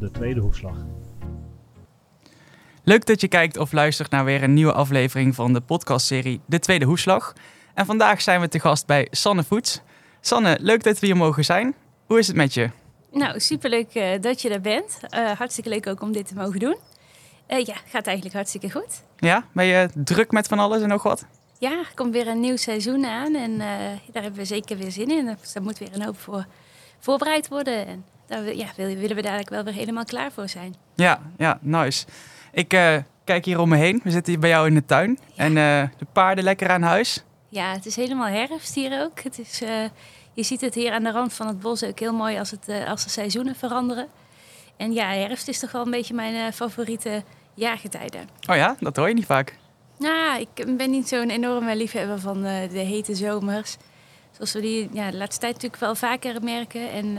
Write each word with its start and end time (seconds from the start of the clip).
de 0.00 0.10
tweede 0.10 0.40
hoefslag. 0.40 0.76
Leuk 2.84 3.06
dat 3.06 3.20
je 3.20 3.28
kijkt 3.28 3.56
of 3.56 3.72
luistert 3.72 4.10
naar 4.10 4.24
weer 4.24 4.42
een 4.42 4.54
nieuwe 4.54 4.72
aflevering 4.72 5.34
van 5.34 5.52
de 5.52 5.60
podcastserie 5.60 6.40
De 6.46 6.58
Tweede 6.58 6.84
Hoeslag. 6.84 7.32
En 7.74 7.86
vandaag 7.86 8.20
zijn 8.20 8.40
we 8.40 8.48
te 8.48 8.60
gast 8.60 8.86
bij 8.86 9.08
Sanne 9.10 9.44
Voets. 9.44 9.80
Sanne, 10.20 10.58
leuk 10.60 10.82
dat 10.82 10.98
we 10.98 11.06
hier 11.06 11.16
mogen 11.16 11.44
zijn. 11.44 11.74
Hoe 12.06 12.18
is 12.18 12.26
het 12.26 12.36
met 12.36 12.54
je? 12.54 12.70
Nou, 13.12 13.40
superleuk 13.40 13.94
uh, 13.94 14.20
dat 14.20 14.42
je 14.42 14.48
er 14.48 14.60
bent. 14.60 15.00
Uh, 15.14 15.30
hartstikke 15.30 15.70
leuk 15.70 15.86
ook 15.86 16.02
om 16.02 16.12
dit 16.12 16.26
te 16.26 16.34
mogen 16.34 16.60
doen. 16.60 16.76
Uh, 17.48 17.64
ja, 17.64 17.74
gaat 17.86 18.06
eigenlijk 18.06 18.34
hartstikke 18.34 18.70
goed. 18.70 19.02
Ja, 19.16 19.44
ben 19.52 19.64
je 19.64 19.88
druk 19.94 20.30
met 20.30 20.46
van 20.46 20.58
alles 20.58 20.82
en 20.82 20.88
nog 20.88 21.02
wat? 21.02 21.26
Ja, 21.58 21.70
er 21.70 21.92
komt 21.94 22.12
weer 22.12 22.26
een 22.26 22.40
nieuw 22.40 22.56
seizoen 22.56 23.04
aan 23.04 23.34
en 23.34 23.58
daar 24.12 24.22
hebben 24.22 24.40
we 24.40 24.44
zeker 24.44 24.76
weer 24.76 24.90
zin 24.90 25.10
in. 25.10 25.36
Dus 25.40 25.52
daar 25.52 25.62
moet 25.62 25.78
weer 25.78 25.94
een 25.94 26.04
hoop 26.04 26.18
voor 26.18 26.46
voorbereid 26.98 27.48
worden. 27.48 27.86
En 27.86 28.04
daar 28.30 28.54
ja, 28.54 28.66
willen 28.76 29.16
we 29.16 29.22
dadelijk 29.22 29.50
wel 29.50 29.64
weer 29.64 29.72
helemaal 29.72 30.04
klaar 30.04 30.32
voor 30.32 30.48
zijn. 30.48 30.74
Ja, 30.94 31.20
ja, 31.36 31.58
nice. 31.60 32.06
Ik 32.52 32.74
uh, 32.74 32.96
kijk 33.24 33.44
hier 33.44 33.58
om 33.58 33.68
me 33.68 33.76
heen. 33.76 34.00
We 34.04 34.10
zitten 34.10 34.32
hier 34.32 34.40
bij 34.40 34.50
jou 34.50 34.66
in 34.66 34.74
de 34.74 34.84
tuin. 34.84 35.18
En 35.36 35.56
uh, 35.56 35.82
de 35.98 36.06
paarden 36.12 36.44
lekker 36.44 36.70
aan 36.70 36.82
huis. 36.82 37.24
Ja, 37.48 37.72
het 37.72 37.86
is 37.86 37.96
helemaal 37.96 38.26
herfst 38.26 38.74
hier 38.74 39.02
ook. 39.02 39.20
Het 39.20 39.38
is, 39.38 39.62
uh, 39.62 39.68
je 40.32 40.42
ziet 40.42 40.60
het 40.60 40.74
hier 40.74 40.92
aan 40.92 41.02
de 41.02 41.10
rand 41.10 41.32
van 41.32 41.46
het 41.46 41.60
bos 41.60 41.84
ook 41.84 41.98
heel 41.98 42.12
mooi 42.12 42.38
als, 42.38 42.50
het, 42.50 42.68
als 42.86 43.04
de 43.04 43.10
seizoenen 43.10 43.54
veranderen. 43.54 44.06
En 44.76 44.92
ja, 44.92 45.12
herfst 45.12 45.48
is 45.48 45.58
toch 45.58 45.72
wel 45.72 45.84
een 45.84 45.90
beetje 45.90 46.14
mijn 46.14 46.52
favoriete 46.52 47.22
jaargetijden. 47.54 48.28
Oh 48.48 48.56
ja, 48.56 48.76
dat 48.80 48.96
hoor 48.96 49.08
je 49.08 49.14
niet 49.14 49.26
vaak. 49.26 49.56
Nou, 49.98 50.40
ik 50.40 50.76
ben 50.76 50.90
niet 50.90 51.08
zo'n 51.08 51.30
enorme 51.30 51.76
liefhebber 51.76 52.20
van 52.20 52.42
de 52.42 52.78
hete 52.78 53.14
zomers. 53.14 53.76
Zoals 54.30 54.52
we 54.52 54.60
die 54.60 54.88
ja, 54.92 55.10
de 55.10 55.16
laatste 55.16 55.40
tijd 55.40 55.52
natuurlijk 55.52 55.82
wel 55.82 55.94
vaker 55.94 56.42
merken. 56.42 56.90
En 56.90 57.18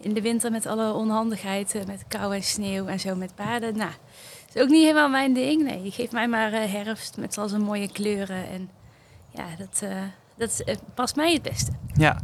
in 0.00 0.14
de 0.14 0.20
winter 0.20 0.50
met 0.50 0.66
alle 0.66 0.92
onhandigheid, 0.92 1.74
met 1.86 2.04
kou 2.08 2.34
en 2.34 2.42
sneeuw 2.42 2.86
en 2.86 3.00
zo 3.00 3.14
met 3.14 3.34
paarden. 3.34 3.76
Nou, 3.76 3.90
is 4.54 4.62
ook 4.62 4.68
niet 4.68 4.82
helemaal 4.82 5.08
mijn 5.08 5.32
ding. 5.32 5.62
Nee, 5.62 5.82
je 5.82 5.90
geeft 5.90 6.12
mij 6.12 6.28
maar 6.28 6.52
uh, 6.52 6.72
herfst 6.72 7.16
met 7.16 7.38
al 7.38 7.48
zijn 7.48 7.62
mooie 7.62 7.92
kleuren. 7.92 8.48
En 8.48 8.70
ja, 9.30 9.44
dat, 9.58 9.80
uh, 9.84 10.02
dat 10.36 10.62
uh, 10.66 10.74
past 10.94 11.16
mij 11.16 11.32
het 11.32 11.42
beste. 11.42 11.72
Ja. 11.94 12.20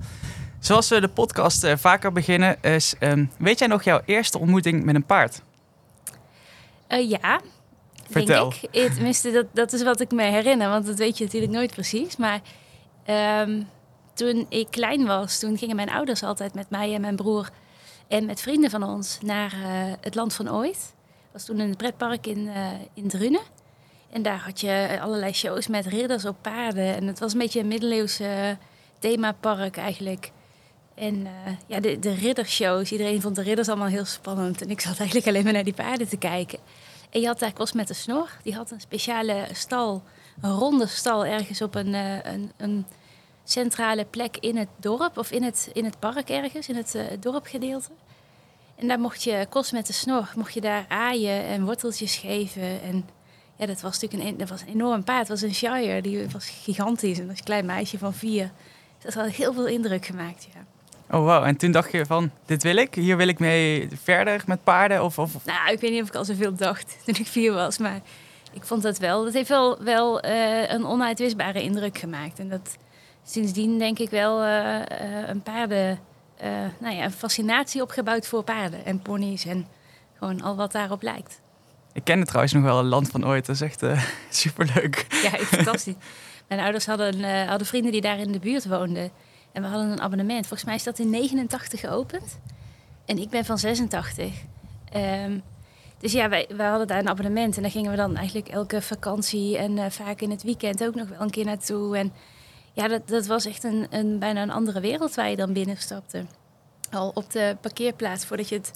Zoals 0.59 0.89
we 0.89 1.01
de 1.01 1.09
podcast 1.09 1.67
vaker 1.69 2.13
beginnen, 2.13 2.63
is, 2.63 2.95
um, 3.01 3.31
weet 3.39 3.59
jij 3.59 3.69
nog 3.69 3.83
jouw 3.83 4.01
eerste 4.05 4.39
ontmoeting 4.39 4.85
met 4.85 4.95
een 4.95 5.07
paard? 5.07 5.43
ja, 6.89 7.41
Vertel. 8.11 8.51
Denk 8.51 8.75
ik. 8.75 8.93
Tenminste, 8.93 9.31
dat, 9.31 9.47
dat 9.53 9.73
is 9.73 9.83
wat 9.83 10.01
ik 10.01 10.11
me 10.11 10.23
herinner, 10.23 10.69
want 10.69 10.87
dat 10.87 10.99
weet 10.99 11.19
je 11.19 11.25
natuurlijk 11.25 11.53
nooit 11.53 11.75
precies. 11.75 12.17
Maar 12.17 12.41
um, 13.41 13.69
toen 14.15 14.47
ik 14.49 14.67
klein 14.71 15.07
was, 15.07 15.39
toen 15.39 15.59
gingen 15.59 15.77
mijn 15.77 15.91
ouders 15.91 16.23
altijd 16.23 16.55
met 16.55 16.71
mij 16.71 16.95
en 16.95 17.01
mijn 17.01 17.17
broer 17.17 17.51
en 18.09 18.27
met 18.27 18.41
vrienden 18.41 18.71
van 18.71 18.83
ons 18.83 19.19
naar 19.23 19.55
het 20.01 20.15
land 20.15 20.35
van 20.35 20.51
ooit 20.51 20.95
was 21.35 21.45
toen 21.45 21.59
het 21.59 21.77
pretpark 21.77 22.27
in, 22.27 22.39
uh, 22.39 22.67
in 22.95 23.09
Drunen. 23.09 23.41
En 24.11 24.23
daar 24.23 24.39
had 24.39 24.61
je 24.61 24.99
allerlei 25.01 25.33
shows 25.33 25.67
met 25.67 25.87
ridders 25.87 26.25
op 26.25 26.37
paarden. 26.41 26.95
En 26.95 27.07
het 27.07 27.19
was 27.19 27.33
een 27.33 27.39
beetje 27.39 27.61
een 27.61 27.69
middeleeuwse 27.69 28.59
themapark 28.99 29.77
eigenlijk. 29.77 30.31
En 30.95 31.27
ja, 31.67 31.81
de, 31.81 31.99
de 31.99 32.15
riddershows, 32.15 32.93
iedereen 32.93 33.21
vond 33.21 33.37
de 33.37 33.43
ridders 33.43 33.69
allemaal 33.69 33.89
heel 33.89 34.05
spannend. 34.05 34.63
En 34.63 34.71
ik 34.71 34.81
zat 34.81 34.99
eigenlijk 34.99 35.29
alleen 35.29 35.45
maar 35.45 35.53
naar 35.53 35.65
die 35.65 35.75
paarden 35.75 36.09
te 36.09 36.17
kijken. 36.17 36.59
En 37.11 37.21
je 37.21 37.27
had 37.27 37.39
daar 37.39 37.53
Kos 37.53 37.73
met 37.73 37.89
de 37.89 37.95
Snor. 37.95 38.31
Die 38.43 38.55
had 38.55 38.71
een 38.71 38.81
speciale 38.81 39.47
stal, 39.53 40.03
een 40.41 40.53
ronde 40.53 40.87
stal 40.87 41.27
ergens 41.27 41.63
op 41.63 41.75
een, 41.75 41.95
een, 41.95 42.53
een, 42.57 42.87
centrale 43.45 44.05
plek 44.05 44.37
in 44.41 44.57
het 44.57 44.69
dorp. 44.77 45.19
Of 45.19 45.31
in 45.31 45.43
het, 45.43 45.71
in 45.73 45.85
het 45.85 45.99
park 45.99 46.29
ergens, 46.29 46.69
in 46.69 46.77
het 46.77 46.95
uh, 46.95 47.03
dorpgedeelte. 47.21 47.91
En 48.77 48.89
daar 48.89 49.01
mocht 49.01 49.23
je, 49.23 49.47
kost 49.49 49.73
met 49.73 49.87
de 49.87 49.93
snor, 49.93 50.33
mocht 50.37 50.55
je 50.55 50.61
daar 50.61 50.85
aaien 50.89 51.45
en 51.45 51.65
worteltjes 51.65 52.17
geven. 52.17 52.83
En 52.83 53.09
ja, 53.57 53.67
dat 53.67 53.81
was 53.81 54.01
natuurlijk 54.01 54.31
een, 54.31 54.37
dat 54.37 54.49
was 54.49 54.61
een 54.61 54.69
enorm 54.69 55.05
paard. 55.05 55.29
Het 55.29 55.29
was 55.29 55.43
een 55.43 55.55
Shire, 55.55 56.03
die 56.03 56.29
was 56.33 56.49
gigantisch. 56.49 57.19
En 57.19 57.29
als 57.29 57.39
een 57.39 57.45
klein 57.45 57.67
meisje 57.67 57.99
van 57.99 58.15
vier. 58.15 58.51
Dat 58.99 59.15
had 59.15 59.31
heel 59.31 59.53
veel 59.53 59.67
indruk 59.67 60.07
gemaakt, 60.07 60.47
ja. 60.55 60.61
Oh, 61.11 61.25
wow. 61.25 61.45
En 61.45 61.57
toen 61.57 61.73
dacht 61.73 61.93
je 61.93 62.07
van, 62.07 62.31
dit 62.47 62.63
wil 62.63 62.77
ik? 62.77 62.95
Hier 62.95 63.17
wil 63.17 63.29
ik 63.29 63.39
mee 63.39 63.89
verder 64.03 64.43
met 64.47 64.65
paarden? 64.65 65.05
Of, 65.05 65.19
of... 65.19 65.45
Nou, 65.45 65.73
ik 65.73 65.81
weet 65.81 65.91
niet 65.91 66.03
of 66.03 66.09
ik 66.09 66.15
al 66.15 66.25
zoveel 66.25 66.55
dacht 66.55 66.97
toen 67.05 67.15
ik 67.15 67.27
vier 67.27 67.53
was. 67.53 67.79
Maar 67.79 68.01
ik 68.53 68.65
vond 68.65 68.83
dat 68.83 68.99
wel. 68.99 69.25
Dat 69.25 69.33
heeft 69.33 69.49
wel, 69.49 69.83
wel 69.83 70.25
uh, 70.25 70.71
een 70.71 70.87
onuitwisbare 70.87 71.63
indruk 71.63 71.99
gemaakt. 71.99 72.39
En 72.39 72.49
dat 72.49 72.77
sindsdien 73.25 73.79
denk 73.79 73.99
ik 73.99 74.11
wel 74.11 74.45
uh, 74.45 74.75
uh, 74.75 75.29
een 75.29 75.43
paarden 75.43 75.99
uh, 76.43 76.51
nou 76.79 76.95
ja, 76.95 77.05
een 77.05 77.13
fascinatie 77.13 77.83
opgebouwd 77.83 78.27
voor 78.27 78.43
paarden 78.43 78.85
en 78.85 78.99
ponies 78.99 79.45
en 79.45 79.67
gewoon 80.19 80.43
al 80.43 80.57
wat 80.57 80.73
daarop 80.73 81.03
lijkt. 81.03 81.41
Ik 81.93 82.05
ken 82.05 82.19
het 82.19 82.27
trouwens 82.27 82.53
nog 82.53 82.63
wel, 82.63 82.79
een 82.79 82.85
land 82.85 83.11
van 83.11 83.27
ooit. 83.27 83.47
Dat 83.47 83.55
is 83.55 83.61
echt 83.61 83.83
uh, 83.83 84.05
superleuk. 84.31 85.07
Ja, 85.23 85.31
fantastisch. 85.57 85.95
Mijn 86.49 86.61
ouders 86.61 86.87
hadden, 86.87 87.47
hadden 87.47 87.67
vrienden 87.67 87.93
die 87.93 88.01
daar 88.01 88.19
in 88.19 88.33
de 88.33 88.39
buurt 88.39 88.67
woonden. 88.67 89.11
En 89.53 89.63
we 89.63 89.69
hadden 89.69 89.91
een 89.91 90.01
abonnement. 90.01 90.47
Volgens 90.47 90.65
mij 90.65 90.75
is 90.75 90.83
dat 90.83 90.99
in 90.99 91.11
89 91.11 91.81
geopend. 91.81 92.39
En 93.07 93.19
ik 93.19 93.31
ben 93.31 93.45
van 93.45 93.59
86. 93.59 94.33
Um, 94.97 95.43
dus 95.99 96.13
ja, 96.13 96.29
wij, 96.29 96.49
wij 96.57 96.67
hadden 96.67 96.87
daar 96.87 96.99
een 96.99 97.09
abonnement. 97.09 97.57
En 97.57 97.63
daar 97.63 97.71
gingen 97.71 97.91
we 97.91 97.97
dan 97.97 98.17
eigenlijk 98.17 98.49
elke 98.49 98.83
vakantie 98.83 99.59
en 99.59 99.93
vaak 99.93 100.21
in 100.21 100.31
het 100.31 100.43
weekend 100.43 100.85
ook 100.85 100.95
nog 100.95 101.09
wel 101.09 101.21
een 101.21 101.31
keer 101.31 101.45
naartoe. 101.45 101.97
En 101.97 102.13
ja, 102.75 102.89
dat, 102.89 103.09
dat 103.09 103.27
was 103.27 103.47
echt 103.47 103.65
een, 103.65 103.87
een, 103.91 104.19
bijna 104.19 104.43
een 104.43 104.51
andere 104.51 104.81
wereld 104.81 105.15
waar 105.15 105.31
je 105.31 105.37
dan 105.37 105.53
binnenstapte. 105.53 106.25
Al 106.91 107.11
op 107.15 107.31
de 107.31 107.57
parkeerplaats, 107.61 108.25
voordat 108.25 108.49
je 108.49 108.55
het, 108.55 108.71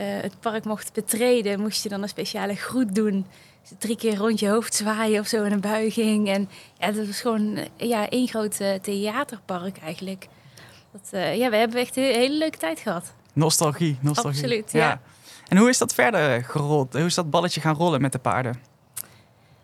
uh, 0.00 0.06
het 0.20 0.40
park 0.40 0.64
mocht 0.64 0.92
betreden, 0.92 1.60
moest 1.60 1.82
je 1.82 1.88
dan 1.88 2.02
een 2.02 2.08
speciale 2.08 2.54
groet 2.54 2.94
doen. 2.94 3.26
Dus 3.62 3.72
drie 3.78 3.96
keer 3.96 4.16
rond 4.16 4.40
je 4.40 4.48
hoofd 4.48 4.74
zwaaien 4.74 5.20
of 5.20 5.26
zo 5.26 5.44
in 5.44 5.52
een 5.52 5.60
buiging. 5.60 6.28
En 6.28 6.48
ja, 6.78 6.92
dat 6.92 7.06
was 7.06 7.20
gewoon 7.20 7.58
ja, 7.76 8.08
één 8.08 8.28
groot 8.28 8.60
uh, 8.60 8.74
theaterpark 8.74 9.78
eigenlijk. 9.78 10.28
Dat, 10.92 11.10
uh, 11.14 11.36
ja, 11.36 11.50
we 11.50 11.56
hebben 11.56 11.80
echt 11.80 11.96
een 11.96 12.02
hele 12.02 12.38
leuke 12.38 12.58
tijd 12.58 12.80
gehad. 12.80 13.12
Nostalgie, 13.32 13.98
nostalgie. 14.00 14.42
Absoluut, 14.42 14.72
ja. 14.72 14.88
ja. 14.88 15.00
En 15.48 15.56
hoe 15.56 15.68
is 15.68 15.78
dat 15.78 15.94
verder 15.94 16.44
gerold? 16.44 16.92
Hoe 16.92 17.04
is 17.04 17.14
dat 17.14 17.30
balletje 17.30 17.60
gaan 17.60 17.74
rollen 17.74 18.00
met 18.00 18.12
de 18.12 18.18
paarden? 18.18 18.69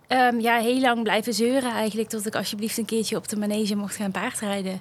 Um, 0.09 0.41
ja, 0.41 0.59
heel 0.59 0.81
lang 0.81 1.03
blijven 1.03 1.35
zeuren 1.35 1.73
eigenlijk. 1.73 2.09
Tot 2.09 2.27
ik 2.27 2.35
alsjeblieft 2.35 2.79
een 2.79 2.85
keertje 2.85 3.17
op 3.17 3.29
de 3.29 3.37
manege 3.37 3.75
mocht 3.75 3.97
gaan 3.97 4.11
paardrijden. 4.11 4.81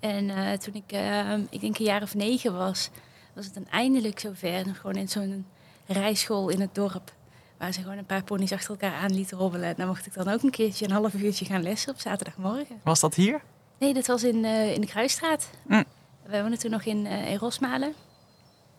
En 0.00 0.24
uh, 0.24 0.52
toen 0.52 0.74
ik, 0.74 0.92
uh, 0.92 1.32
ik 1.50 1.60
denk 1.60 1.78
een 1.78 1.84
jaar 1.84 2.02
of 2.02 2.14
negen 2.14 2.56
was, 2.56 2.90
was 3.34 3.44
het 3.44 3.54
dan 3.54 3.66
eindelijk 3.70 4.20
zover. 4.20 4.64
Gewoon 4.74 4.96
in 4.96 5.08
zo'n 5.08 5.46
rijschool 5.86 6.48
in 6.48 6.60
het 6.60 6.74
dorp. 6.74 7.12
Waar 7.58 7.72
ze 7.72 7.80
gewoon 7.80 7.98
een 7.98 8.06
paar 8.06 8.24
ponies 8.24 8.52
achter 8.52 8.70
elkaar 8.70 8.94
aan 8.94 9.14
lieten 9.14 9.36
hobbelen. 9.36 9.68
En 9.68 9.74
dan 9.76 9.86
mocht 9.86 10.06
ik 10.06 10.14
dan 10.14 10.28
ook 10.28 10.42
een 10.42 10.50
keertje 10.50 10.84
een 10.84 10.90
half 10.90 11.14
uurtje 11.14 11.44
gaan 11.44 11.62
lessen 11.62 11.92
op 11.92 12.00
zaterdagmorgen. 12.00 12.80
Was 12.82 13.00
dat 13.00 13.14
hier? 13.14 13.40
Nee, 13.78 13.94
dat 13.94 14.06
was 14.06 14.22
in, 14.22 14.44
uh, 14.44 14.74
in 14.74 14.80
de 14.80 14.86
Kruisstraat. 14.86 15.50
Mm. 15.66 15.84
We 16.26 16.40
woonden 16.40 16.58
toen 16.58 16.70
nog 16.70 16.84
in, 16.84 17.06
in 17.06 17.36
Rosmalen. 17.36 17.94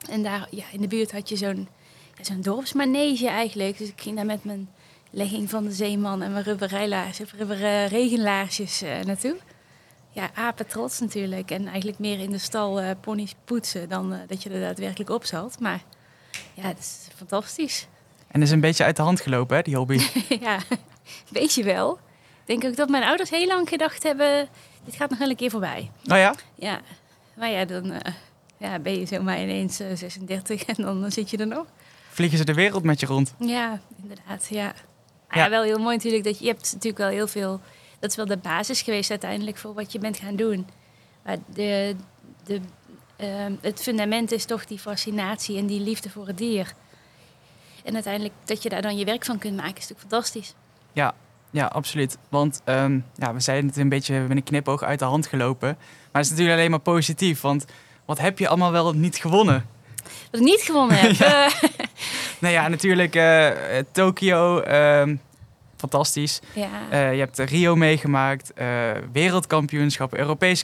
En 0.09 0.23
daar 0.23 0.47
ja, 0.51 0.63
in 0.71 0.81
de 0.81 0.87
buurt 0.87 1.11
had 1.11 1.29
je 1.29 1.35
zo'n 1.35 1.67
ja, 2.17 2.23
zo'n 2.23 2.41
dorpsmanege 2.41 3.27
eigenlijk. 3.27 3.77
Dus 3.77 3.87
ik 3.87 4.01
ging 4.01 4.15
daar 4.15 4.25
met 4.25 4.43
mijn 4.43 4.69
legging 5.15 5.49
van 5.49 5.63
de 5.63 5.71
zeeman 5.71 6.21
en 6.21 6.31
mijn 6.31 6.43
rubber 6.43 6.67
rijlaarsjes, 6.67 7.31
rubber 7.31 7.59
uh, 7.59 7.87
regenlaarsjes 7.87 8.83
uh, 8.83 8.99
naartoe. 8.99 9.35
Ja, 10.09 10.29
apen 10.33 10.67
trots 10.67 10.99
natuurlijk. 10.99 11.51
En 11.51 11.67
eigenlijk 11.67 11.99
meer 11.99 12.19
in 12.19 12.31
de 12.31 12.37
stal 12.37 12.81
uh, 12.81 12.89
ponies 13.01 13.35
poetsen 13.45 13.89
dan 13.89 14.19
dat 14.27 14.43
je 14.43 14.49
er 14.49 14.59
daadwerkelijk 14.59 15.09
op 15.09 15.25
zat. 15.25 15.59
Maar 15.59 15.83
ja, 16.53 16.63
dat 16.63 16.77
is 16.77 17.07
fantastisch. 17.15 17.87
En 18.27 18.41
is 18.41 18.51
een 18.51 18.59
beetje 18.59 18.83
uit 18.83 18.95
de 18.95 19.01
hand 19.01 19.21
gelopen, 19.21 19.55
hè, 19.55 19.61
die 19.61 19.75
hobby? 19.75 19.99
ja, 20.39 20.59
weet 21.29 21.53
je 21.53 21.63
wel. 21.63 21.99
Ik 22.45 22.61
denk 22.61 22.63
ook 22.63 22.75
dat 22.75 22.89
mijn 22.89 23.03
ouders 23.03 23.29
heel 23.29 23.47
lang 23.47 23.69
gedacht 23.69 24.03
hebben, 24.03 24.47
dit 24.85 24.95
gaat 24.95 25.09
nog 25.09 25.19
wel 25.19 25.29
een 25.29 25.35
keer 25.35 25.49
voorbij. 25.49 25.91
Oh 26.05 26.17
ja? 26.17 26.35
Ja, 26.55 26.81
maar 27.35 27.49
ja, 27.49 27.65
dan 27.65 27.93
ja, 28.57 28.79
ben 28.79 28.99
je 28.99 29.05
zomaar 29.05 29.41
ineens 29.41 29.75
36 29.75 30.63
en 30.63 30.83
dan 30.83 31.11
zit 31.11 31.29
je 31.29 31.37
er 31.37 31.47
nog. 31.47 31.65
Vliegen 32.09 32.37
ze 32.37 32.45
de 32.45 32.53
wereld 32.53 32.83
met 32.83 32.99
je 32.99 33.05
rond? 33.05 33.33
Ja, 33.39 33.81
inderdaad, 34.01 34.47
ja. 34.49 34.73
Ja. 35.33 35.49
wel 35.49 35.63
heel 35.63 35.79
mooi 35.79 35.95
natuurlijk 35.95 36.23
dat 36.23 36.37
je, 36.37 36.45
je 36.45 36.51
hebt 36.51 36.71
natuurlijk 36.73 36.97
wel 36.97 37.09
heel 37.09 37.27
veel. 37.27 37.61
Dat 37.99 38.09
is 38.09 38.15
wel 38.15 38.25
de 38.25 38.37
basis 38.37 38.81
geweest 38.81 39.09
uiteindelijk 39.09 39.57
voor 39.57 39.73
wat 39.73 39.91
je 39.91 39.99
bent 39.99 40.17
gaan 40.17 40.35
doen. 40.35 40.67
Maar 41.23 41.37
de, 41.53 41.95
de, 42.43 42.59
uh, 43.17 43.27
het 43.61 43.81
fundament 43.81 44.31
is 44.31 44.45
toch 44.45 44.65
die 44.65 44.79
fascinatie 44.79 45.57
en 45.57 45.65
die 45.65 45.79
liefde 45.79 46.09
voor 46.09 46.27
het 46.27 46.37
dier. 46.37 46.73
En 47.83 47.93
uiteindelijk 47.93 48.33
dat 48.45 48.63
je 48.63 48.69
daar 48.69 48.81
dan 48.81 48.97
je 48.97 49.05
werk 49.05 49.25
van 49.25 49.37
kunt 49.37 49.55
maken, 49.55 49.77
is 49.77 49.81
natuurlijk 49.81 50.09
fantastisch. 50.09 50.53
Ja, 50.93 51.13
ja 51.51 51.65
absoluut. 51.65 52.17
Want 52.29 52.61
um, 52.65 53.05
ja, 53.15 53.33
we 53.33 53.39
zeiden 53.39 53.69
het 53.69 53.77
een 53.77 53.89
beetje 53.89 54.19
met 54.19 54.37
een 54.37 54.43
knipoog 54.43 54.83
uit 54.83 54.99
de 54.99 55.05
hand 55.05 55.27
gelopen. 55.27 55.77
Maar 55.77 56.21
het 56.21 56.23
is 56.23 56.29
natuurlijk 56.29 56.57
alleen 56.57 56.69
maar 56.69 56.79
positief. 56.79 57.41
Want 57.41 57.65
wat 58.05 58.19
heb 58.19 58.39
je 58.39 58.47
allemaal 58.47 58.71
wel 58.71 58.93
niet 58.93 59.15
gewonnen? 59.17 59.65
Wat 60.31 60.39
ik 60.39 60.47
niet 60.47 60.61
gewonnen 60.61 60.97
heb? 60.97 61.11
ja. 61.17 61.49
Nou 62.43 62.55
ja, 62.55 62.67
natuurlijk 62.67 63.15
uh, 63.15 63.49
Tokio. 63.91 64.63
Uh, 64.63 65.15
fantastisch. 65.77 66.39
Ja. 66.53 66.69
Uh, 66.91 67.13
je 67.13 67.19
hebt 67.19 67.39
Rio 67.39 67.75
meegemaakt. 67.75 68.51
Uh, 68.57 68.91
wereldkampioenschappen, 69.11 70.19
Europese 70.19 70.63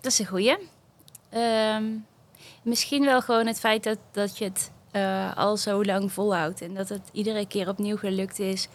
Dat 0.00 0.12
is 0.12 0.18
een 0.18 0.26
goeie. 0.26 0.56
Ehm, 1.30 1.84
misschien 2.62 3.04
wel 3.04 3.20
gewoon 3.20 3.46
het 3.46 3.58
feit 3.58 3.84
dat, 3.84 3.98
dat 4.12 4.38
je 4.38 4.44
het 4.44 4.70
eh, 4.90 5.36
al 5.36 5.56
zo 5.56 5.84
lang 5.84 6.12
volhoudt. 6.12 6.60
En 6.60 6.74
dat 6.74 6.88
het 6.88 7.08
iedere 7.12 7.46
keer 7.46 7.68
opnieuw 7.68 7.96
gelukt 7.96 8.38
is 8.38 8.68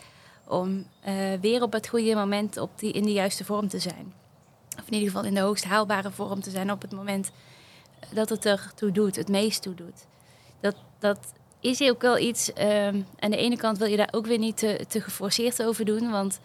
om 0.48 0.86
eh, 1.02 1.14
weer 1.42 1.62
op 1.62 1.72
het 1.74 1.88
goede 1.88 2.16
moment 2.16 2.58
op 2.58 2.70
die, 2.80 2.94
in 2.94 3.04
de 3.04 3.12
juiste 3.12 3.46
vorm 3.46 3.68
te 3.68 3.80
zijn. 3.80 4.14
Of 4.82 4.88
in 4.88 4.94
ieder 4.94 5.08
geval 5.08 5.24
in 5.26 5.34
de 5.34 5.40
hoogst 5.40 5.64
haalbare 5.64 6.12
vorm 6.12 6.42
te 6.42 6.50
zijn 6.50 6.72
op 6.72 6.82
het 6.82 6.92
moment 6.92 7.32
dat 8.14 8.30
het 8.30 8.46
er 8.46 8.72
toe 8.76 8.92
doet, 8.92 9.16
het 9.16 9.28
meest 9.28 9.62
toe 9.62 9.76
doet. 9.76 10.06
Dat, 10.60 10.76
dat 11.00 11.34
is 11.60 11.82
ook 11.82 12.02
wel 12.02 12.18
iets. 12.18 12.50
Um, 12.50 13.06
aan 13.20 13.32
de 13.32 13.38
ene 13.38 13.58
kant 13.58 13.78
wil 13.78 13.88
je 13.88 13.98
daar 13.98 14.10
ook 14.12 14.26
weer 14.26 14.38
niet 14.38 14.58
te, 14.58 14.86
te 14.88 15.02
geforceerd 15.02 15.64
over 15.64 15.86
doen. 15.86 16.12
Want 16.12 16.40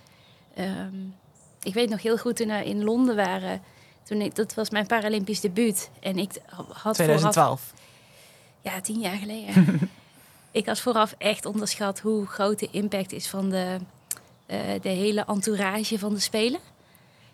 um, 0.59 1.15
ik 1.63 1.75
weet 1.75 1.89
nog 1.89 2.03
heel 2.03 2.19
goed 2.19 2.37
toen 2.37 2.49
we 2.49 2.65
in 2.65 2.85
Londen 2.85 3.17
waren. 3.17 3.63
Toen 4.03 4.21
ik, 4.21 4.35
dat 4.35 4.55
was 4.55 4.71
mijn 4.71 4.87
Paralympisch 4.87 5.41
debuut. 5.41 5.91
En 6.01 6.19
ik 6.19 6.31
had 6.73 6.95
2012. 6.95 7.61
Vooraf, 7.61 7.73
ja, 8.61 8.81
tien 8.81 9.01
jaar 9.01 9.17
geleden. 9.17 9.91
ik 10.51 10.67
had 10.67 10.81
vooraf 10.81 11.15
echt 11.19 11.45
onderschat 11.45 12.01
hoe 12.01 12.27
groot 12.27 12.59
de 12.59 12.69
impact 12.71 13.13
is 13.13 13.29
van 13.29 13.51
de, 13.51 13.79
uh, 14.47 14.59
de 14.81 14.89
hele 14.89 15.25
entourage 15.25 15.99
van 15.99 16.15
de 16.15 16.21
Spelen. 16.21 16.61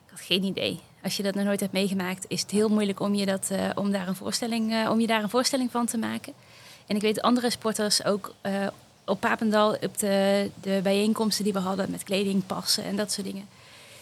Ik 0.05 0.11
had 0.11 0.21
geen 0.21 0.43
idee. 0.43 0.81
Als 1.03 1.17
je 1.17 1.23
dat 1.23 1.35
nog 1.35 1.45
nooit 1.45 1.61
hebt 1.61 1.73
meegemaakt, 1.73 2.25
is 2.29 2.41
het 2.41 2.51
heel 2.51 2.69
moeilijk 2.69 3.01
om 3.01 3.15
je, 3.15 3.27
dat, 3.27 3.49
uh, 3.53 3.71
om 3.75 3.91
daar, 3.91 4.09
een 4.09 4.17
voorstelling, 4.17 4.73
uh, 4.73 4.91
om 4.91 5.01
je 5.01 5.07
daar 5.07 5.23
een 5.23 5.31
voorstelling 5.31 5.71
van 5.71 5.87
te 5.87 5.99
maken. 5.99 6.33
En 6.87 6.97
ik 6.97 7.03
weet 7.03 7.23
andere 7.23 7.51
sporters 7.51 8.05
ook 8.05 8.35
uh, 8.43 8.67
op 9.05 9.21
Papendal, 9.21 9.77
op 9.81 9.99
de, 9.99 10.51
de 10.61 10.81
bijeenkomsten 10.83 11.45
die 11.45 11.53
we 11.53 11.59
hadden 11.59 11.91
met 11.91 12.03
kleding, 12.03 12.47
passen 12.47 12.85
en 12.85 12.97
dat 12.97 13.13
soort 13.13 13.27
dingen. 13.27 13.49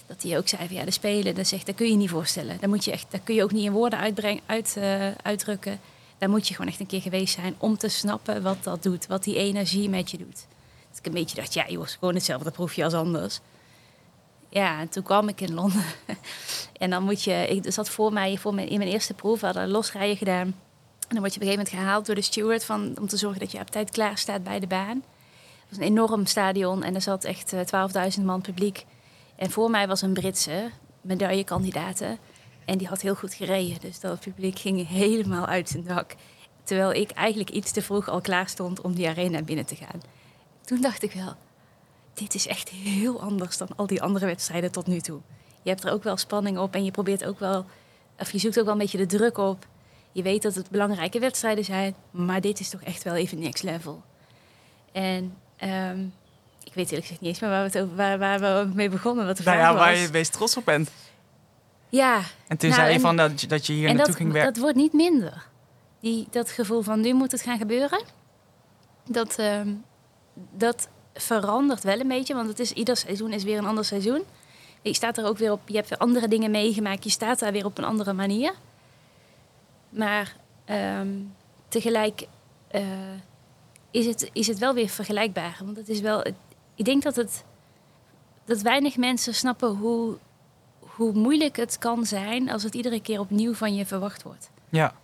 Dat 0.06 0.20
die 0.20 0.36
ook 0.36 0.48
zeiden 0.48 0.76
ja, 0.76 0.84
de 0.84 0.90
spelen, 0.90 1.34
dat, 1.34 1.46
zegt, 1.46 1.66
dat 1.66 1.74
kun 1.74 1.90
je 1.90 1.96
niet 1.96 2.10
voorstellen. 2.10 2.56
Dat, 2.60 2.68
moet 2.68 2.84
je 2.84 2.90
echt, 2.90 3.06
dat 3.10 3.20
kun 3.24 3.34
je 3.34 3.42
ook 3.42 3.52
niet 3.52 3.64
in 3.64 3.72
woorden 3.72 3.98
uitbrengen, 3.98 4.42
uit, 4.46 4.76
uitdrukken. 5.22 5.80
Daar 6.18 6.30
moet 6.30 6.48
je 6.48 6.54
gewoon 6.54 6.70
echt 6.70 6.80
een 6.80 6.86
keer 6.86 7.00
geweest 7.00 7.34
zijn 7.34 7.54
om 7.58 7.76
te 7.76 7.88
snappen 7.88 8.42
wat 8.42 8.64
dat 8.64 8.82
doet, 8.82 9.06
wat 9.06 9.24
die 9.24 9.36
energie 9.36 9.88
met 9.88 10.10
je 10.10 10.18
doet. 10.18 10.46
Dat 10.88 10.98
ik 10.98 11.06
een 11.06 11.12
beetje 11.12 11.36
dacht, 11.36 11.54
ja 11.54 11.68
joh, 11.68 11.86
gewoon 11.86 12.14
hetzelfde 12.14 12.50
proefje 12.50 12.84
als 12.84 12.94
anders. 12.94 13.40
Ja, 14.48 14.80
en 14.80 14.88
toen 14.88 15.02
kwam 15.02 15.28
ik 15.28 15.40
in 15.40 15.54
Londen. 15.54 15.84
en 16.80 16.90
dan 16.90 17.02
moet 17.02 17.22
je, 17.22 17.46
ik 17.46 17.72
zat 17.72 17.90
voor 17.90 18.12
mij, 18.12 18.38
voor 18.38 18.54
mijn, 18.54 18.68
in 18.68 18.78
mijn 18.78 18.90
eerste 18.90 19.14
proef, 19.14 19.40
hadden 19.40 19.68
losrijden 19.68 20.16
gedaan. 20.16 20.46
En 20.46 20.54
dan 21.08 21.18
word 21.18 21.34
je 21.34 21.40
op 21.40 21.46
een 21.46 21.52
gegeven 21.52 21.64
moment 21.64 21.68
gehaald 21.68 22.06
door 22.06 22.14
de 22.14 22.22
steward 22.22 22.64
van, 22.64 22.96
om 23.00 23.08
te 23.08 23.16
zorgen 23.16 23.40
dat 23.40 23.52
je 23.52 23.60
op 23.60 23.70
tijd 23.70 23.90
klaar 23.90 24.18
staat 24.18 24.42
bij 24.42 24.60
de 24.60 24.66
baan. 24.66 24.96
Het 24.96 25.68
was 25.68 25.78
een 25.78 25.84
enorm 25.84 26.26
stadion 26.26 26.82
en 26.82 26.94
er 26.94 27.00
zat 27.00 27.24
echt 27.24 27.52
uh, 27.52 27.60
12.000 28.18 28.24
man 28.24 28.40
publiek. 28.40 28.84
En 29.36 29.50
voor 29.50 29.70
mij 29.70 29.86
was 29.86 30.02
een 30.02 30.12
Britse 30.12 30.70
medaillekandidaat. 31.00 32.02
En 32.64 32.78
die 32.78 32.88
had 32.88 33.00
heel 33.00 33.14
goed 33.14 33.34
gereden. 33.34 33.80
Dus 33.80 34.00
dat 34.00 34.20
publiek 34.20 34.58
ging 34.58 34.88
helemaal 34.88 35.46
uit 35.46 35.68
zijn 35.68 35.84
dak. 35.84 36.14
Terwijl 36.64 36.92
ik 36.92 37.10
eigenlijk 37.10 37.50
iets 37.50 37.72
te 37.72 37.82
vroeg 37.82 38.08
al 38.08 38.20
klaar 38.20 38.48
stond 38.48 38.80
om 38.80 38.94
die 38.94 39.08
arena 39.08 39.42
binnen 39.42 39.66
te 39.66 39.76
gaan. 39.76 40.00
Toen 40.64 40.80
dacht 40.80 41.02
ik 41.02 41.12
wel, 41.12 41.34
dit 42.14 42.34
is 42.34 42.46
echt 42.46 42.68
heel 42.68 43.20
anders 43.20 43.56
dan 43.56 43.68
al 43.76 43.86
die 43.86 44.02
andere 44.02 44.26
wedstrijden 44.26 44.72
tot 44.72 44.86
nu 44.86 45.00
toe. 45.00 45.20
Je 45.62 45.70
hebt 45.70 45.84
er 45.84 45.92
ook 45.92 46.02
wel 46.02 46.16
spanning 46.16 46.58
op 46.58 46.74
en 46.74 46.84
je 46.84 46.90
probeert 46.90 47.24
ook 47.24 47.38
wel, 47.38 47.64
of 48.18 48.32
je 48.32 48.38
zoekt 48.38 48.58
ook 48.58 48.64
wel 48.64 48.72
een 48.72 48.78
beetje 48.80 48.98
de 48.98 49.06
druk 49.06 49.38
op. 49.38 49.66
Je 50.12 50.22
weet 50.22 50.42
dat 50.42 50.54
het 50.54 50.70
belangrijke 50.70 51.18
wedstrijden 51.18 51.64
zijn, 51.64 51.94
maar 52.10 52.40
dit 52.40 52.60
is 52.60 52.68
toch 52.70 52.82
echt 52.82 53.02
wel 53.02 53.14
even 53.14 53.38
next 53.38 53.62
level. 53.62 54.02
En 54.92 55.36
um, 55.64 56.12
ik 56.64 56.74
weet 56.74 56.84
eerlijk 56.84 57.02
gezegd 57.02 57.20
niet 57.20 57.30
eens 57.30 57.40
meer 57.40 57.50
waar 57.50 57.70
we, 57.70 57.78
het 57.78 57.78
over, 57.84 57.96
waar, 57.96 58.18
waar 58.18 58.40
we 58.40 58.74
mee 58.74 58.88
begonnen. 58.88 59.26
Wat 59.26 59.36
de 59.36 59.42
nou 59.42 59.58
ja, 59.58 59.72
was. 59.72 59.82
waar 59.82 59.94
je 59.94 60.02
het 60.02 60.12
meest 60.12 60.32
trots 60.32 60.56
op 60.56 60.64
bent. 60.64 60.90
Ja. 61.88 62.20
En 62.48 62.56
toen 62.56 62.68
nou, 62.68 62.80
zei 62.80 62.88
je 62.88 62.94
en- 62.94 63.00
van 63.00 63.16
dat, 63.16 63.40
je- 63.40 63.46
dat 63.46 63.66
je 63.66 63.72
hier 63.72 63.88
en 63.88 63.94
naartoe 63.96 64.06
dat, 64.06 64.16
ging 64.16 64.32
werken. 64.32 64.52
dat 64.52 64.62
wordt 64.62 64.76
niet 64.76 64.92
minder. 64.92 65.46
Die, 66.00 66.26
dat 66.30 66.50
gevoel 66.50 66.82
van 66.82 67.00
nu 67.00 67.12
moet 67.14 67.32
het 67.32 67.42
gaan 67.42 67.58
gebeuren. 67.58 68.02
Dat, 69.08 69.38
ehm, 69.38 69.68
dat 70.52 70.88
verandert 71.14 71.82
wel 71.82 72.00
een 72.00 72.08
beetje. 72.08 72.34
Want 72.34 72.48
het 72.48 72.58
is, 72.58 72.72
ieder 72.72 72.96
seizoen 72.96 73.32
is 73.32 73.42
weer 73.44 73.58
een 73.58 73.66
ander 73.66 73.84
seizoen. 73.84 74.22
Je 74.82 74.94
staat 74.94 75.18
er 75.18 75.26
ook 75.26 75.38
weer 75.38 75.52
op. 75.52 75.60
Je 75.64 75.76
hebt 75.76 75.88
weer 75.88 75.98
andere 75.98 76.28
dingen 76.28 76.50
meegemaakt. 76.50 77.04
Je 77.04 77.10
staat 77.10 77.38
daar 77.38 77.52
weer 77.52 77.64
op 77.64 77.78
een 77.78 77.84
andere 77.84 78.12
manier. 78.12 78.52
Maar 79.88 80.36
ehm, 80.64 81.08
tegelijk 81.68 82.26
eh, 82.68 82.82
is, 83.90 84.06
het, 84.06 84.30
is 84.32 84.46
het 84.46 84.58
wel 84.58 84.74
weer 84.74 84.88
vergelijkbaar. 84.88 85.60
Want 85.64 85.76
het 85.76 85.88
is 85.88 86.00
wel. 86.00 86.26
ik 86.74 86.84
denk 86.84 87.02
dat 87.02 87.16
het. 87.16 87.44
Dat 88.44 88.60
weinig 88.60 88.96
mensen 88.96 89.34
snappen 89.34 89.68
hoe, 89.68 90.16
hoe 90.78 91.12
moeilijk 91.12 91.56
het 91.56 91.78
kan 91.78 92.06
zijn 92.06 92.50
als 92.50 92.62
het 92.62 92.74
iedere 92.74 93.00
keer 93.00 93.20
opnieuw 93.20 93.54
van 93.54 93.74
je 93.74 93.86
verwacht 93.86 94.22
wordt. 94.22 94.50
Ja. 94.68 94.94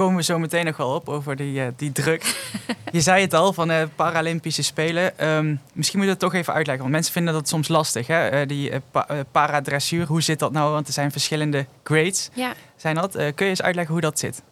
Komen 0.00 0.16
we 0.16 0.22
zo 0.22 0.38
meteen 0.38 0.64
nog 0.64 0.76
wel 0.76 0.94
op 0.94 1.08
over 1.08 1.36
die, 1.36 1.60
eh, 1.60 1.66
die 1.76 1.92
druk. 1.92 2.50
je 2.92 3.00
zei 3.00 3.22
het 3.22 3.34
al, 3.34 3.52
van 3.52 3.70
eh 3.70 3.82
Paralympische 3.96 4.62
Spelen. 4.62 5.18
Ehm, 5.18 5.56
misschien 5.72 5.98
moet 5.98 6.08
je 6.08 6.14
dat 6.14 6.20
toch 6.22 6.34
even 6.34 6.52
uitleggen. 6.52 6.82
Want 6.82 6.94
mensen 6.94 7.12
vinden 7.12 7.34
dat 7.34 7.48
soms 7.48 7.68
lastig. 7.68 8.06
Hè? 8.06 8.28
Eh, 8.28 8.48
die 8.48 8.72
pa- 8.90 9.24
paradressuur, 9.30 10.06
hoe 10.06 10.22
zit 10.22 10.38
dat 10.38 10.52
nou? 10.52 10.72
Want 10.72 10.86
er 10.86 10.92
zijn 10.92 11.10
verschillende 11.12 11.66
grades. 11.82 12.30
Ja, 12.34 12.52
Zijn 12.76 12.94
dat? 12.94 13.12
Kun 13.12 13.32
je 13.36 13.44
eens 13.44 13.62
uitleggen 13.62 13.92
hoe 13.92 14.02
dat 14.02 14.18
zit? 14.18 14.42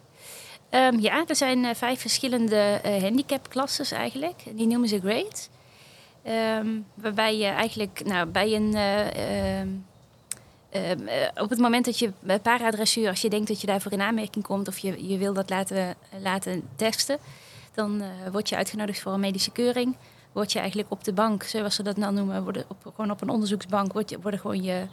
Ehm, 0.69 0.99
ja 0.99 1.23
er 1.27 1.35
zijn 1.35 1.75
vijf 1.75 1.99
verschillende 2.01 2.81
handicapklasses 3.01 3.91
eigenlijk. 3.91 4.43
Die 4.55 4.67
noemen 4.67 4.89
ze 4.89 4.99
grades. 4.99 5.49
Ehm, 6.23 6.67
waarbij 6.93 7.37
je 7.37 7.47
eigenlijk 7.47 8.01
nou, 8.05 8.25
bij 8.25 8.53
een. 8.55 8.75
Eh, 10.69 10.91
ehm, 10.91 11.07
ehm, 11.07 11.07
eh, 11.07 11.43
op 11.43 11.49
het 11.49 11.59
moment 11.59 11.85
dat 11.85 11.99
je 11.99 12.11
bij 12.19 12.39
paradressuur, 12.39 13.09
als 13.09 13.21
je 13.21 13.29
denkt 13.29 13.47
dat 13.47 13.61
je 13.61 13.67
daarvoor 13.67 13.91
in 13.91 14.01
aanmerking 14.01 14.45
komt 14.45 14.67
of 14.67 14.77
je, 14.77 15.07
je 15.07 15.17
wil 15.17 15.33
dat 15.33 15.49
laten, 15.49 15.95
laten 16.21 16.63
testen, 16.75 17.17
dan 17.73 18.01
eh, 18.01 18.09
word 18.31 18.49
je 18.49 18.55
uitgenodigd 18.55 18.99
voor 18.99 19.13
een 19.13 19.19
medische 19.19 19.51
keuring. 19.51 19.95
Word 20.31 20.51
je 20.51 20.59
eigenlijk 20.59 20.91
op 20.91 21.03
de 21.03 21.13
bank, 21.13 21.43
zoals 21.43 21.75
ze 21.75 21.83
dat 21.83 21.97
nou 21.97 22.13
noemen, 22.13 22.43
worden 22.43 22.65
op, 22.67 22.77
gewoon 22.95 23.11
op 23.11 23.21
een 23.21 23.29
onderzoeksbank, 23.29 23.93
word 23.93 24.09
je, 24.09 24.19
worden 24.21 24.39
gewoon 24.39 24.63
je 24.63 24.85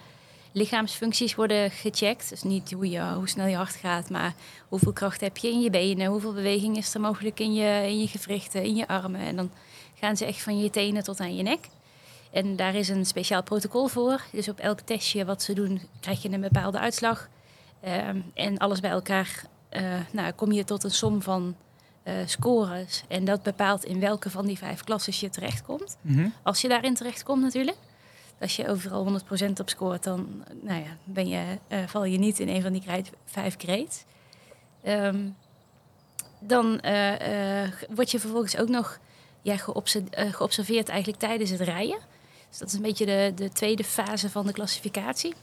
lichaamsfuncties 0.52 1.34
worden 1.34 1.70
gecheckt. 1.70 2.28
Dus 2.28 2.42
niet 2.42 2.72
hoe, 2.72 2.90
je, 2.90 3.00
hoe 3.00 3.28
snel 3.28 3.46
je 3.46 3.56
hart 3.56 3.74
gaat, 3.74 4.10
maar 4.10 4.34
hoeveel 4.68 4.92
kracht 4.92 5.20
heb 5.20 5.36
je 5.36 5.48
in 5.48 5.60
je 5.60 5.70
benen, 5.70 6.06
hoeveel 6.06 6.32
beweging 6.32 6.76
is 6.76 6.94
er 6.94 7.00
mogelijk 7.00 7.40
in 7.40 7.54
je, 7.54 7.82
in 7.86 8.00
je 8.00 8.08
gewrichten, 8.08 8.62
in 8.62 8.76
je 8.76 8.88
armen. 8.88 9.20
En 9.20 9.36
dan 9.36 9.50
gaan 9.94 10.16
ze 10.16 10.24
echt 10.24 10.42
van 10.42 10.58
je 10.58 10.70
tenen 10.70 11.02
tot 11.02 11.20
aan 11.20 11.36
je 11.36 11.42
nek. 11.42 11.68
En 12.32 12.56
daar 12.56 12.74
is 12.74 12.88
een 12.88 13.06
speciaal 13.06 13.42
protocol 13.42 13.86
voor. 13.86 14.22
Dus 14.32 14.48
op 14.48 14.58
elk 14.58 14.80
testje 14.80 15.24
wat 15.24 15.42
ze 15.42 15.52
doen, 15.52 15.80
krijg 16.00 16.22
je 16.22 16.30
een 16.30 16.40
bepaalde 16.40 16.78
uitslag. 16.78 17.28
Ehm, 17.80 18.20
en 18.34 18.58
alles 18.58 18.80
bij 18.80 18.90
elkaar 18.90 19.44
eh, 19.68 20.00
nou, 20.12 20.32
kom 20.32 20.52
je 20.52 20.64
tot 20.64 20.84
een 20.84 20.90
som 20.90 21.22
van 21.22 21.56
eh, 22.02 22.14
scores. 22.26 23.04
En 23.08 23.24
dat 23.24 23.42
bepaalt 23.42 23.84
in 23.84 24.00
welke 24.00 24.30
van 24.30 24.46
die 24.46 24.58
vijf 24.58 24.84
klasses 24.84 25.20
je 25.20 25.28
terechtkomt. 25.28 25.96
Mhm. 26.00 26.28
Als 26.42 26.60
je 26.60 26.68
daarin 26.68 26.94
terechtkomt 26.94 27.42
natuurlijk. 27.42 27.76
Als 28.40 28.56
je 28.56 28.68
overal 28.68 29.04
100% 29.04 29.60
op 29.60 29.68
scoort, 29.68 30.04
dan 30.04 30.44
nou 30.62 30.80
ja, 30.80 30.96
ben 31.04 31.28
je, 31.28 31.58
eh, 31.68 31.78
val 31.86 32.04
je 32.04 32.18
niet 32.18 32.40
in 32.40 32.48
een 32.48 32.62
van 32.62 32.72
die 32.72 32.82
vijf 33.24 33.54
grades. 33.58 34.04
Ehm, 34.82 35.28
dan 36.40 36.80
word 37.88 38.10
je 38.10 38.20
vervolgens 38.20 38.56
ook 38.56 38.68
nog 38.68 38.98
ja, 39.42 39.56
geobserveerd 40.12 40.88
eigenlijk 40.88 41.18
tijdens 41.18 41.50
het 41.50 41.60
rijden. 41.60 41.98
Dus 42.58 42.64
dat 42.64 42.68
is 42.68 42.74
een 42.74 42.86
beetje 42.88 43.06
de, 43.06 43.32
de 43.44 43.48
tweede 43.52 43.84
fase 43.84 44.30
van 44.30 44.46
de 44.46 44.52
klassificatie. 44.52 45.34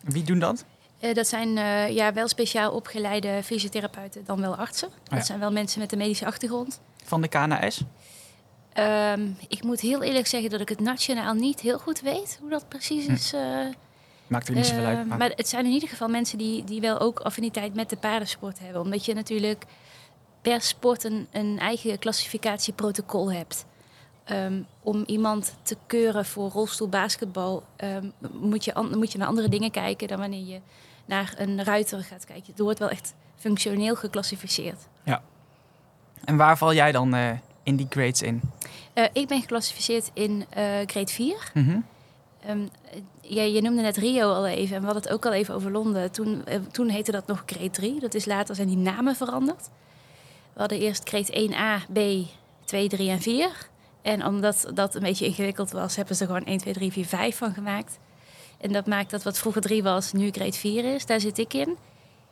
Wie 0.00 0.22
doen 0.22 0.38
dat? 0.38 0.64
Eh, 1.00 1.14
dat 1.14 1.26
zijn 1.26 1.58
eh, 1.58 1.88
ja, 1.90 2.12
wel 2.12 2.28
speciaal 2.28 2.72
opgeleide 2.72 3.40
fysiotherapeuten, 3.44 4.24
dan 4.24 4.40
wel 4.40 4.56
artsen. 4.56 4.88
ja. 5.04 5.16
Dat 5.16 5.26
zijn 5.26 5.38
wel 5.38 5.52
mensen 5.52 5.80
met 5.80 5.92
een 5.92 5.98
medische 5.98 6.26
achtergrond. 6.26 6.80
Van 7.04 7.20
de 7.22 7.28
KNS? 7.28 7.82
Ehm, 8.72 9.28
ik 9.48 9.62
moet 9.62 9.80
heel 9.80 10.02
eerlijk 10.02 10.26
zeggen 10.26 10.50
dat 10.50 10.60
ik 10.60 10.68
het 10.68 10.80
nationaal 10.80 11.34
niet 11.34 11.60
heel 11.60 11.78
goed 11.78 12.00
weet 12.00 12.38
hoe 12.40 12.50
dat 12.50 12.68
precies 12.68 13.06
Hm. 13.06 13.12
is. 13.12 13.32
eh, 13.32 13.40
Maakt 14.26 14.48
er 14.48 14.54
niet 14.54 14.66
zoveel 14.66 14.84
uit. 14.84 14.98
eh, 14.98 15.04
maar- 15.04 15.18
maar 15.18 15.32
het 15.36 15.48
zijn 15.48 15.64
in 15.64 15.72
ieder 15.72 15.88
geval 15.88 16.08
mensen 16.08 16.38
die, 16.38 16.64
die 16.64 16.80
wel 16.80 16.98
ook 17.00 17.20
affiniteit 17.20 17.74
met 17.74 17.90
de 17.90 17.96
paardensport 17.96 18.58
hebben. 18.58 18.80
Omdat 18.80 19.04
je 19.04 19.14
natuurlijk 19.14 19.64
per 20.42 20.60
sport 20.62 21.04
een, 21.04 21.26
een 21.32 21.58
eigen 21.58 21.98
klassificatieprotocol 21.98 23.32
hebt. 23.32 23.64
Ehm, 24.24 24.62
om 24.82 25.04
iemand 25.06 25.54
te 25.62 25.76
keuren 25.86 26.24
voor 26.24 26.50
rolstoelbasketbal 26.50 27.62
ehm, 27.76 28.06
moet, 28.32 28.64
je 28.64 28.88
moet 28.94 29.12
je 29.12 29.18
naar 29.18 29.28
andere 29.28 29.48
dingen 29.48 29.70
kijken 29.70 30.08
dan 30.08 30.18
wanneer 30.18 30.46
je 30.46 30.60
naar 31.04 31.34
een 31.36 31.64
ruiter 31.64 32.02
gaat 32.02 32.24
kijken. 32.24 32.46
Het 32.46 32.58
wordt 32.58 32.78
wel 32.78 32.88
echt 32.88 33.14
functioneel 33.36 33.94
geclassificeerd. 33.94 34.86
En 36.24 36.36
waar 36.36 36.58
val 36.58 36.74
jij 36.74 36.92
dan 36.92 37.14
eh, 37.14 37.30
in 37.62 37.76
die 37.76 37.86
grades 37.88 38.22
in? 38.22 38.40
Eh, 38.92 39.04
ik 39.12 39.28
ben 39.28 39.40
geclassificeerd 39.40 40.10
in 40.12 40.44
eh, 40.48 40.64
grade 40.86 41.12
4. 41.12 41.50
Mhm. 41.54 41.78
Ehm, 42.46 42.66
ja, 43.20 43.42
je 43.42 43.60
noemde 43.60 43.82
net 43.82 43.96
Rio 43.96 44.32
al 44.32 44.46
even 44.46 44.74
en 44.76 44.80
we 44.80 44.86
hadden 44.86 45.02
het 45.02 45.12
ook 45.12 45.26
al 45.26 45.32
even 45.32 45.54
over 45.54 45.70
Londen. 45.70 46.10
Toen, 46.10 46.44
toen 46.70 46.88
heette 46.88 47.12
dat 47.12 47.26
nog 47.26 47.42
grade 47.46 47.70
3. 47.70 48.00
Dat 48.00 48.14
is 48.14 48.24
later 48.24 48.54
zijn 48.54 48.68
die 48.68 48.76
namen 48.76 49.16
veranderd. 49.16 49.68
We 50.52 50.60
hadden 50.60 50.78
eerst 50.78 51.08
grade 51.08 51.50
1A, 51.50 51.92
B, 51.92 51.98
2, 52.64 52.88
3 52.88 53.10
en 53.10 53.20
4. 53.20 53.50
En 54.02 54.26
omdat 54.26 54.70
dat 54.74 54.94
een 54.94 55.02
beetje 55.02 55.26
ingewikkeld 55.26 55.70
was, 55.70 55.96
hebben 55.96 56.16
ze 56.16 56.22
er 56.22 56.28
gewoon 56.28 56.46
1, 56.46 56.58
2, 56.58 56.74
3, 56.74 56.92
4, 56.92 57.04
5 57.04 57.36
van 57.36 57.54
gemaakt. 57.54 57.98
En 58.60 58.72
dat 58.72 58.86
maakt 58.86 59.10
dat 59.10 59.22
wat 59.22 59.38
vroeger 59.38 59.62
3 59.62 59.82
was, 59.82 60.12
nu 60.12 60.30
grade 60.30 60.52
4 60.52 60.94
is. 60.94 61.06
Daar 61.06 61.20
zit 61.20 61.38
ik 61.38 61.54
in. 61.54 61.76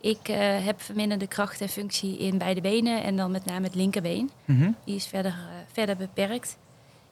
Ik 0.01 0.29
uh, 0.29 0.37
heb 0.65 0.81
verminderde 0.81 1.27
kracht 1.27 1.61
en 1.61 1.69
functie 1.69 2.17
in 2.17 2.37
beide 2.37 2.61
benen 2.61 3.03
en 3.03 3.15
dan 3.15 3.31
met 3.31 3.45
name 3.45 3.65
het 3.65 3.75
linkerbeen. 3.75 4.29
Mhm. 4.45 4.71
Die 4.85 4.95
is 4.95 5.05
verder, 5.05 5.31
uh, 5.31 5.55
verder 5.71 5.95
beperkt. 5.95 6.57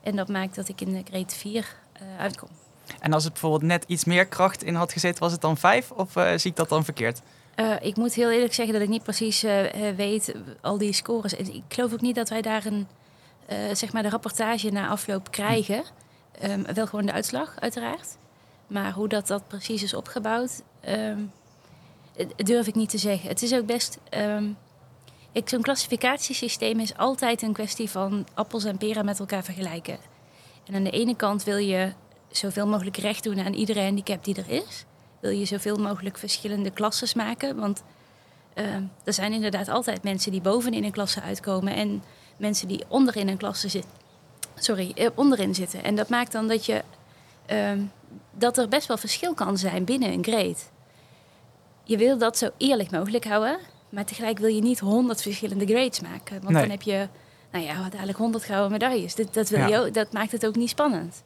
En 0.03 0.15
dat 0.15 0.27
maakt 0.27 0.55
dat 0.55 0.69
ik 0.69 0.81
in 0.81 0.93
de 0.93 1.01
grade 1.03 1.35
4 1.35 1.53
uh, 2.01 2.19
uitkom. 2.19 2.49
En 2.99 3.13
als 3.13 3.23
het 3.23 3.33
bijvoorbeeld 3.33 3.61
net 3.61 3.83
iets 3.87 4.05
meer 4.05 4.25
kracht 4.25 4.63
in 4.63 4.75
had 4.75 4.91
gezeten, 4.91 5.19
was 5.19 5.31
het 5.31 5.41
dan 5.41 5.57
5 5.57 5.91
of 5.91 6.11
zie 6.11 6.51
ik 6.51 6.55
dat 6.55 6.69
dan 6.69 6.83
verkeerd? 6.83 7.21
ik 7.81 7.95
moet 7.95 8.13
heel 8.13 8.31
eerlijk 8.31 8.53
zeggen 8.53 8.73
dat 8.73 8.83
ik 8.83 8.89
niet 8.89 9.03
precies 9.03 9.45
weet 9.95 10.33
al 10.61 10.77
die 10.77 10.93
scores. 10.93 11.35
En 11.35 11.53
ik 11.53 11.63
geloof 11.67 11.93
ook 11.93 12.01
niet 12.01 12.15
dat 12.15 12.29
wij 12.29 12.41
daar 12.41 12.65
een, 12.65 12.87
zeg 13.73 13.93
maar 13.93 14.03
de 14.03 14.09
rapportage 14.09 14.69
na 14.69 14.87
afloop 14.87 15.31
krijgen. 15.31 15.83
Um, 16.43 16.65
wel 16.73 16.87
gewoon 16.87 17.05
de 17.05 17.11
uitslag, 17.11 17.55
uiteraard. 17.59 18.17
Maar 18.67 18.91
hoe 18.91 19.07
dat, 19.07 19.27
dat 19.27 19.47
precies 19.47 19.83
is 19.83 19.93
opgebouwd, 19.93 20.63
um, 20.87 21.31
durf 22.35 22.67
ik 22.67 22.75
niet 22.75 22.89
te 22.89 22.97
zeggen. 22.97 23.29
Het 23.29 23.41
is 23.41 23.53
ook 23.53 23.65
best. 23.65 23.99
Um, 24.17 24.57
Zo'n 25.45 25.61
klassificatiesysteem 25.61 26.79
is 26.79 26.97
altijd 26.97 27.41
een 27.41 27.53
kwestie 27.53 27.89
van 27.89 28.27
appels 28.33 28.63
en 28.63 28.77
peren 28.77 29.05
met 29.05 29.19
elkaar 29.19 29.43
vergelijken. 29.43 29.97
En 30.65 30.75
aan 30.75 30.83
de 30.83 30.89
ene 30.89 31.15
kant 31.15 31.43
wil 31.43 31.57
je 31.57 31.93
zoveel 32.31 32.67
mogelijk 32.67 32.97
recht 32.97 33.23
doen 33.23 33.39
aan 33.39 33.53
iedere 33.53 33.81
handicap 33.81 34.23
die 34.23 34.35
er 34.35 34.49
is. 34.49 34.85
Wil 35.19 35.31
je 35.31 35.45
zoveel 35.45 35.75
mogelijk 35.75 36.17
verschillende 36.17 36.71
klasses 36.71 37.13
maken. 37.13 37.55
Want 37.55 37.83
er 39.03 39.13
zijn 39.13 39.33
inderdaad 39.33 39.67
altijd 39.67 40.03
mensen 40.03 40.31
die 40.31 40.41
bovenin 40.41 40.83
een 40.83 40.91
klasse 40.91 41.21
uitkomen 41.21 41.73
en 41.73 42.03
mensen 42.39 42.67
die 42.67 42.83
onderin 42.87 43.27
een 43.27 43.37
klasse 43.37 43.67
zitten. 43.69 43.91
Sorry, 44.55 44.91
eh, 44.95 45.07
onderin 45.15 45.55
zitten. 45.55 45.83
En 45.83 45.95
dat 45.95 46.09
maakt 46.09 46.31
dan 46.31 46.47
dat 46.47 46.65
je 46.65 46.83
uh, 47.51 47.71
dat 48.31 48.57
er 48.57 48.67
best 48.67 48.87
wel 48.87 48.97
verschil 48.97 49.33
kan 49.33 49.57
zijn 49.57 49.83
binnen 49.83 50.11
een 50.11 50.23
grade. 50.23 50.55
Je 51.83 51.97
wil 51.97 52.17
dat 52.17 52.37
zo 52.37 52.49
eerlijk 52.57 52.91
mogelijk 52.91 53.25
houden, 53.25 53.57
maar 53.89 54.05
tegelijk 54.05 54.39
wil 54.39 54.49
je 54.49 54.61
niet 54.61 54.79
honderd 54.79 55.21
verschillende 55.21 55.65
grades 55.65 55.99
maken. 55.99 56.41
Want 56.41 56.49
Nee. 56.53 56.61
dan 56.61 56.71
heb 56.71 56.81
je, 56.81 57.07
nou 57.51 57.65
ja, 57.65 57.89
dadelijk 57.89 58.17
honderd 58.17 58.43
gouden 58.43 58.71
medailles. 58.71 59.15
Dat, 59.15 59.33
dat, 59.33 59.49
wil 59.49 59.59
Ja. 59.59 59.67
je 59.67 59.77
ook, 59.77 59.93
dat 59.93 60.11
maakt 60.13 60.31
het 60.31 60.45
ook 60.45 60.55
niet 60.55 60.69
spannend. 60.69 61.23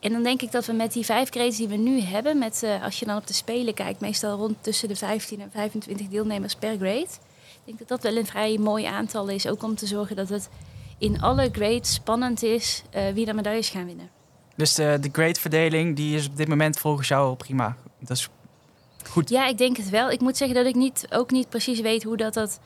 En 0.00 0.12
dan 0.12 0.22
denk 0.22 0.42
ik 0.42 0.52
dat 0.52 0.66
we 0.66 0.72
met 0.72 0.92
die 0.92 1.04
vijf 1.04 1.30
grades 1.30 1.56
die 1.56 1.68
we 1.68 1.76
nu 1.76 2.00
hebben, 2.00 2.38
met, 2.38 2.62
eh, 2.62 2.82
als 2.84 2.98
je 2.98 3.06
dan 3.06 3.16
op 3.16 3.26
de 3.26 3.32
Spelen 3.34 3.74
kijkt, 3.74 4.00
meestal 4.00 4.36
rond 4.36 4.56
tussen 4.60 4.88
de 4.88 4.96
15 4.96 5.40
en 5.40 5.50
25 5.50 6.08
deelnemers 6.08 6.54
per 6.54 6.76
grade. 6.76 7.08
Ik 7.64 7.78
denk 7.78 7.78
dat 7.78 7.88
dat 7.88 8.12
wel 8.12 8.16
een 8.20 8.26
vrij 8.26 8.58
mooi 8.58 8.84
aantal 8.84 9.28
is, 9.28 9.46
ook 9.46 9.62
om 9.62 9.74
te 9.74 9.86
zorgen 9.86 10.16
dat 10.16 10.28
het 10.28 10.48
in 10.98 11.20
alle 11.20 11.48
grades 11.52 11.94
spannend 11.94 12.42
is 12.42 12.82
eh, 12.90 13.08
wie 13.12 13.26
er 13.26 13.34
medailles 13.34 13.68
gaan 13.68 13.86
winnen. 13.86 14.10
Dus 14.56 14.74
de, 14.74 14.98
de 15.00 15.08
grade-verdeling 15.12 15.96
die 15.96 16.16
is 16.16 16.26
op 16.26 16.36
dit 16.36 16.48
moment 16.48 16.78
volgens 16.78 17.08
jou 17.08 17.36
prima. 17.36 17.76
Dat 17.98 18.16
is 18.16 18.28
goed. 19.08 19.28
Ja, 19.28 19.46
ik 19.46 19.58
denk 19.58 19.76
het 19.76 19.90
wel. 19.90 20.10
Ik 20.10 20.20
moet 20.20 20.36
zeggen 20.36 20.56
dat 20.56 20.66
ik 20.66 20.74
niet, 20.74 21.06
ook 21.10 21.30
niet 21.30 21.48
precies 21.48 21.80
weet 21.80 22.02
hoe 22.02 22.16
dat, 22.16 22.34
dat, 22.34 22.60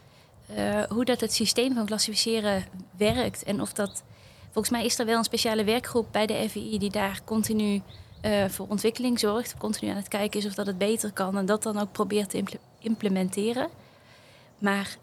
eh, 0.55 0.83
hoe 0.89 1.05
dat 1.05 1.21
het 1.21 1.33
systeem 1.33 1.75
van 1.75 1.87
klassificeren 1.87 2.65
werkt. 2.97 3.43
En 3.43 3.61
of 3.61 3.73
dat. 3.73 4.03
Volgens 4.45 4.71
mij 4.71 4.85
is 4.85 4.99
er 4.99 5.07
wel 5.07 5.19
een 5.19 5.25
speciale 5.25 5.65
werkgroep 5.65 6.07
bij 6.11 6.27
de 6.27 6.49
FII 6.51 6.79
die 6.79 6.91
daar 6.91 7.21
continu 7.25 7.83
eh, 8.21 8.45
voor 8.49 8.67
ontwikkeling 8.69 9.19
zorgt. 9.19 9.57
Continu 9.59 9.91
aan 9.91 9.97
het 9.97 10.09
kijken 10.09 10.41
is 10.41 10.47
of 10.47 10.55
dat 10.55 10.67
het 10.67 10.79
beter 10.79 11.13
kan 11.13 11.39
en 11.39 11.47
dat 11.47 11.63
dan 11.63 11.79
ook 11.79 11.93
probeert 11.93 12.31
te 12.31 12.37
imple- 12.37 12.59
implementeren. 12.79 13.69
Maar 14.59 14.97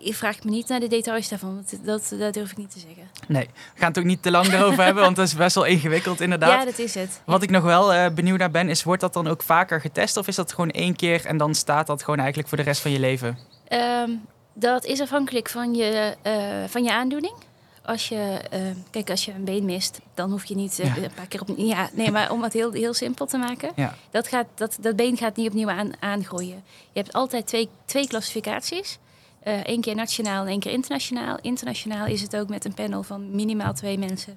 je 0.00 0.14
vraagt 0.14 0.44
me 0.44 0.50
niet 0.50 0.68
naar 0.68 0.80
de 0.80 0.88
details 0.88 1.28
daarvan, 1.28 1.54
want 1.54 1.84
dat, 1.84 2.14
dat 2.18 2.34
durf 2.34 2.50
ik 2.50 2.56
niet 2.56 2.70
te 2.70 2.78
zeggen. 2.78 3.10
Nee, 3.28 3.46
we 3.74 3.78
gaan 3.78 3.88
het 3.88 3.98
ook 3.98 4.04
niet 4.04 4.22
te 4.22 4.30
lang 4.30 4.46
erover 4.46 4.84
hebben, 4.84 5.02
want 5.02 5.16
dat 5.16 5.26
is 5.26 5.34
best 5.34 5.54
wel 5.54 5.64
ingewikkeld 5.64 6.20
inderdaad. 6.20 6.50
Ja, 6.50 6.64
dat 6.64 6.78
is 6.78 6.94
het. 6.94 7.22
Wat 7.24 7.42
ik 7.42 7.50
nog 7.50 7.62
wel 7.62 7.92
eh, 7.92 8.14
benieuwd 8.14 8.38
naar 8.38 8.50
ben, 8.50 8.68
is 8.68 8.82
wordt 8.82 9.00
dat 9.00 9.12
dan 9.12 9.26
ook 9.26 9.42
vaker 9.42 9.80
getest? 9.80 10.16
Of 10.16 10.28
is 10.28 10.36
dat 10.36 10.52
gewoon 10.52 10.70
één 10.70 10.96
keer 10.96 11.26
en 11.26 11.36
dan 11.36 11.54
staat 11.54 11.86
dat 11.86 12.02
gewoon 12.02 12.18
eigenlijk 12.18 12.48
voor 12.48 12.58
de 12.58 12.64
rest 12.64 12.80
van 12.80 12.90
je 12.90 13.00
leven? 13.00 13.38
Ehm, 13.68 14.10
dat 14.54 14.84
is 14.84 15.00
afhankelijk 15.00 15.48
van 15.48 15.74
je, 15.74 16.16
eh, 16.22 16.34
van 16.66 16.84
je 16.84 16.92
aandoening. 16.92 17.34
Als 17.84 18.08
je, 18.08 18.40
eh, 18.50 18.60
kijk, 18.90 19.10
als 19.10 19.24
je 19.24 19.32
een 19.32 19.44
been 19.44 19.64
mist, 19.64 20.00
dan 20.14 20.30
hoef 20.30 20.44
je 20.44 20.54
niet 20.54 20.78
eh, 20.78 20.96
Ja. 20.96 21.02
een 21.02 21.14
paar 21.14 21.26
keer 21.26 21.40
op. 21.40 21.48
Ja, 21.56 21.88
nee, 21.92 22.10
maar 22.10 22.30
om 22.30 22.42
het 22.42 22.52
heel, 22.52 22.72
heel 22.72 22.94
simpel 22.94 23.26
te 23.26 23.36
maken. 23.38 23.70
Ja. 23.76 23.94
Dat, 24.10 24.28
gaat, 24.28 24.46
dat, 24.54 24.76
dat 24.80 24.96
been 24.96 25.16
gaat 25.16 25.36
niet 25.36 25.48
opnieuw 25.48 25.70
aan, 25.70 25.90
aangroeien. 26.00 26.62
Je 26.92 27.00
hebt 27.00 27.12
altijd 27.12 27.46
twee, 27.46 27.68
twee 27.84 28.06
klassificaties. 28.06 28.98
Eén 29.42 29.80
keer 29.80 29.94
nationaal 29.94 30.42
en 30.42 30.48
één 30.48 30.60
keer 30.60 30.72
internationaal. 30.72 31.38
Internationaal 31.40 32.06
is 32.06 32.22
het 32.22 32.36
ook 32.36 32.48
met 32.48 32.64
een 32.64 32.74
panel 32.74 33.02
van 33.02 33.34
minimaal 33.34 33.72
twee 33.74 33.98
mensen. 33.98 34.36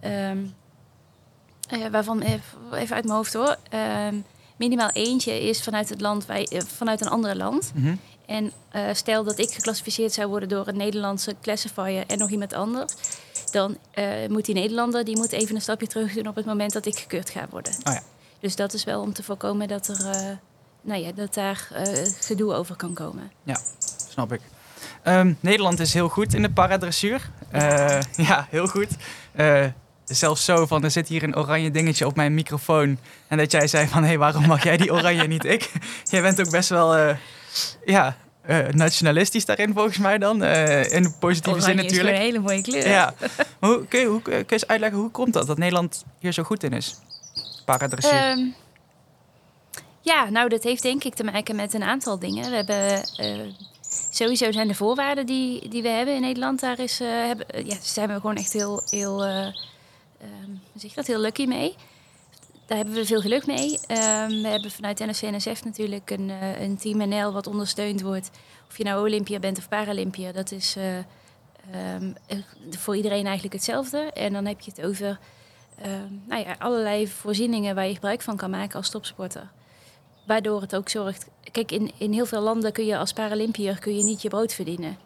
Ehm, 0.00 0.38
eh, 1.68 1.86
waarvan, 1.90 2.20
even, 2.20 2.96
uit 2.96 3.04
mijn 3.04 3.16
hoofd 3.16 3.32
hoor. 3.32 3.56
Ehm, 3.70 4.14
minimaal 4.56 4.90
eentje 4.92 5.40
is 5.48 5.62
vanuit 5.62 5.88
het 5.88 6.00
land, 6.00 6.26
wij, 6.26 6.44
eh, 6.46 6.60
vanuit 6.60 7.00
een 7.00 7.08
ander 7.08 7.36
land. 7.36 7.72
Mhm. 7.74 7.94
En 8.28 8.52
eh, 8.68 8.82
stel 8.92 9.24
dat 9.24 9.38
ik 9.38 9.50
geclassificeerd 9.50 10.12
zou 10.12 10.28
worden 10.28 10.48
door 10.48 10.68
een 10.68 10.76
Nederlandse 10.76 11.34
classifier 11.42 12.04
en 12.06 12.18
nog 12.18 12.30
iemand 12.30 12.52
anders, 12.52 12.94
dan 13.50 13.76
eh, 13.90 14.06
moet 14.28 14.44
die 14.44 14.54
Nederlander 14.54 15.04
die 15.04 15.16
moet 15.16 15.32
even 15.32 15.54
een 15.54 15.60
stapje 15.60 15.86
terug 15.86 16.12
doen 16.12 16.26
op 16.28 16.36
het 16.36 16.44
moment 16.44 16.72
dat 16.72 16.86
ik 16.86 16.98
gekeurd 16.98 17.30
ga 17.30 17.46
worden. 17.50 17.72
Oh 17.72 17.92
ja. 17.92 18.02
Dus 18.40 18.56
dat 18.56 18.72
is 18.72 18.84
wel 18.84 19.00
om 19.00 19.12
te 19.12 19.22
voorkomen 19.22 19.68
dat 19.68 19.88
er, 19.88 20.10
eh, 20.10 20.36
nou 20.80 21.02
ja, 21.02 21.12
dat 21.12 21.34
daar 21.34 21.68
gedoe 22.20 22.54
over 22.54 22.76
kan 22.76 22.94
komen. 22.94 23.30
Snap 24.08 24.32
ik. 24.32 24.40
Ehm, 25.02 25.32
Nederland 25.40 25.80
is 25.80 25.94
heel 25.94 26.08
goed 26.08 26.34
in 26.34 26.42
de 26.42 26.50
paradressuur. 26.50 27.30
Eh 27.50 28.00
ja, 28.28 28.46
heel 28.50 28.66
goed. 28.66 28.88
Zelfs 30.04 30.44
zo 30.44 30.66
van, 30.66 30.84
er 30.84 30.90
zit 30.90 31.08
hier 31.08 31.22
een 31.22 31.36
oranje 31.36 31.70
dingetje 31.70 32.06
op 32.06 32.16
mijn 32.16 32.34
microfoon. 32.34 32.98
En 33.28 33.38
dat 33.38 33.50
jij 33.50 33.66
zei 33.66 33.88
van, 33.88 34.02
hé, 34.02 34.08
hey, 34.08 34.18
waarom 34.18 34.46
mag 34.46 34.64
jij 34.64 34.76
die 34.76 34.92
oranje 34.92 35.26
niet 35.26 35.44
ik? 35.44 35.72
jij 36.10 36.22
bent 36.22 36.40
ook 36.40 36.50
best 36.50 36.68
wel, 36.68 37.16
ja, 37.84 38.16
eh, 38.48 38.68
nationalistisch 38.68 39.44
daarin 39.44 39.72
volgens 39.74 39.98
mij 39.98 40.18
dan. 40.18 40.42
Eh, 40.42 40.92
in 40.92 41.14
positieve 41.18 41.60
zin 41.60 41.70
Oranje 41.70 41.84
is 41.84 41.90
natuurlijk. 41.90 42.16
een 42.16 42.22
hele 42.22 42.38
mooie 42.38 42.62
kleur. 42.62 42.88
Ja. 42.88 43.14
Hoe, 43.60 43.86
kun, 43.86 44.00
je, 44.00 44.06
hoe, 44.06 44.22
kun 44.22 44.32
je 44.32 44.44
eens 44.48 44.66
uitleggen, 44.66 44.98
hoe 44.98 45.10
komt 45.10 45.32
dat, 45.32 45.46
dat 45.46 45.58
Nederland 45.58 46.04
hier 46.18 46.32
zo 46.32 46.42
goed 46.42 46.62
in 46.62 46.72
is? 46.72 46.94
Paradressuur. 47.64 48.12
Ehm, 48.12 48.46
ja, 50.00 50.30
nou, 50.30 50.48
dat 50.48 50.62
heeft 50.62 50.82
denk 50.82 51.04
ik 51.04 51.14
te 51.14 51.24
maken 51.24 51.56
met 51.56 51.74
een 51.74 51.82
aantal 51.82 52.18
dingen. 52.18 52.50
We 52.50 52.56
hebben 52.56 53.02
eh, 53.16 53.54
sowieso 54.10 54.52
zijn 54.52 54.68
de 54.68 54.74
voorwaarden 54.74 55.26
die, 55.26 55.68
die 55.68 55.82
we 55.82 55.88
hebben 55.88 56.14
in 56.14 56.20
Nederland, 56.20 56.60
daar 56.60 56.78
is, 56.78 56.98
hebben, 56.98 57.66
ja, 57.66 57.76
zijn 57.82 58.08
we 58.08 58.14
gewoon 58.14 58.36
echt 58.36 58.52
heel, 58.52 58.82
heel, 58.90 59.24
hoe 60.72 60.80
zeg 60.80 60.92
dat, 60.92 61.06
heel 61.06 61.20
lucky 61.20 61.46
mee. 61.46 61.74
Daar 62.68 62.76
hebben 62.76 62.94
we 62.94 63.06
veel 63.06 63.20
geluk 63.20 63.46
mee. 63.46 63.78
Ehm, 63.86 64.28
we 64.28 64.48
hebben 64.48 64.70
vanuit 64.70 64.98
NOC-NSF 64.98 65.64
natuurlijk 65.64 66.10
een, 66.10 66.30
eh, 66.30 66.60
een 66.60 66.76
team 66.76 67.08
NL 67.08 67.32
wat 67.32 67.46
ondersteund 67.46 68.02
wordt. 68.02 68.30
Of 68.68 68.78
je 68.78 68.84
nou 68.84 69.00
Olympia 69.06 69.38
bent 69.38 69.58
of 69.58 69.68
Paralympië, 69.68 70.32
dat 70.32 70.52
is 70.52 70.76
eh, 70.76 70.96
ehm, 70.98 72.12
eh, 72.26 72.38
voor 72.70 72.96
iedereen 72.96 73.24
eigenlijk 73.24 73.54
hetzelfde. 73.54 73.98
En 73.98 74.32
dan 74.32 74.46
heb 74.46 74.60
je 74.60 74.70
het 74.74 74.86
over 74.86 75.18
ehm, 75.82 76.12
nou 76.26 76.42
ja, 76.42 76.56
allerlei 76.58 77.08
voorzieningen 77.08 77.74
waar 77.74 77.86
je 77.86 77.94
gebruik 77.94 78.22
van 78.22 78.36
kan 78.36 78.50
maken 78.50 78.76
als 78.76 78.90
topsporter. 78.90 79.48
Waardoor 80.26 80.60
het 80.60 80.76
ook 80.76 80.88
zorgt. 80.88 81.28
Kijk, 81.52 81.72
in, 81.72 81.90
in 81.98 82.12
heel 82.12 82.26
veel 82.26 82.40
landen 82.40 82.72
kun 82.72 82.86
je 82.86 82.98
als 82.98 83.12
Paralympiër 83.12 83.78
kun 83.78 83.96
je 83.96 84.04
niet 84.04 84.22
je 84.22 84.28
brood 84.28 84.52
verdienen. 84.52 84.98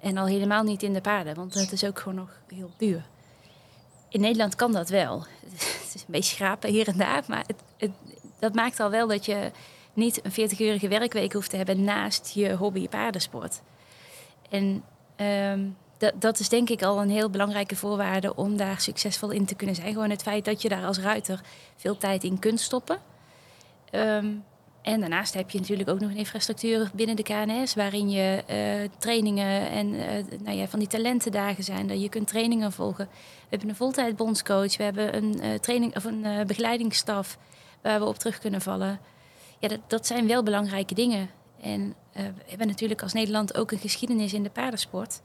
En 0.00 0.16
al 0.16 0.26
helemaal 0.26 0.62
niet 0.62 0.82
in 0.82 0.92
de 0.92 1.00
paarden, 1.00 1.34
want 1.34 1.52
dat 1.52 1.72
is 1.72 1.84
ook 1.84 1.98
gewoon 1.98 2.14
nog 2.14 2.30
heel 2.46 2.70
duur. 2.76 3.04
In 4.12 4.20
Nederland 4.20 4.54
kan 4.54 4.72
dat 4.72 4.88
wel. 4.88 5.18
Het 5.50 5.94
is 5.94 6.00
een 6.00 6.12
beetje 6.12 6.34
schrapen 6.34 6.70
hier 6.70 6.88
en 6.88 6.96
daar, 6.96 7.22
maar 7.28 7.44
het, 7.46 7.56
het, 7.76 7.90
dat 8.38 8.54
maakt 8.54 8.80
al 8.80 8.90
wel 8.90 9.06
dat 9.06 9.24
je 9.24 9.50
niet 9.92 10.20
een 10.22 10.50
40-urige 10.50 10.88
werkweek 10.88 11.32
hoeft 11.32 11.50
te 11.50 11.56
hebben 11.56 11.84
naast 11.84 12.30
je 12.34 12.52
hobby 12.52 12.88
paardensport. 12.88 13.62
En 14.50 14.84
ehm, 15.16 15.60
dat, 16.14 16.38
is 16.38 16.48
denk 16.48 16.68
ik 16.68 16.82
al 16.82 17.00
een 17.00 17.10
heel 17.10 17.30
belangrijke 17.30 17.76
voorwaarde 17.76 18.34
om 18.34 18.56
daar 18.56 18.80
succesvol 18.80 19.30
in 19.30 19.44
te 19.44 19.54
kunnen 19.54 19.76
zijn. 19.76 19.92
Gewoon 19.92 20.10
het 20.10 20.22
feit 20.22 20.44
dat 20.44 20.62
je 20.62 20.68
daar 20.68 20.84
als 20.84 20.98
ruiter 20.98 21.40
veel 21.76 21.96
tijd 21.96 22.24
in 22.24 22.38
kunt 22.38 22.60
stoppen. 22.60 22.98
Ehm, 23.90 24.26
en 24.82 25.00
daarnaast 25.00 25.34
heb 25.34 25.50
je 25.50 25.58
natuurlijk 25.58 25.88
ook 25.88 26.00
nog 26.00 26.10
een 26.10 26.16
infrastructuur 26.16 26.90
binnen 26.94 27.16
de 27.16 27.22
KNS, 27.22 27.74
waarin 27.74 28.10
je 28.10 28.42
eh, 28.46 28.90
trainingen 28.98 29.70
en 29.70 29.94
eh, 29.94 30.38
nou 30.42 30.56
ja, 30.56 30.66
van 30.66 30.78
die 30.78 30.88
talentendagen 30.88 31.64
zijn, 31.64 31.86
dat 31.86 32.02
je 32.02 32.08
kunt 32.08 32.28
trainingen 32.28 32.72
volgen. 32.72 33.08
We 33.12 33.46
hebben 33.48 33.68
een 33.68 33.76
voltijd 33.76 34.16
bondscoach, 34.16 34.76
we 34.76 34.82
hebben 34.82 35.16
een 35.16 35.40
eh, 35.40 35.54
training 35.54 35.96
of 35.96 36.04
een 36.04 36.46
begeleidingsstaf 36.46 37.38
waar 37.82 38.00
we 38.00 38.06
op 38.06 38.18
terug 38.18 38.38
kunnen 38.38 38.60
vallen. 38.60 39.00
Ja, 39.58 39.68
dat, 39.68 39.80
dat 39.86 40.06
zijn 40.06 40.26
wel 40.26 40.42
belangrijke 40.42 40.94
dingen. 40.94 41.30
En 41.60 41.94
we 42.12 42.32
hebben 42.46 42.66
natuurlijk 42.66 43.02
als 43.02 43.12
Nederland 43.12 43.56
ook 43.56 43.70
een 43.70 43.78
geschiedenis 43.78 44.32
in 44.32 44.42
de 44.42 44.50
paardensport. 44.50 45.22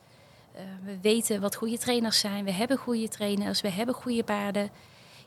We 0.84 0.98
weten 1.02 1.42
wat 1.42 1.56
goede 1.56 1.78
trainers 1.78 2.20
zijn, 2.20 2.46
we 2.46 2.52
hebben 2.52 2.78
goede 2.78 3.08
trainers, 3.08 3.62
we 3.62 3.70
hebben 3.70 3.96
goede 3.96 4.24
paarden. 4.24 4.70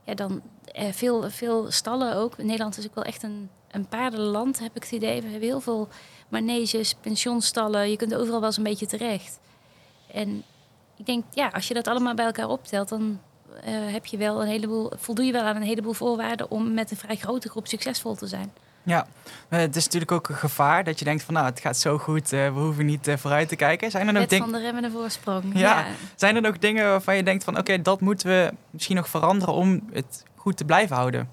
Ja, 0.04 0.14
dan 0.14 0.42
veel, 0.90 1.30
veel 1.30 1.70
stallen 1.70 2.16
ook. 2.16 2.38
Nederland 2.38 2.78
is 2.78 2.86
ook 2.86 2.94
wel 2.94 3.04
echt 3.04 3.22
een, 3.22 3.50
een 3.70 3.88
paardenland, 3.88 4.58
heb 4.58 4.76
ik 4.76 4.82
het 4.82 4.92
idee. 4.92 5.22
We 5.22 5.28
hebben 5.28 5.48
heel 5.48 5.60
veel 5.60 5.88
maneges, 6.28 6.94
pensionstallen. 6.94 7.90
Je 7.90 7.96
kunt 7.96 8.14
overal 8.14 8.38
wel 8.38 8.48
eens 8.48 8.56
een 8.56 8.62
beetje 8.62 8.86
terecht. 8.86 9.38
En 10.12 10.42
ik 10.96 11.06
denk, 11.06 11.24
ja, 11.30 11.48
als 11.48 11.68
je 11.68 11.74
dat 11.74 11.88
allemaal 11.88 12.14
bij 12.14 12.24
elkaar 12.24 12.48
optelt, 12.48 12.88
dan 12.88 13.20
eh, 13.64 13.72
heb 13.92 14.06
je 14.06 14.16
wel 14.16 14.42
een 14.42 14.48
heleboel, 14.48 14.92
voldoe 14.96 15.24
je 15.24 15.32
wel 15.32 15.42
aan 15.42 15.56
een 15.56 15.62
heleboel 15.62 15.92
voorwaarden 15.92 16.50
om 16.50 16.74
met 16.74 16.90
een 16.90 16.96
vrij 16.96 17.16
grote 17.16 17.48
groep 17.48 17.66
succesvol 17.66 18.14
te 18.14 18.26
zijn. 18.26 18.52
Ja, 18.82 19.06
eh, 19.48 19.58
het 19.58 19.76
is 19.76 19.84
natuurlijk 19.84 20.12
ook 20.12 20.28
een 20.28 20.34
gevaar 20.34 20.84
dat 20.84 20.98
je 20.98 21.04
denkt 21.04 21.22
van 21.22 21.34
nou, 21.34 21.46
het 21.46 21.60
gaat 21.60 21.76
zo 21.76 21.98
goed, 21.98 22.32
uh, 22.32 22.54
we 22.54 22.60
hoeven 22.60 22.86
niet 22.86 23.08
uh, 23.08 23.16
vooruit 23.16 23.48
te 23.48 23.56
kijken. 23.56 23.90
Zijn 23.90 24.06
er 24.06 24.12
nog 24.12 24.26
dingen... 24.26 24.50
van 24.50 24.58
de 24.58 24.64
remmende 24.64 24.90
voorsprong. 24.90 25.44
Ja. 25.54 25.60
ja. 25.60 25.86
Zijn 26.16 26.36
er 26.36 26.42
nog 26.42 26.58
dingen 26.58 26.88
waarvan 26.88 27.16
je 27.16 27.22
denkt 27.22 27.44
van 27.44 27.58
oké, 27.58 27.82
dat 27.82 28.00
moeten 28.00 28.28
we 28.28 28.52
misschien 28.70 28.96
nog 28.96 29.08
veranderen 29.08 29.54
om 29.54 29.80
het 29.92 30.24
goed 30.36 30.56
te 30.56 30.64
blijven 30.64 30.96
houden? 30.96 31.28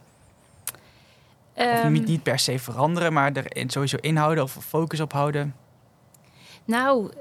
Um, 1.60 1.84
of 1.84 1.90
niet, 1.90 2.08
niet, 2.08 2.24
per 2.24 2.40
se 2.40 2.60
veranderen, 2.60 3.14
maar 3.14 3.32
er 3.34 3.64
sowieso 3.68 3.98
inhouden 4.02 4.44
of 4.44 4.58
focus 4.68 5.00
op 5.00 5.12
houden? 5.12 5.56
Nou, 6.66 7.12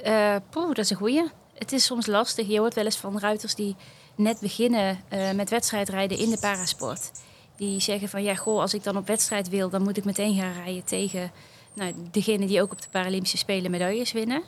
poeh, 0.50 0.66
dat 0.66 0.78
is 0.78 0.90
een 0.90 0.96
goeie. 0.96 1.30
Het 1.54 1.72
is 1.72 1.84
soms 1.84 2.06
lastig. 2.06 2.48
Je 2.48 2.58
hoort 2.58 2.74
wel 2.74 2.84
eens 2.84 2.96
van 2.96 3.18
ruiters 3.18 3.54
die 3.54 3.76
net 4.14 4.40
beginnen 4.40 4.98
met 5.34 5.50
wedstrijdrijden 5.50 6.18
in 6.18 6.30
de 6.30 6.38
parasport 6.40 7.10
die 7.56 7.80
zeggen 7.80 8.08
van 8.08 8.22
ja, 8.22 8.34
goh, 8.34 8.60
als 8.60 8.74
ik 8.74 8.82
dan 8.82 8.96
op 8.96 9.06
wedstrijd 9.06 9.48
wil, 9.48 9.68
dan 9.68 9.82
moet 9.82 9.96
ik 9.96 10.04
meteen 10.04 10.34
gaan 10.34 10.52
rijden 10.52 10.84
tegen 10.84 11.30
nou, 11.74 11.94
degene 12.10 12.46
die 12.46 12.62
ook 12.62 12.72
op 12.72 12.82
de 12.82 12.88
Paralympische 12.90 13.36
Spelen 13.36 13.70
medailles 13.70 14.12
winnen. 14.12 14.42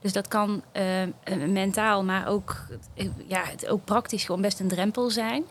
Dus 0.00 0.12
dat 0.12 0.28
kan 0.28 0.62
uh, 0.72 1.46
mentaal, 1.46 2.04
maar 2.04 2.28
ook, 2.28 2.66
ja, 3.26 3.44
ook 3.68 3.84
praktisch 3.84 4.24
gewoon 4.24 4.40
best 4.40 4.60
een 4.60 4.68
drempel 4.68 5.10
zijn. 5.10 5.44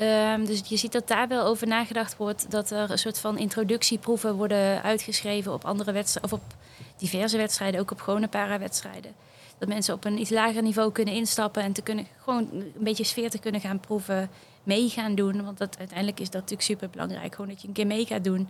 Um, 0.00 0.44
dus 0.44 0.62
je 0.68 0.76
ziet 0.76 0.92
dat 0.92 1.08
daar 1.08 1.28
wel 1.28 1.44
over 1.44 1.66
nagedacht 1.66 2.16
wordt. 2.16 2.50
Dat 2.50 2.70
er 2.70 2.90
een 2.90 2.98
soort 2.98 3.18
van 3.18 3.38
introductieproeven 3.38 4.34
worden 4.34 4.82
uitgeschreven 4.82 5.52
op 5.52 5.64
andere 5.64 5.92
wedstrijden. 5.92 6.32
Of 6.32 6.40
op 6.40 6.54
diverse 6.96 7.36
wedstrijden, 7.36 7.80
ook 7.80 7.90
op 7.90 8.00
gewone 8.00 8.28
para-wedstrijden. 8.28 9.14
Dat 9.58 9.68
mensen 9.68 9.94
op 9.94 10.04
een 10.04 10.20
iets 10.20 10.30
lager 10.30 10.62
niveau 10.62 10.92
kunnen 10.92 11.14
instappen 11.14 11.62
en 11.62 11.72
te 11.72 11.82
kunnen, 11.82 12.06
gewoon 12.18 12.48
een 12.52 12.72
beetje 12.78 13.04
sfeer 13.04 13.30
te 13.30 13.38
kunnen 13.38 13.60
gaan 13.60 13.80
proeven 13.80 14.30
mee 14.62 14.88
gaan 14.88 15.14
doen. 15.14 15.44
Want 15.44 15.58
dat, 15.58 15.78
uiteindelijk 15.78 16.20
is 16.20 16.30
dat 16.30 16.40
natuurlijk 16.40 16.68
super 16.68 16.90
belangrijk. 16.90 17.34
Gewoon 17.34 17.50
dat 17.50 17.62
je 17.62 17.68
een 17.68 17.74
keer 17.74 17.86
mee 17.86 18.06
gaat 18.06 18.24
doen. 18.24 18.48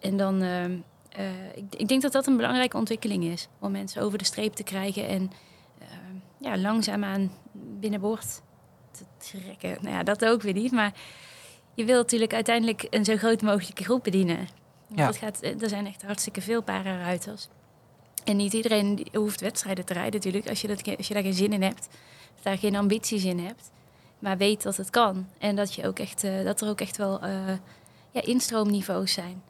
En 0.00 0.16
dan, 0.16 0.42
uh, 0.42 0.64
ik, 1.54 1.64
ik, 1.76 1.88
denk 1.88 2.02
dat 2.02 2.12
dat 2.12 2.26
een 2.26 2.36
belangrijke 2.36 2.76
ontwikkeling 2.76 3.24
is. 3.24 3.48
Om 3.58 3.70
mensen 3.70 4.02
over 4.02 4.18
de 4.18 4.24
streep 4.24 4.54
te 4.54 4.62
krijgen 4.62 5.08
en 5.08 5.30
uh, 5.82 5.86
ja, 6.38 6.58
langzaamaan 6.58 7.30
binnenboord 7.52 8.40
te 8.96 9.04
trekken. 9.30 9.78
Nou 9.80 9.94
ja, 9.94 10.02
dat 10.02 10.24
ook 10.24 10.42
weer 10.42 10.52
niet. 10.52 10.72
Maar 10.72 10.92
je 11.74 11.84
wilt 11.84 12.02
natuurlijk 12.02 12.34
uiteindelijk 12.34 12.86
een 12.90 13.04
zo 13.04 13.16
groot 13.16 13.42
mogelijke 13.42 13.84
groep 13.84 14.04
bedienen. 14.04 14.48
Ja. 14.94 15.06
Dat 15.06 15.16
gaat, 15.16 15.42
er 15.42 15.68
zijn 15.68 15.86
echt 15.86 16.02
hartstikke 16.02 16.40
veel 16.40 16.62
para-ruiters. 16.62 17.48
En 18.24 18.36
niet 18.36 18.52
iedereen 18.52 19.06
hoeft 19.12 19.40
wedstrijden 19.40 19.84
te 19.84 19.92
rijden 19.92 20.14
natuurlijk. 20.14 20.48
Als 20.48 20.60
je, 20.60 20.68
dat, 20.68 20.96
als 20.96 21.08
je 21.08 21.14
daar 21.14 21.22
geen 21.22 21.34
zin 21.34 21.52
in 21.52 21.62
hebt, 21.62 21.88
daar 22.42 22.58
geen 22.58 22.76
ambities 22.76 23.24
in 23.24 23.38
hebt 23.38 23.70
maar 24.18 24.36
weet 24.36 24.62
dat 24.62 24.76
het 24.76 24.90
kan. 24.90 25.28
En 25.38 25.56
dat, 25.56 25.74
je 25.74 25.86
ook 25.86 25.98
echt, 25.98 26.24
uh, 26.24 26.44
dat 26.44 26.60
er 26.60 26.68
ook 26.68 26.80
echt 26.80 26.96
wel 26.96 27.24
uh, 27.24 27.30
ja, 28.10 28.22
instroomniveaus 28.22 29.12
zijn. 29.12 29.42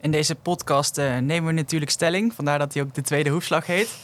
In 0.00 0.10
deze 0.10 0.34
podcast 0.34 0.98
uh, 0.98 1.18
nemen 1.18 1.54
we 1.54 1.60
natuurlijk 1.60 1.90
stelling. 1.90 2.34
Vandaar 2.34 2.58
dat 2.58 2.74
hij 2.74 2.82
ook 2.82 2.94
de 2.94 3.02
tweede 3.02 3.30
hoefslag 3.30 3.66
heet. 3.66 3.96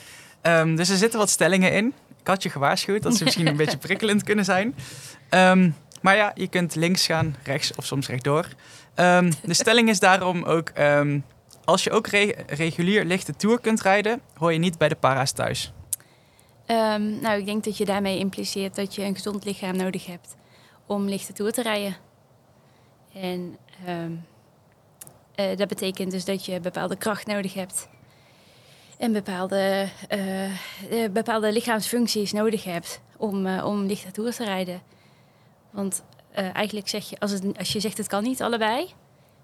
Um, 0.42 0.76
dus 0.76 0.88
er 0.88 0.96
zitten 0.96 1.18
wat 1.18 1.30
stellingen 1.30 1.72
in. 1.72 1.94
Ik 2.28 2.35
had 2.35 2.42
je 2.42 2.50
gewaarschuwd 2.50 3.02
dat 3.02 3.16
ze 3.16 3.25
misschien 3.25 3.47
een 3.47 3.56
beetje 3.56 3.76
prikkelend 3.78 4.23
kunnen 4.23 4.44
zijn. 4.44 4.75
Um, 5.30 5.75
maar 6.00 6.16
ja, 6.16 6.32
je 6.35 6.49
kunt 6.49 6.75
links 6.75 7.06
gaan, 7.06 7.37
rechts 7.42 7.75
of 7.75 7.85
soms 7.85 8.08
rechtdoor. 8.08 8.49
Um, 8.97 9.32
de 9.42 9.54
stelling 9.54 9.88
is 9.88 10.00
daarom 10.00 10.42
ook... 10.42 10.73
als 11.64 11.85
je 11.85 11.90
ook 11.90 12.06
re 12.06 12.35
regulier 12.47 13.04
lichte 13.04 13.37
tour 13.37 13.61
kunt 13.61 13.82
rijden... 13.82 14.20
hoor 14.35 14.52
je 14.52 14.58
niet 14.58 14.78
bij 14.78 14.88
de 14.88 14.94
para's 14.94 15.32
thuis. 15.32 15.73
Um, 16.66 17.20
nou, 17.20 17.38
ik 17.38 17.47
denk 17.47 17.64
dat 17.64 17.76
je 17.76 17.85
daarmee 17.85 18.18
impliceert 18.18 18.75
dat 18.75 18.94
je 18.94 19.02
een 19.02 19.14
gezond 19.14 19.44
lichaam 19.44 19.76
nodig 19.76 20.06
hebt 20.06 20.37
om 20.86 21.08
lichte 21.08 21.32
toer 21.32 21.52
te 21.52 21.62
rijden. 21.62 21.97
En 23.14 23.56
uh, 23.86 25.56
dat 25.56 25.69
betekent 25.69 26.10
dus 26.10 26.25
dat 26.25 26.45
je 26.45 26.60
bepaalde 26.60 26.97
kracht 26.97 27.26
nodig 27.26 27.54
hebt. 27.54 27.88
En 28.99 29.13
bepaalde, 29.13 29.89
uh, 30.91 31.08
bepaalde 31.11 31.52
lichaamsfuncties 31.52 32.32
nodig 32.32 32.65
hebt 32.65 33.00
om, 33.17 33.47
uh, 33.47 33.65
om 33.65 33.89
te 33.89 34.45
rijden. 34.45 34.80
Want 35.71 36.02
eigenlijk 36.32 36.89
zeg 36.89 37.11
je, 37.11 37.19
als, 37.19 37.30
het, 37.30 37.58
als 37.58 37.73
je 37.73 37.80
zegt 37.80 37.99
het 37.99 38.06
kan 38.06 38.23
niet 38.23 38.43
allebei, 38.43 38.89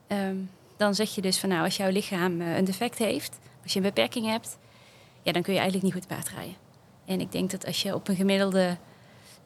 um, 0.09 0.51
dan 0.77 0.95
zeg 0.95 1.14
je 1.14 1.21
dus 1.21 1.38
van 1.38 1.49
nou, 1.49 1.64
als 1.64 1.77
jouw 1.77 1.90
lichaam 1.90 2.40
een 2.40 2.64
defect 2.64 2.99
heeft, 2.99 3.38
als 3.62 3.73
je 3.73 3.79
een 3.79 3.85
beperking 3.85 4.27
hebt, 4.27 4.59
ja, 5.23 5.33
dan 5.33 5.43
kun 5.43 5.53
je 5.53 5.59
eigenlijk 5.59 5.95
niet 5.95 6.03
goed 6.03 6.17
paard 6.17 6.29
rijden. 6.29 6.55
En 7.05 7.21
ik 7.21 7.33
denk 7.33 7.51
dat 7.51 7.67
als 7.67 7.83
je 7.83 7.95
op 7.95 8.09
een 8.09 8.17
gemiddelde, 8.17 8.77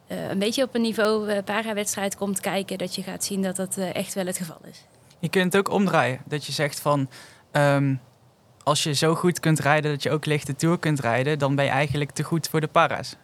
een 0.07 0.39
beetje 0.39 0.63
op 0.63 0.75
een 0.75 0.81
niveau 0.81 1.41
para-wedstrijd 1.41 2.15
komt 2.15 2.39
kijken, 2.39 2.77
dat 2.77 2.95
je 2.95 3.03
gaat 3.03 3.23
zien 3.23 3.41
dat 3.41 3.55
dat 3.55 3.77
echt 3.77 4.13
wel 4.13 4.25
het 4.25 4.37
geval 4.37 4.59
is. 4.63 4.85
Je 5.19 5.29
kunt 5.29 5.53
het 5.53 5.57
ook 5.57 5.73
omdraaien. 5.73 6.21
Dat 6.25 6.45
je 6.45 6.51
zegt 6.51 6.79
van, 6.79 7.09
um, 7.51 7.99
als 8.69 8.83
je 8.83 8.93
zo 8.93 9.15
goed 9.15 9.39
kunt 9.39 9.59
rijden 9.59 9.91
dat 9.91 10.03
je 10.03 10.11
ook 10.11 10.25
lichte 10.25 10.55
tour 10.55 10.79
kunt 10.79 10.99
rijden, 10.99 11.39
dan 11.39 11.55
ben 11.55 11.65
je 11.65 11.71
eigenlijk 11.71 12.11
te 12.11 12.23
goed 12.23 12.47
voor 12.47 12.61
de 12.61 12.67
para's. 12.67 13.15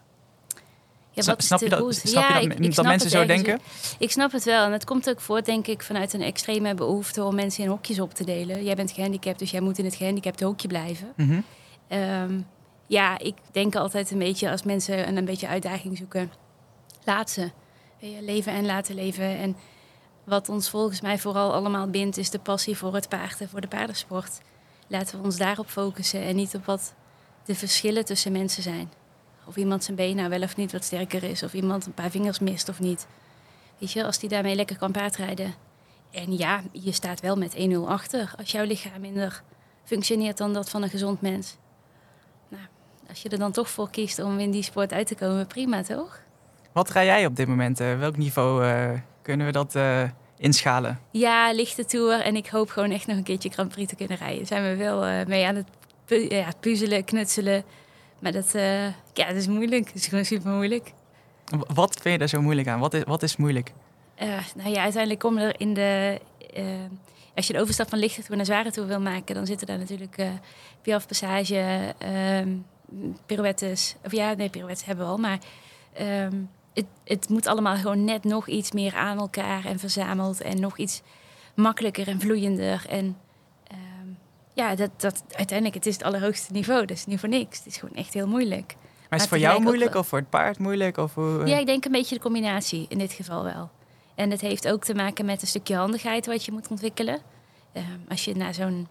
Ja, 1.11 1.23
wat 1.23 1.43
snap 1.43 1.59
je 1.59 1.69
dat, 1.69 1.95
snap 1.95 2.29
ja, 2.29 2.37
je 2.37 2.47
dat, 2.47 2.59
ik, 2.59 2.75
dat 2.75 2.85
mensen 2.85 3.09
zo 3.09 3.25
denken? 3.25 3.59
Ik 3.99 4.11
snap 4.11 4.31
het 4.31 4.43
wel. 4.43 4.65
En 4.65 4.71
het 4.71 4.85
komt 4.85 5.09
ook 5.09 5.21
voort, 5.21 5.45
denk 5.45 5.67
ik, 5.67 5.83
vanuit 5.83 6.13
een 6.13 6.21
extreme 6.21 6.73
behoefte 6.73 7.23
om 7.23 7.35
mensen 7.35 7.63
in 7.63 7.69
hokjes 7.69 7.99
op 7.99 8.13
te 8.13 8.23
delen. 8.23 8.63
Jij 8.63 8.75
bent 8.75 8.91
gehandicapt, 8.91 9.39
dus 9.39 9.51
jij 9.51 9.61
moet 9.61 9.77
in 9.77 9.85
het 9.85 9.95
gehandicapte 9.95 10.45
hokje 10.45 10.67
blijven. 10.67 11.13
Mm 11.15 11.27
-hmm. 11.27 11.99
um, 11.99 12.47
ja, 12.87 13.19
ik 13.19 13.35
denk 13.51 13.75
altijd 13.75 14.11
een 14.11 14.19
beetje 14.19 14.51
als 14.51 14.63
mensen 14.63 15.07
een, 15.07 15.17
een 15.17 15.25
beetje 15.25 15.47
uitdaging 15.47 15.97
zoeken, 15.97 16.31
laat 17.03 17.29
ze. 17.29 17.51
Leven 18.21 18.51
en 18.51 18.65
laten 18.65 18.95
leven. 18.95 19.37
En 19.37 19.55
wat 20.23 20.49
ons 20.49 20.69
volgens 20.69 21.01
mij 21.01 21.17
vooral 21.17 21.53
allemaal 21.53 21.89
bindt, 21.89 22.17
is 22.17 22.29
de 22.29 22.39
passie 22.39 22.77
voor 22.77 22.93
het 22.93 23.09
paard 23.09 23.41
en 23.41 23.49
voor 23.49 23.61
de 23.61 23.67
paardensport. 23.67 24.41
Laten 24.87 25.17
we 25.17 25.25
ons 25.25 25.37
daarop 25.37 25.67
focussen 25.67 26.21
en 26.21 26.35
niet 26.35 26.55
op 26.55 26.65
wat 26.65 26.93
de 27.43 27.55
verschillen 27.55 28.05
tussen 28.05 28.31
mensen 28.31 28.63
zijn. 28.63 28.91
Of 29.45 29.55
iemand 29.55 29.83
zijn 29.83 29.97
been 29.97 30.15
nou 30.15 30.29
wel 30.29 30.41
of 30.41 30.55
niet 30.55 30.71
wat 30.71 30.83
sterker 30.83 31.23
is, 31.23 31.43
of 31.43 31.53
iemand 31.53 31.85
een 31.85 31.93
paar 31.93 32.09
vingers 32.09 32.39
mist 32.39 32.69
of 32.69 32.79
niet. 32.79 33.07
Weet 33.77 33.91
je, 33.91 34.05
als 34.05 34.19
die 34.19 34.29
daarmee 34.29 34.55
lekker 34.55 34.77
kan 34.77 34.91
paardrijden. 34.91 35.53
En 36.11 36.37
ja, 36.37 36.61
je 36.71 36.91
staat 36.91 37.19
wel 37.19 37.35
met 37.35 37.55
1-0 37.55 37.59
achter 37.87 38.33
als 38.37 38.51
jouw 38.51 38.65
lichaam 38.65 39.01
minder 39.01 39.43
functioneert 39.83 40.37
dan 40.37 40.53
dat 40.53 40.69
van 40.69 40.83
een 40.83 40.89
gezond 40.89 41.21
mens 41.21 41.57
als 43.09 43.21
je 43.21 43.29
er 43.29 43.37
dan 43.37 43.51
toch 43.51 43.69
voor 43.69 43.89
kiest 43.89 44.19
om 44.19 44.39
in 44.39 44.51
die 44.51 44.63
sport 44.63 44.93
uit 44.93 45.07
te 45.07 45.15
komen, 45.15 45.47
prima 45.47 45.83
toch? 45.83 46.19
Wat 46.71 46.91
ga 46.91 47.03
jij 47.03 47.25
op 47.25 47.35
dit 47.35 47.47
moment? 47.47 47.81
Uh, 47.81 47.99
welk 47.99 48.17
niveau 48.17 48.65
uh, 48.65 48.89
kunnen 49.21 49.45
we 49.45 49.51
dat 49.51 49.75
uh, 49.75 50.03
inschalen? 50.37 50.99
Ja, 51.11 51.51
lichte 51.51 51.85
tour. 51.85 52.21
En 52.21 52.35
ik 52.35 52.47
hoop 52.47 52.69
gewoon 52.69 52.91
echt 52.91 53.07
nog 53.07 53.17
een 53.17 53.23
keertje 53.23 53.49
Grand 53.49 53.69
Prix 53.69 53.89
te 53.89 53.95
kunnen 53.95 54.17
rijden. 54.17 54.45
Zijn 54.45 54.63
we 54.63 54.75
wel 54.75 55.25
mee 55.27 55.45
aan 55.45 55.55
het 55.55 55.67
pu 56.05 56.29
ja, 56.29 56.47
puzzelen, 56.59 57.03
knutselen. 57.03 57.63
Maar 58.19 58.31
dat, 58.31 58.51
ja, 59.13 59.27
dat 59.27 59.35
is 59.35 59.47
moeilijk. 59.47 59.87
Het 59.87 59.95
is 59.95 60.07
gewoon 60.07 60.25
super 60.25 60.51
moeilijk. 60.51 60.93
Wat 61.73 61.99
vind 62.01 62.13
je 62.13 62.17
daar 62.17 62.27
zo 62.27 62.41
moeilijk 62.41 62.67
aan? 62.67 62.79
Wat 62.79 62.93
is, 62.93 63.03
wat 63.03 63.23
is 63.23 63.35
moeilijk? 63.35 63.71
nou 64.55 64.69
ja, 64.69 64.81
uiteindelijk 64.81 65.19
komen 65.19 65.43
er 65.43 65.59
in 65.59 65.73
de 65.73 66.19
als 67.35 67.47
je 67.47 67.53
de 67.53 67.59
overstap 67.59 67.89
van 67.89 67.99
lichte 67.99 68.21
tour 68.21 68.35
naar 68.35 68.45
zware 68.45 68.71
tour 68.71 68.87
wil 68.87 68.99
maken, 68.99 69.35
dan 69.35 69.45
zitten 69.45 69.67
daar 69.67 69.77
natuurlijk 69.77 70.17
uh, 70.17 70.27
piafpassage, 70.81 71.93
um, 72.41 72.65
pirouettes. 73.25 73.95
Of 74.05 74.11
ja, 74.11 74.33
nee, 74.33 74.49
pirouettes 74.49 74.85
hebben 74.85 75.05
we 75.05 75.11
al. 75.11 75.17
Maar 75.17 75.39
um, 76.01 76.49
het, 76.75 76.85
het 77.03 77.29
moet 77.29 77.47
allemaal 77.47 77.75
gewoon 77.75 78.03
net 78.03 78.23
nog 78.23 78.47
iets 78.47 78.71
meer 78.71 78.95
aan 78.95 79.17
elkaar 79.17 79.65
en 79.65 79.79
verzameld. 79.79 80.41
En 80.41 80.59
nog 80.59 80.77
iets 80.77 81.01
makkelijker 81.53 82.07
en 82.07 82.19
vloeiender. 82.19 82.85
En 82.89 83.17
um, 83.71 84.17
ja, 84.53 84.75
dat, 84.75 84.89
dat, 84.97 85.23
uiteindelijk 85.29 85.75
het 85.77 85.85
is 85.85 85.93
het 85.93 86.03
allerhoogste 86.03 86.51
niveau. 86.51 86.85
Dus 86.85 87.05
niet 87.05 87.19
voor 87.19 87.29
niks. 87.29 87.57
Het 87.57 87.67
is 87.67 87.77
gewoon 87.77 87.95
echt 87.95 88.13
heel 88.13 88.27
moeilijk. 88.27 88.75
Maar 89.09 89.19
is 89.19 89.21
het 89.21 89.29
voor 89.29 89.37
jou 89.37 89.61
moeilijk 89.61 89.95
of 89.95 90.07
voor 90.07 90.19
het 90.19 90.29
paard 90.29 90.59
moeilijk? 90.59 90.97
Of 90.97 91.13
hoe, 91.13 91.45
Ja, 91.45 91.57
ik 91.57 91.65
denk 91.65 91.85
een 91.85 91.91
beetje 91.91 92.15
de 92.15 92.21
combinatie 92.21 92.85
in 92.89 92.97
dit 92.97 93.13
geval 93.13 93.43
wel. 93.43 93.69
En 94.15 94.31
het 94.31 94.41
heeft 94.41 94.67
ook 94.67 94.83
te 94.83 94.95
maken 94.95 95.25
met 95.25 95.41
een 95.41 95.47
stukje 95.47 95.75
handigheid 95.75 96.25
wat 96.25 96.45
je 96.45 96.51
moet 96.51 96.67
ontwikkelen. 96.67 97.19
Uh, 97.73 97.83
als 98.09 98.25
je 98.25 98.35
naar 98.35 98.53
zo'n 98.53 98.87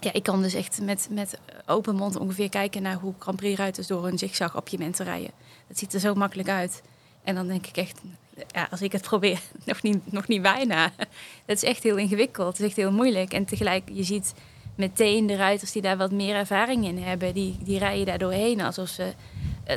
ja, 0.00 0.12
ik 0.12 0.22
kan 0.22 0.42
dus 0.42 0.54
echt 0.54 0.80
met, 0.80 1.08
met 1.10 1.38
open 1.66 1.94
mond 1.94 2.16
ongeveer 2.16 2.48
kijken 2.48 2.82
naar 2.82 2.94
hoe 2.94 3.14
Grand 3.18 3.36
Prix 3.36 3.58
ruiters 3.58 3.86
door 3.86 4.06
een 4.06 4.18
zigzag 4.18 4.56
op 4.56 4.68
je 4.68 4.78
mensen 4.78 5.04
rijden. 5.04 5.30
Dat 5.68 5.78
ziet 5.78 5.94
er 5.94 6.00
zo 6.00 6.14
makkelijk 6.14 6.48
uit. 6.48 6.82
En 7.24 7.34
dan 7.34 7.46
denk 7.46 7.66
ik 7.66 7.76
echt, 7.76 8.00
ja, 8.46 8.68
als 8.70 8.82
ik 8.82 8.92
het 8.92 9.02
probeer, 9.02 9.40
nog 9.64 9.82
niet, 9.82 10.12
nog 10.12 10.28
niet 10.28 10.42
bijna. 10.42 10.92
Dat 11.46 11.56
is 11.56 11.62
echt 11.62 11.82
heel 11.82 11.96
ingewikkeld. 11.96 12.48
Het 12.48 12.60
is 12.60 12.66
echt 12.66 12.76
heel 12.76 12.92
moeilijk. 12.92 13.32
En 13.32 13.44
tegelijk, 13.44 13.88
je 13.92 14.02
ziet 14.02 14.34
meteen 14.74 15.26
de 15.26 15.36
ruiters 15.36 15.72
die 15.72 15.82
daar 15.82 15.96
wat 15.96 16.10
meer 16.10 16.34
ervaring 16.34 16.84
in 16.84 16.98
hebben, 16.98 17.34
die, 17.34 17.58
die 17.62 17.78
rijden 17.78 18.06
daar 18.06 18.18
doorheen 18.18 18.60
alsof 18.60 18.88
ze, 18.88 19.12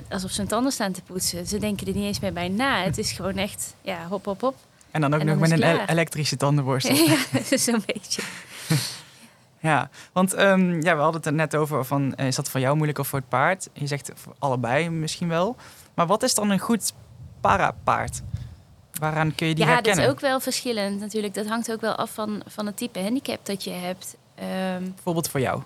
alsof 0.09 0.31
ze 0.31 0.39
hun 0.39 0.49
tanden 0.49 0.71
staan 0.71 0.91
te 0.91 1.01
poetsen. 1.01 1.47
Ze 1.47 1.57
denken 1.57 1.87
er 1.87 1.93
niet 1.93 2.05
eens 2.05 2.19
meer 2.19 2.33
bij 2.33 2.47
na. 2.47 2.83
Het 2.83 2.97
is 2.97 3.11
gewoon 3.11 3.37
echt, 3.37 3.75
ja, 3.81 4.07
hop, 4.07 4.25
hop, 4.25 4.41
hop. 4.41 4.55
En 4.91 5.01
dan 5.01 5.13
ook 5.13 5.23
nog 5.23 5.39
met 5.39 5.51
een 5.51 5.89
elektrische 5.89 6.37
tandenborstel. 6.37 6.95
ja, 7.05 7.17
zo'n 7.57 7.83
beetje. 7.85 8.21
Ja, 9.59 9.89
want 10.11 10.39
um, 10.39 10.81
ja, 10.81 10.95
we 10.95 11.01
hadden 11.01 11.21
het 11.21 11.25
er 11.25 11.33
net 11.33 11.55
over 11.55 11.85
van, 11.85 12.15
eh, 12.15 12.27
is 12.27 12.35
dat 12.35 12.49
voor 12.49 12.59
jou 12.59 12.75
moeilijk 12.75 12.99
of 12.99 13.07
voor 13.07 13.19
het 13.19 13.29
paard? 13.29 13.69
Je 13.73 13.87
zegt 13.87 14.11
allebei 14.39 14.89
misschien 14.89 15.27
wel. 15.27 15.55
Maar 15.93 16.07
wat 16.07 16.23
is 16.23 16.33
dan 16.33 16.49
een 16.49 16.59
goed 16.59 16.93
parapaard? 17.51 18.21
Waaraan 18.99 19.35
kun 19.35 19.47
je 19.47 19.55
die 19.55 19.65
ja, 19.65 19.69
herkennen? 19.71 20.03
dat 20.03 20.11
is 20.11 20.15
ook 20.15 20.19
wel 20.29 20.39
verschillend 20.39 20.99
natuurlijk. 20.99 21.33
Dat 21.33 21.47
hangt 21.47 21.71
ook 21.71 21.81
wel 21.81 21.95
af 21.95 22.11
van, 22.13 22.41
van 22.47 22.65
het 22.65 22.77
type 22.77 22.99
handicap 22.99 23.45
dat 23.45 23.63
je 23.63 23.69
hebt. 23.69 24.15
Ehm, 24.35 24.83
Bijvoorbeeld 24.93 25.27
voor 25.29 25.39
jou. 25.39 25.61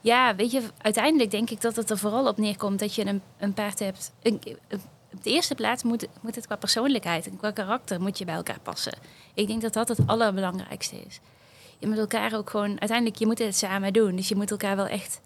ja, 0.00 0.34
weet 0.36 0.50
je, 0.50 0.62
uiteindelijk 0.78 1.30
denk 1.30 1.50
ik 1.50 1.60
dat 1.60 1.76
het 1.76 1.90
er 1.90 1.98
vooral 1.98 2.26
op 2.28 2.38
neerkomt 2.38 2.78
dat 2.78 2.94
je 2.94 3.06
een, 3.06 3.22
een 3.38 3.54
paard 3.54 3.78
hebt. 3.78 4.12
Een, 4.22 4.40
een- 4.68 4.80
op 5.12 5.24
de 5.24 5.30
eerste 5.30 5.54
plaats 5.54 5.82
moet, 5.82 6.06
moet 6.20 6.34
het 6.34 6.46
qua 6.46 6.56
persoonlijkheid 6.56 7.26
en 7.26 7.36
qua 7.36 7.50
karakter 7.50 8.00
moet 8.00 8.18
je 8.18 8.24
bij 8.24 8.34
elkaar 8.34 8.60
passen. 8.62 8.92
Ik 9.34 9.46
denk 9.46 9.62
dat 9.62 9.72
dat 9.72 9.88
het 9.88 9.98
allerbelangrijkste 10.06 10.96
is. 11.06 11.20
Je 11.78 11.86
moet 11.86 11.98
elkaar 11.98 12.34
ook 12.36 12.50
gewoon, 12.50 12.68
uiteindelijk, 12.80 13.18
je 13.18 13.26
moet 13.26 13.38
het 13.38 13.56
samen 13.56 13.92
doen. 13.92 14.16
Dus 14.16 14.28
je 14.28 14.36
moet 14.36 14.50
elkaar 14.50 14.76
wel 14.76 14.86
echt, 14.86 15.20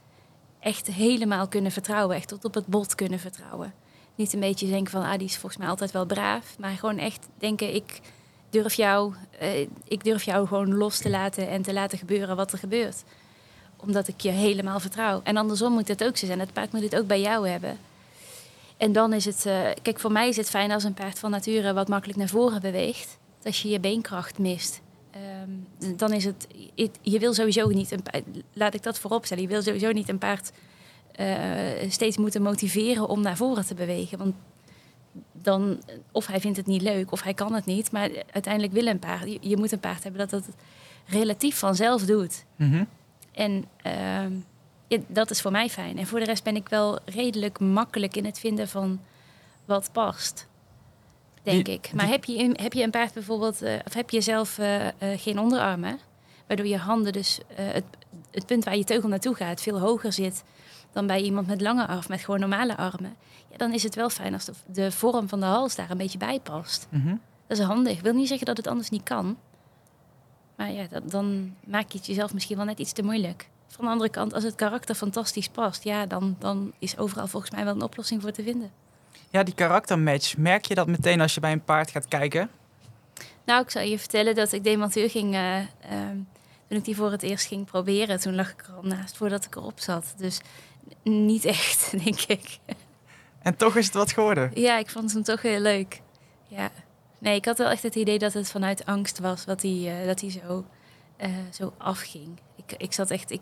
echt 0.61 0.87
helemaal 0.87 1.49
kunnen 1.49 1.73
vertrouwen. 1.73 2.17
Echt 2.17 2.29
tot 2.29 2.45
op 2.45 2.55
het 2.55 2.67
bot 2.67 2.95
kunnen 2.95 3.19
vertrouwen. 3.19 3.73
Niet 4.15 4.33
een 4.33 4.41
beetje 4.41 4.69
denken 4.69 4.91
van, 4.91 5.03
ah, 5.03 5.19
die 5.19 5.27
is 5.27 5.37
volgens 5.37 5.57
mij 5.57 5.69
altijd 5.69 5.91
wel 5.91 6.07
braaf. 6.07 6.59
Maar 6.59 6.71
gewoon 6.71 6.99
echt 6.99 7.29
denken, 7.39 7.75
ik 7.75 8.01
durf 8.51 8.75
jou, 8.75 9.15
eh, 9.39 9.61
ik 9.85 10.05
durf 10.05 10.23
jou 10.23 10.47
gewoon 10.47 10.75
los 10.75 10.99
te 10.99 11.11
laten 11.11 11.49
en 11.49 11.63
te 11.63 11.73
laten 11.73 11.99
gebeuren 11.99 12.37
wat 12.37 12.53
er 12.53 12.59
gebeurt. 12.59 13.05
Omdat 13.77 14.09
ik 14.09 14.21
je 14.21 14.31
helemaal 14.31 14.81
vertrouw. 14.81 15.21
En 15.25 15.37
andersom 15.37 15.73
moet 15.73 15.89
het 15.89 16.05
ook 16.05 16.17
zo 16.17 16.27
zijn. 16.27 16.41
Het 16.41 16.53
paard 16.53 16.73
moet 16.73 16.83
het 16.83 16.97
ook 16.97 17.07
bij 17.07 17.21
jou 17.21 17.49
hebben. 17.49 17.79
En 18.77 18.93
dan 18.93 19.13
is 19.13 19.25
het, 19.25 19.47
eh, 19.47 19.67
kijk, 19.83 20.01
voor 20.01 20.13
mij 20.13 20.29
is 20.29 20.37
het 20.37 20.51
fijn 20.51 20.71
als 20.71 20.85
een 20.85 20.95
paard 20.95 21.19
van 21.19 21.31
nature 21.31 21.73
wat 21.73 21.89
makkelijk 21.89 22.19
naar 22.19 22.29
voren 22.29 22.61
beweegt. 22.61 23.19
Als 23.45 23.63
je 23.63 23.69
je 23.69 23.81
beenkracht 23.81 24.39
mist. 24.39 24.81
Ehm, 25.11 25.97
dan 25.97 26.13
is 26.13 26.25
het, 26.25 26.47
je 27.03 27.19
wil 27.19 27.35
sowieso 27.35 27.69
niet 27.69 27.91
een 27.91 28.03
paard, 28.03 28.25
laat 28.53 28.75
ik 28.75 28.83
dat 28.83 28.99
voorop 28.99 29.25
stellen, 29.25 29.43
je 29.43 29.49
wil 29.49 29.63
sowieso 29.63 29.93
niet 29.93 30.09
een 30.09 30.19
paard 30.19 30.53
steeds 31.89 32.17
moeten 32.17 32.43
motiveren 32.43 33.09
om 33.09 33.21
naar 33.23 33.37
voren 33.37 33.67
te 33.67 33.75
bewegen. 33.75 34.19
Want 34.19 34.35
dan, 35.33 35.83
of 36.13 36.27
hij 36.27 36.41
vindt 36.41 36.57
het 36.57 36.67
niet 36.67 36.83
leuk 36.83 37.13
of 37.13 37.23
hij 37.23 37.35
kan 37.35 37.55
het 37.55 37.65
niet. 37.65 37.93
Maar 37.93 38.11
uiteindelijk 38.33 38.73
wil 38.73 38.87
een 38.87 38.99
paard, 38.99 39.23
je, 39.25 39.39
je 39.41 39.57
moet 39.57 39.73
een 39.73 39.81
paard 39.81 40.03
hebben 40.03 40.29
dat 40.29 40.31
het 40.45 40.55
relatief 41.07 41.59
vanzelf 41.59 42.05
doet. 42.05 42.45
Mhm. 42.57 42.85
En 43.33 43.65
ehm, 43.83 44.33
ja, 44.89 44.99
dat 45.07 45.31
is 45.31 45.41
voor 45.41 45.51
mij 45.51 45.69
fijn. 45.69 45.99
En 45.99 46.07
voor 46.07 46.19
de 46.19 46.25
rest 46.25 46.45
ben 46.45 46.57
ik 46.57 46.69
wel 46.69 46.99
redelijk 47.05 47.59
makkelijk 47.61 48.17
in 48.17 48.25
het 48.25 48.39
vinden 48.39 48.69
van 48.69 49.01
wat 49.65 49.89
past. 49.93 50.47
Denk 51.43 51.65
Die- 51.65 51.75
ik. 51.75 51.91
Maar 51.95 52.09
heb 52.09 52.25
je, 52.25 52.39
een- 52.39 52.57
heb 52.61 52.73
je 52.73 52.83
een 52.83 52.91
paard 52.91 53.13
bijvoorbeeld, 53.15 53.63
eh, 53.63 53.75
of 53.87 53.95
heb 53.95 54.11
je 54.11 54.21
zelf 54.21 54.59
eh, 54.59 54.87
eh, 54.87 54.93
geen 55.21 55.39
onderarmen, 55.39 55.99
waardoor 56.47 56.67
je 56.67 56.77
handen 56.77 57.13
dus 57.13 57.41
eh, 57.57 57.65
het, 57.73 57.85
het 58.31 58.47
punt 58.47 58.65
waar 58.65 58.77
je 58.77 58.85
teugel 58.85 59.09
naartoe 59.09 59.35
gaat 59.35 59.63
veel 59.63 59.79
hoger 59.81 60.13
zit 60.13 60.43
dan 60.93 61.07
bij 61.07 61.21
iemand 61.21 61.47
met 61.47 61.61
lange 61.61 61.87
armen, 61.87 62.05
met 62.09 62.21
gewoon 62.21 62.41
normale 62.41 62.77
armen. 62.77 63.17
Ja, 63.51 63.57
dan 63.57 63.73
is 63.73 63.83
het 63.83 63.95
wel 63.95 64.11
fijn 64.11 64.33
als 64.35 64.45
de, 64.45 64.53
de 64.67 64.93
vorm 64.93 65.29
van 65.29 65.41
de 65.41 65.47
hals 65.47 65.75
daar 65.75 65.91
een 65.91 65.97
beetje 65.97 66.19
bij 66.19 66.41
past. 66.41 66.87
Mhm. 66.91 67.17
Dat 67.47 67.59
is 67.59 67.65
handig. 67.65 67.93
Ik 67.97 68.03
wil 68.03 68.15
niet 68.15 68.29
zeggen 68.29 68.47
dat 68.47 68.57
het 68.57 68.67
anders 68.67 68.91
niet 68.91 69.03
kan. 69.03 69.37
Maar 70.57 70.71
ja, 70.73 70.87
dat, 70.91 71.11
dan 71.11 71.55
maak 71.67 71.91
je 71.91 71.99
het 71.99 72.07
jezelf 72.07 72.35
misschien 72.35 72.57
wel 72.57 72.67
net 72.67 72.79
iets 72.79 72.93
te 72.93 73.03
moeilijk. 73.03 73.49
Van 73.67 73.85
de 73.85 73.91
andere 73.91 74.11
kant, 74.11 74.35
als 74.35 74.45
het 74.45 74.55
karakter 74.55 74.95
fantastisch 74.95 75.49
past, 75.49 75.85
ja, 75.85 76.07
dan, 76.07 76.37
dan 76.39 76.73
is 76.79 76.99
overal 76.99 77.27
volgens 77.27 77.53
mij 77.53 77.65
wel 77.65 77.75
een 77.75 77.83
oplossing 77.83 78.23
voor 78.23 78.31
te 78.31 78.43
vinden. 78.43 78.71
Ja, 79.31 79.43
die 79.43 79.55
karaktermatch. 79.55 80.37
Merk 80.37 80.65
je 80.65 80.75
dat 80.75 80.87
meteen 80.87 81.21
als 81.21 81.35
je 81.35 81.41
bij 81.41 81.53
een 81.53 81.65
paard 81.65 81.91
gaat 81.91 82.09
kijken? 82.09 82.51
Nou, 83.45 83.63
ik 83.63 83.71
zal 83.71 83.83
je 83.83 83.99
vertellen 83.99 84.35
dat 84.35 84.53
ik 84.53 84.65
demonteur 84.65 85.11
ging. 85.11 85.35
eh, 85.35 85.59
ehm, 85.59 86.17
toen 86.69 86.81
ik 86.81 86.85
die 86.85 86.97
voor 86.97 87.11
het 87.11 87.23
eerst 87.23 87.47
ging 87.47 87.65
proberen, 87.65 88.21
toen 88.21 88.35
lag 88.35 88.51
ik 88.51 88.65
er 88.67 88.75
al 88.75 88.83
naast 88.83 89.17
voordat 89.17 89.45
ik 89.45 89.55
erop 89.57 89.81
zat. 89.81 90.15
Dus 90.17 90.41
niet 91.03 91.45
echt, 91.45 91.91
denk 92.05 92.21
ik. 92.21 92.59
En 93.43 93.57
toch 93.57 93.77
is 93.77 93.85
het 93.85 93.95
wat 93.95 94.13
geworden. 94.13 94.51
Ja, 94.55 94.79
ik 94.79 94.91
vond 94.91 95.13
hem 95.13 95.23
toch 95.23 95.43
heel 95.43 95.61
leuk. 95.61 96.01
Ja. 96.49 96.71
Nee, 97.19 97.37
ik 97.37 97.45
had 97.45 97.59
wel 97.59 97.71
echt 97.71 97.83
het 97.83 97.95
idee 97.95 98.19
dat 98.19 98.33
het 98.33 98.51
vanuit 98.51 98.87
angst 98.87 99.19
was 99.19 99.45
wat 99.45 99.63
hij, 99.63 100.01
eh, 100.01 100.07
dat 100.07 100.21
hij 100.21 100.31
zo, 100.31 100.65
eh, 101.17 101.31
zo 101.53 101.73
afging. 101.79 102.39
Ik, 102.57 102.75
ik 102.77 102.93
zat 102.93 103.11
echt, 103.11 103.31
ik, 103.31 103.41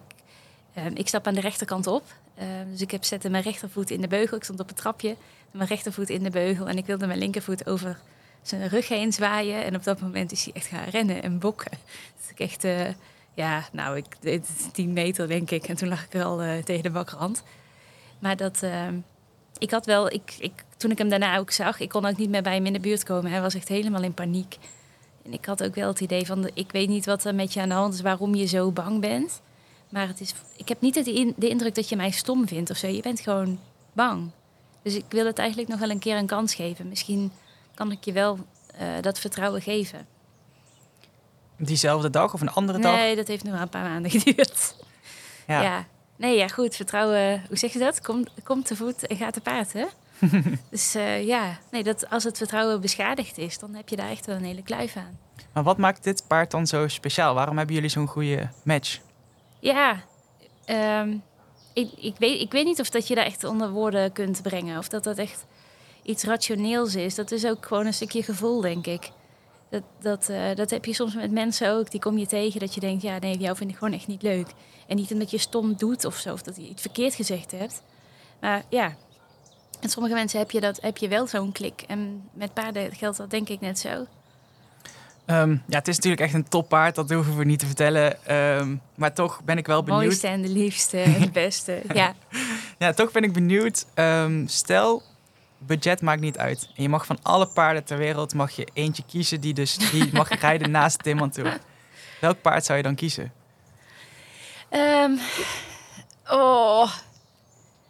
ehm, 0.75 0.93
ik 0.95 1.09
stap 1.09 1.27
aan 1.27 1.35
de 1.35 1.41
rechterkant 1.41 1.87
op. 1.87 2.05
Ehm, 2.35 2.71
dus 2.71 2.81
ik 2.81 2.91
heb 2.91 3.05
zette 3.05 3.31
mijn 3.31 3.43
rechtervoet 3.43 3.91
in 3.91 4.01
de 4.01 4.09
beugel. 4.09 4.37
Ik 4.37 4.45
stond 4.45 4.61
op 4.61 4.69
het 4.69 4.77
trapje, 4.77 5.17
mijn 5.51 5.69
rechtervoet 5.69 6.09
in 6.09 6.23
de 6.23 6.31
beugel. 6.31 6.69
En 6.69 6.77
ik 6.77 6.87
wilde 6.87 7.07
mijn 7.07 7.19
linkervoet 7.19 7.67
over 7.67 8.01
zijn 8.43 8.69
rug 8.69 8.89
heen 8.89 9.13
zwaaien. 9.13 9.65
En 9.65 9.77
op 9.77 9.85
dat 9.85 10.01
moment 10.01 10.33
is 10.33 10.45
hij 10.45 10.53
echt 10.55 10.67
gaan 10.67 10.89
rennen 10.89 11.23
en 11.23 11.39
bokken. 11.39 11.71
Dus 12.17 12.31
ik 12.31 12.41
echt, 12.41 12.65
eh, 12.65 12.89
ja, 13.35 13.65
nou, 13.73 13.97
ik, 13.97 14.17
dit 14.21 14.49
is 14.59 14.67
10 14.73 14.93
meter 14.93 15.29
denk 15.29 15.51
ik. 15.51 15.69
En 15.69 15.77
toen 15.77 15.89
lag 15.89 16.05
ik 16.05 16.23
al 16.23 16.43
eh, 16.43 16.63
tegen 16.63 16.83
de 16.83 16.91
bakrand. 16.91 17.43
Maar 18.19 18.37
dat, 18.37 18.63
ehm, 18.63 18.95
ik 19.59 19.71
had 19.71 19.87
wel, 19.87 20.13
ik, 20.13 20.35
ik, 20.39 20.65
toen 20.77 20.91
ik 20.91 20.99
hem 20.99 21.09
daarna 21.09 21.39
ook 21.39 21.51
zag, 21.51 21.81
ik 21.81 21.89
kon 21.89 22.07
ook 22.07 22.17
niet 22.17 22.31
meer 22.31 22.43
bij 22.43 22.55
hem 22.55 22.67
in 22.67 22.73
de 22.73 22.81
buurt 22.81 23.05
komen. 23.05 23.31
Hij 23.31 23.41
was 23.41 23.55
echt 23.55 23.69
helemaal 23.69 24.03
in 24.03 24.15
paniek. 24.15 24.57
En 25.25 25.33
ik 25.33 25.45
had 25.45 25.63
ook 25.63 25.75
wel 25.75 25.89
het 25.89 26.01
idee 26.01 26.27
van, 26.27 26.51
ik 26.55 26.73
weet 26.73 26.89
niet 26.89 27.07
wat 27.07 27.25
er 27.25 27.35
met 27.35 27.53
je 27.53 27.61
aan 27.61 27.69
de 27.69 27.75
hand 27.75 27.95
is, 27.95 28.01
waarom 28.01 28.35
je 28.35 28.47
zo 28.47 28.71
bang 28.71 29.01
bent. 29.01 29.41
Maar 29.89 30.09
het 30.09 30.21
is, 30.21 30.35
ik 30.57 30.69
heb 30.69 30.81
niet 30.81 30.95
het 30.95 31.05
de 31.37 31.49
indruk 31.49 31.75
dat 31.75 31.89
je 31.89 31.97
mij 31.97 32.11
stom 32.11 32.49
vindt 32.49 32.71
of 32.71 32.77
zo. 32.77 32.87
Je 32.87 33.03
bent 33.03 33.21
gewoon 33.21 33.59
bang. 33.93 34.31
Dus 34.83 34.95
ik 34.95 35.05
wil 35.09 35.27
het 35.27 35.39
eigenlijk 35.39 35.69
nog 35.69 35.79
wel 35.79 35.91
een 35.91 35.99
keer 35.99 36.17
een 36.17 36.27
kans 36.27 36.55
geven. 36.55 36.89
Misschien 36.89 37.33
kan 37.75 37.93
ik 37.93 38.05
je 38.05 38.13
wel 38.13 38.39
eh, 38.75 38.89
dat 39.01 39.19
vertrouwen 39.19 39.63
geven. 39.63 40.07
Diezelfde 41.67 42.11
dag 42.11 42.35
of 42.35 42.41
een 42.41 42.51
andere 42.51 42.79
dag? 42.79 42.95
Nee, 42.95 43.17
dat 43.17 43.27
heeft 43.27 43.45
nog 43.45 43.53
wel 43.53 43.63
een 43.63 43.69
paar 43.69 43.89
maanden 43.89 44.11
geduurd. 44.21 44.75
Ja. 45.47 45.63
Ja. 45.63 45.87
Nee, 46.17 46.37
ja, 46.37 46.49
goed. 46.49 46.77
Vertrouwen, 46.77 47.43
hoe 47.49 47.57
zeg 47.57 47.73
je 47.73 47.79
dat? 47.79 48.01
Komt 48.01 48.31
komt 48.45 48.67
te 48.67 48.77
voet 48.77 49.07
en 49.07 49.17
gaat 49.17 49.33
te 49.33 49.41
paard, 49.41 49.73
hè? 49.73 49.85
dus 50.71 50.95
eh, 50.95 51.27
ja, 51.27 51.59
nee, 51.71 51.83
dat, 51.83 52.11
als 52.11 52.25
het 52.25 52.37
vertrouwen 52.37 52.81
beschadigd 52.81 53.39
is, 53.39 53.59
dan 53.59 53.75
heb 53.75 53.89
je 53.89 53.97
daar 53.97 54.11
echt 54.11 54.27
wel 54.27 54.37
een 54.37 54.45
hele 54.45 54.63
kluif 54.63 54.97
aan. 54.97 55.19
Maar 55.53 55.63
wat 55.63 55.79
maakt 55.79 56.05
dit 56.05 56.25
paard 56.27 56.51
dan 56.51 56.67
zo 56.67 56.89
speciaal? 56.89 57.35
Waarom 57.35 57.57
hebben 57.57 57.75
jullie 57.75 57.91
zo'n 57.91 58.07
goede 58.07 58.49
match? 58.65 58.99
Ja, 59.59 60.03
ehm, 60.65 61.17
ik, 61.73 61.91
ik, 61.97 62.15
weet, 62.19 62.41
ik 62.41 62.53
weet 62.53 62.65
niet 62.65 62.81
of 62.81 62.91
dat 62.91 63.09
je 63.09 63.15
daar 63.15 63.25
echt 63.25 63.45
onder 63.45 63.71
woorden 63.71 64.13
kunt 64.13 64.43
brengen. 64.43 64.79
Of 64.79 64.89
dat 64.89 65.05
dat 65.05 65.19
echt 65.19 65.47
iets 66.03 66.25
rationeels 66.25 66.95
is. 66.95 67.15
Dat 67.15 67.31
is 67.31 67.47
ook 67.47 67.67
gewoon 67.67 67.87
een 67.87 67.95
stukje 67.95 68.23
gevoel, 68.23 68.61
denk 68.61 68.87
ik. 68.87 69.11
Dat, 69.71 69.83
dat, 70.01 70.29
eh, 70.29 70.55
dat 70.55 70.71
heb 70.71 70.85
je 70.85 70.95
soms 70.95 71.15
met 71.15 71.31
mensen 71.31 71.71
ook. 71.73 71.91
Die 71.91 72.01
kom 72.01 72.19
je 72.19 72.27
tegen 72.27 72.61
dat 72.61 72.75
je 72.75 72.81
denkt, 72.81 73.03
ja, 73.03 73.19
nee, 73.19 73.39
jou 73.39 73.57
vind 73.57 73.71
ik 73.71 73.77
gewoon 73.77 73.95
echt 73.95 74.07
niet 74.07 74.23
leuk. 74.23 74.47
En 74.87 74.97
niet 74.97 75.13
omdat 75.13 75.31
je 75.31 75.39
stom 75.39 75.77
doet 75.77 76.05
of 76.05 76.17
zo, 76.17 76.33
of 76.33 76.43
dat 76.43 76.57
je 76.57 76.69
iets 76.69 76.83
verkeerd 76.83 77.15
gezegd 77.15 77.51
hebt. 77.51 77.83
Maar 78.41 78.63
ja, 78.69 78.97
met 79.81 79.91
sommige 79.91 80.15
mensen 80.15 80.39
heb 80.39 80.51
je, 80.51 80.61
dat, 80.61 80.81
heb 80.81 80.97
je 80.97 81.09
wel 81.09 81.27
zo'n 81.27 81.53
klik. 81.53 81.83
En 81.87 82.29
met 82.33 82.55
paarden 82.55 82.95
geldt 82.95 83.17
dat 83.17 83.31
denk 83.31 83.49
ik 83.49 83.61
net 83.61 83.79
zo. 83.79 84.07
Ehm, 85.27 85.51
ja, 85.51 85.79
het 85.79 85.89
is 85.89 85.97
natuurlijk 85.97 86.23
echt 86.23 86.35
een 86.35 86.49
toppaard, 86.49 86.95
dat 86.95 87.11
hoeven 87.11 87.37
we 87.37 87.45
niet 87.45 87.59
te 87.59 87.67
vertellen. 87.67 88.25
Ehm, 88.27 88.77
maar 88.95 89.15
toch 89.15 89.41
ben 89.45 89.59
ik 89.59 89.67
wel 89.67 89.83
benieuwd. 89.83 90.03
Mooiste 90.03 90.27
en 90.27 90.43
de 90.43 90.49
liefste 90.49 90.99
en 90.99 91.21
de 91.21 91.31
beste. 91.45 91.83
ja. 91.95 92.15
Ja, 92.79 92.93
toch 92.93 93.13
ben 93.13 93.23
ik 93.23 93.33
benieuwd. 93.33 93.87
Ehm, 93.95 94.47
stel, 94.47 95.03
budget 95.67 96.03
maakt 96.03 96.21
niet 96.21 96.39
uit. 96.39 96.69
En 96.77 96.83
je 96.83 96.89
mag 96.89 97.07
van 97.07 97.19
alle 97.23 97.47
paarden 97.47 97.85
ter 97.85 97.99
wereld 97.99 98.35
mag 98.35 98.51
je 98.51 98.69
eentje 98.73 99.03
kiezen 99.07 99.41
die 99.41 99.55
dus 99.55 99.77
die 99.77 100.13
mag 100.13 100.29
rijden 100.41 100.71
naast 100.71 101.03
Tim 101.03 101.17
Mantour. 101.17 101.59
Welk 102.21 102.41
paard 102.41 102.65
zou 102.65 102.79
je 102.79 102.85
dan 102.85 102.95
kiezen? 102.95 103.33
Ehm, 104.69 105.13
oh. 106.29 106.93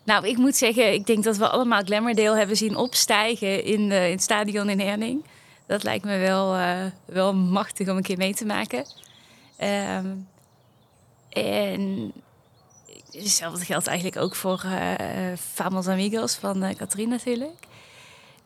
Nou, 0.05 0.27
ik 0.27 0.37
moet 0.37 0.57
zeggen, 0.57 0.93
ik 0.93 1.07
denk 1.07 1.25
dat 1.25 1.37
we 1.37 1.49
allemaal 1.49 1.83
Glamourdale 1.83 2.39
hebben 2.39 2.57
zien 2.57 2.77
opstijgen 2.77 3.65
in, 3.65 3.91
eh, 3.91 4.07
in 4.07 4.13
het 4.13 4.23
stadion 4.23 4.69
in 4.69 4.81
Herning. 4.81 5.25
Dat 5.67 5.83
lijkt 5.83 6.05
me 6.05 6.19
wel, 6.19 6.55
eh, 6.55 6.85
wel 7.05 7.35
machtig 7.35 7.89
om 7.89 7.97
een 7.97 8.03
keer 8.03 8.17
mee 8.17 8.35
te 8.35 8.45
maken. 8.45 8.85
Ehm, 9.57 10.07
en 11.29 12.13
hetzelfde 13.13 13.65
geldt 13.65 13.87
eigenlijk 13.87 14.17
ook 14.17 14.35
voor 14.35 14.65
eh 14.65 15.37
Famos 15.53 15.87
Amigos 15.89 16.35
van 16.35 16.63
eh 16.63 16.77
Katrien 16.77 17.09
natuurlijk. 17.09 17.67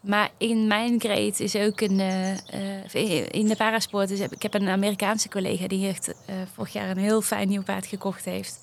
Maar 0.00 0.31
in 0.38 0.66
mijn 0.66 1.00
grade 1.00 1.35
is 1.37 1.57
ook 1.57 1.81
een... 1.81 2.00
eh, 2.00 3.31
in 3.31 3.46
de 3.46 3.57
parasport 3.57 4.11
is, 4.11 4.20
ik 4.20 4.42
heb 4.42 4.55
een 4.55 4.68
Amerikaanse 4.68 5.29
collega... 5.29 5.66
die 5.66 5.85
heeft 5.85 6.14
vorig 6.55 6.72
jaar 6.72 6.90
een 6.90 6.98
heel 6.98 7.22
fijn 7.22 7.48
nieuw 7.48 7.62
paard 7.62 7.87
gekocht 7.87 8.24
heeft. 8.24 8.59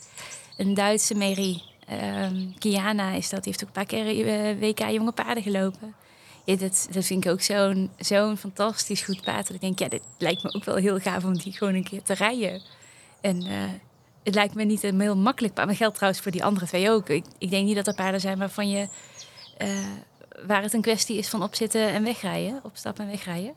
Een 0.58 0.74
Duitse 0.74 1.16
Mary. 1.16 1.62
Ehm, 1.88 2.52
Kiana 2.60 3.12
is 3.12 3.30
dat. 3.30 3.44
Die 3.44 3.52
heeft 3.52 3.64
ook 3.64 3.76
een 3.76 3.86
paar 3.86 4.04
keer 4.04 4.60
WK 4.60 4.80
jonge 4.80 5.12
paarden 5.12 5.44
gelopen. 5.44 5.96
Ja, 6.46 6.56
dat, 6.56 6.88
dat 6.92 7.06
vind 7.06 7.26
ik 7.26 7.32
ook 7.32 7.42
zo'n 7.42 7.90
zo'n 7.98 8.38
fantastisch 8.38 9.02
goed 9.02 9.22
paard. 9.22 9.48
Dat 9.48 9.56
ik 9.56 9.62
denk, 9.62 9.80
ja, 9.80 9.88
dit 9.88 10.04
lijkt 10.18 10.44
me 10.44 10.54
ook 10.54 10.64
wel 10.64 10.76
heel 10.76 11.00
gaaf 11.00 11.24
om 11.24 11.38
die 11.38 11.54
gewoon 11.54 11.74
een 11.74 11.84
keer 11.84 12.02
te 12.02 12.14
rijden. 12.14 12.62
En 13.22 13.46
het 14.24 14.36
lijkt 14.36 14.56
me 14.56 14.64
niet 14.64 14.84
een 14.84 15.00
heel 15.02 15.18
makkelijk 15.18 15.54
paard. 15.54 15.68
Maar 15.68 15.76
geldt 15.76 15.96
trouwens 15.96 16.24
voor 16.24 16.32
die 16.32 16.44
andere 16.44 16.66
twee 16.66 16.90
ook. 16.90 17.10
Ik, 17.10 17.26
ik 17.38 17.50
denk 17.50 17.66
niet 17.66 17.76
dat 17.76 17.88
er 17.88 17.94
paarden 17.96 18.22
zijn 18.22 18.38
waarvan 18.38 18.70
je... 18.70 18.88
eh, 19.58 19.70
waar 20.46 20.62
het 20.62 20.74
een 20.74 20.82
kwestie 20.82 21.18
is 21.18 21.30
van 21.30 21.44
opzitten 21.44 21.88
en 21.88 22.04
wegrijden. 22.04 22.60
Opstappen 22.64 23.04
en 23.06 23.12
wegrijden. 23.12 23.54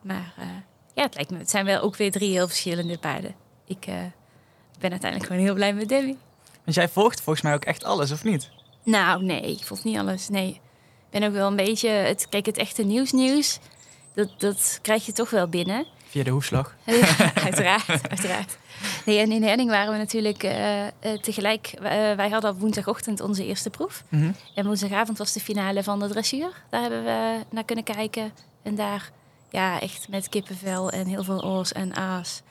Maar 0.00 0.32
eh, 0.38 0.46
ja, 0.94 1.02
het 1.02 1.14
lijkt 1.14 1.30
me... 1.30 1.38
Het 1.38 1.50
zijn 1.50 1.64
wel 1.64 1.80
ook 1.80 1.96
weer 1.96 2.10
drie 2.10 2.30
heel 2.30 2.48
verschillende 2.48 2.98
paarden. 2.98 3.34
Ik 3.66 3.86
eh, 3.86 3.94
ben 4.78 4.90
uiteindelijk 4.90 5.30
gewoon 5.30 5.44
heel 5.46 5.54
blij 5.54 5.74
met 5.74 5.88
Debbie. 5.88 6.18
Want 6.64 6.76
jij 6.76 6.88
volgt 6.88 7.20
volgens 7.20 7.44
mij 7.44 7.54
ook 7.54 7.64
echt 7.64 7.84
alles, 7.84 8.10
of 8.12 8.24
niet? 8.24 8.50
Nou, 8.84 9.24
nee, 9.24 9.42
ik 9.42 9.64
volg 9.64 9.84
niet 9.84 9.98
alles. 9.98 10.28
Nee. 10.28 10.48
Ik 11.10 11.20
ben 11.20 11.22
ook 11.22 11.32
wel 11.32 11.46
een 11.46 11.56
beetje... 11.56 11.88
Het, 11.88 12.28
kijk, 12.28 12.46
het 12.46 12.56
echte 12.56 12.82
nieuws 12.82 13.12
nieuws... 13.12 13.58
dat, 14.14 14.28
dat 14.38 14.78
krijg 14.82 15.06
je 15.06 15.12
toch 15.12 15.30
wel 15.30 15.48
binnen. 15.48 15.86
Via 16.08 16.22
de 16.22 16.30
hoefslag. 16.30 16.74
uiteraard, 17.48 18.08
uiteraard. 18.08 18.58
Nee, 19.06 19.18
en 19.18 19.32
in 19.32 19.42
Henning 19.42 19.70
waren 19.70 19.92
we 19.92 19.98
natuurlijk 19.98 20.42
uh, 20.42 20.84
uh, 20.84 20.88
tegelijk. 21.20 21.70
Uh, 21.74 21.82
wij 22.12 22.28
hadden 22.30 22.50
op 22.50 22.60
woensdagochtend 22.60 23.20
onze 23.20 23.46
eerste 23.46 23.70
proef. 23.70 24.04
Mm 24.08 24.20
-hmm. 24.20 24.34
En 24.54 24.66
woensdagavond 24.66 25.18
was 25.18 25.32
de 25.32 25.40
finale 25.40 25.82
van 25.82 25.98
de 25.98 26.08
dressuur. 26.08 26.62
Daar 26.70 26.80
hebben 26.80 27.04
we 27.04 27.38
naar 27.50 27.64
kunnen 27.64 27.84
kijken. 27.84 28.32
En 28.62 28.74
daar, 28.74 29.10
ja, 29.50 29.80
echt 29.80 30.08
met 30.08 30.28
kippenvel 30.28 30.90
en 30.90 31.06
heel 31.06 31.24
veel 31.24 31.44
oors 31.44 31.72
en 31.72 31.96
aas. 31.96 32.42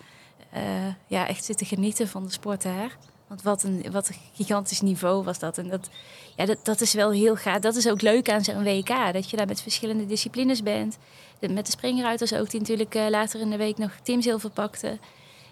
ja, 1.08 1.28
echt 1.28 1.46
zitten 1.46 1.66
genieten 1.66 2.08
van 2.08 2.24
de 2.24 2.32
sport 2.32 2.62
daar. 2.62 2.98
Want 3.28 3.42
wat 3.42 3.64
een, 3.64 3.86
wat 3.92 4.08
een 4.08 4.16
gigantisch 4.34 4.82
niveau 4.82 5.24
was 5.24 5.40
dat. 5.40 5.58
En 5.58 5.70
dat, 5.70 5.90
ja, 6.36 6.46
dat, 6.46 6.58
dat 6.64 6.82
is 6.82 6.94
wel 6.94 7.12
heel 7.12 7.36
gaaf. 7.36 7.60
Dat 7.60 7.76
is 7.76 7.90
ook 7.90 8.02
leuk 8.02 8.30
aan 8.30 8.44
zo'n 8.44 8.64
WK. 8.64 9.14
Dat 9.14 9.30
je 9.30 9.38
daar 9.38 9.48
met 9.48 9.62
verschillende 9.62 10.06
disciplines 10.06 10.64
bent. 10.64 10.98
De, 11.40 11.50
met 11.50 11.66
de 11.66 11.72
springruiters 11.72 12.34
ook, 12.34 12.50
die 12.50 12.60
natuurlijk 12.60 12.94
later 12.94 13.40
in 13.40 13.50
de 13.50 13.58
week 13.58 13.78
nog 13.78 13.92
teamzilver 14.04 14.50
pakten. 14.50 15.00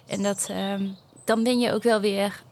En 0.07 0.23
dat, 0.23 0.47
um, 0.51 0.95
dan 1.23 1.43
ben 1.43 1.59
je 1.59 1.71
ook 1.73 1.83
wel 1.83 1.99
weer... 1.99 2.43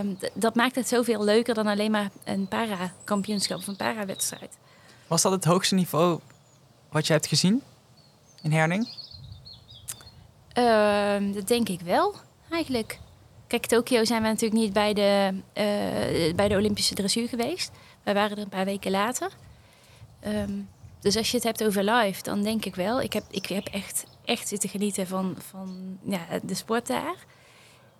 Um, 0.00 0.18
dat 0.34 0.54
maakt 0.54 0.74
het 0.74 0.88
zoveel 0.88 1.24
leuker 1.24 1.54
dan 1.54 1.66
alleen 1.66 1.90
maar 1.90 2.10
een 2.24 2.48
para-kampioenschap 2.48 3.58
of 3.58 3.66
een 3.66 3.76
para-wedstrijd. 3.76 4.56
Was 5.06 5.22
dat 5.22 5.32
het 5.32 5.44
hoogste 5.44 5.74
niveau 5.74 6.20
wat 6.90 7.06
je 7.06 7.12
hebt 7.12 7.26
gezien 7.26 7.62
in 8.42 8.52
Herning? 8.52 8.88
Uh, 10.58 11.34
dat 11.34 11.48
denk 11.48 11.68
ik 11.68 11.80
wel, 11.80 12.14
eigenlijk. 12.50 12.98
Kijk, 13.46 13.66
Tokio 13.66 14.04
zijn 14.04 14.22
we 14.22 14.28
natuurlijk 14.28 14.60
niet 14.60 14.72
bij 14.72 14.94
de, 14.94 15.32
uh, 15.34 16.34
bij 16.34 16.48
de 16.48 16.56
Olympische 16.56 16.94
dressuur 16.94 17.28
geweest. 17.28 17.70
Wij 18.02 18.14
waren 18.14 18.36
er 18.36 18.42
een 18.42 18.48
paar 18.48 18.64
weken 18.64 18.90
later. 18.90 19.30
Um, 20.26 20.68
dus 21.00 21.16
als 21.16 21.30
je 21.30 21.36
het 21.36 21.46
hebt 21.46 21.64
over 21.64 21.84
live, 21.84 22.22
dan 22.22 22.42
denk 22.42 22.64
ik 22.64 22.74
wel. 22.74 23.00
Ik 23.00 23.12
heb, 23.12 23.24
ik 23.30 23.46
heb 23.46 23.66
echt, 23.66 24.04
echt 24.24 24.48
zitten 24.48 24.68
genieten 24.68 25.06
van, 25.06 25.36
van 25.50 25.98
ja, 26.02 26.20
de 26.42 26.54
sport 26.54 26.86
daar. 26.86 27.16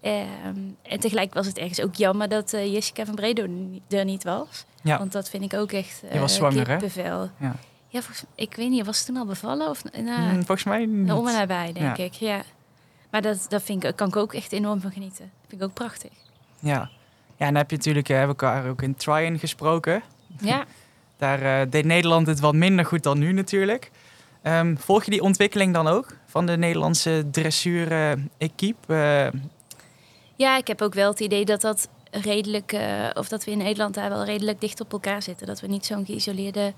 Um, 0.05 0.77
en 0.83 1.01
tegelijk 1.01 1.35
was 1.35 1.47
het 1.47 1.59
ergens 1.59 1.81
ook 1.81 1.95
jammer 1.95 2.29
dat 2.29 2.53
uh, 2.53 2.73
Jessica 2.73 3.05
van 3.05 3.15
Bredo 3.15 3.71
er 3.89 4.05
niet 4.05 4.25
was. 4.25 4.65
Ja. 4.83 4.99
Want 4.99 5.13
dat 5.13 5.31
vind 5.31 5.45
ik 5.45 5.55
ook 5.55 5.73
echt 5.73 6.03
uh, 6.05 6.13
Je 6.13 6.19
was 6.19 6.35
zwanger, 6.35 6.67
kippenvel. 6.67 7.21
hè? 7.37 7.47
Ja. 7.47 7.55
Ja, 7.89 8.01
volgens, 8.01 8.25
ik 8.35 8.55
weet 8.55 8.71
niet, 8.71 8.87
was 8.87 8.99
ze 8.99 9.05
toen 9.05 9.17
al 9.17 9.27
bevallen? 9.27 9.69
Of, 9.69 9.83
nou, 9.85 10.21
mm, 10.21 10.35
volgens 10.35 10.65
mij 10.65 10.87
niet. 10.87 11.13
Om 11.13 11.29
en 11.29 11.33
nabij, 11.33 11.73
denk 11.73 11.97
ja. 11.97 12.05
ik. 12.05 12.13
Ja. 12.13 12.43
Maar 13.11 13.23
dat, 13.23 13.47
dat 13.49 13.63
vind 13.63 13.85
ik, 13.85 13.97
kan 13.97 14.09
ik 14.09 14.17
ook 14.17 14.35
echt 14.35 14.53
enorm 14.53 14.81
van 14.81 14.93
genieten. 14.93 15.25
Dat 15.25 15.49
vind 15.49 15.63
ik 15.63 15.69
ook 15.69 15.75
prachtig. 15.75 16.11
Ja, 16.59 16.91
ja 17.37 17.47
en 17.47 17.47
dan 17.47 17.55
heb 17.55 17.71
je 17.71 17.77
natuurlijk, 17.77 18.09
uh, 18.09 18.17
hebben 18.17 18.37
we 18.37 18.43
elkaar 18.43 18.69
ook 18.69 18.83
in 18.83 18.95
Tryon 18.95 19.39
gesproken. 19.39 20.03
Ja. 20.41 20.65
Daar 21.17 21.43
uh, 21.43 21.71
deed 21.71 21.85
Nederland 21.85 22.27
het 22.27 22.41
wat 22.41 22.55
minder 22.55 22.85
goed 22.85 23.03
dan 23.03 23.19
nu 23.19 23.33
natuurlijk. 23.33 23.91
Um, 24.43 24.79
volg 24.79 25.05
je 25.05 25.11
die 25.11 25.23
ontwikkeling 25.23 25.75
dan 25.75 25.87
ook 25.87 26.17
van 26.27 26.47
de 26.47 26.57
Nederlandse 26.57 27.25
dressuur-equipe? 27.31 28.93
Uh, 28.93 29.41
ja, 30.37 30.57
ik 30.57 30.67
heb 30.67 30.83
ook 30.83 30.95
wel 30.95 31.11
het 31.11 31.21
idee 31.21 31.45
dat 31.45 31.61
dat 31.61 31.89
redelijk, 32.11 32.73
uh, 32.73 33.11
of 33.15 33.29
dat 33.29 33.45
we 33.45 33.51
in 33.51 33.59
Nederland 33.59 33.95
daar 33.95 34.09
wel 34.09 34.25
redelijk 34.25 34.61
dicht 34.61 34.81
op 34.81 34.93
elkaar 34.93 35.23
zitten. 35.23 35.47
Dat 35.47 35.61
we 35.61 35.67
niet 35.67 35.87
zo'n 35.87 36.07
geïsoleerde 36.07 36.75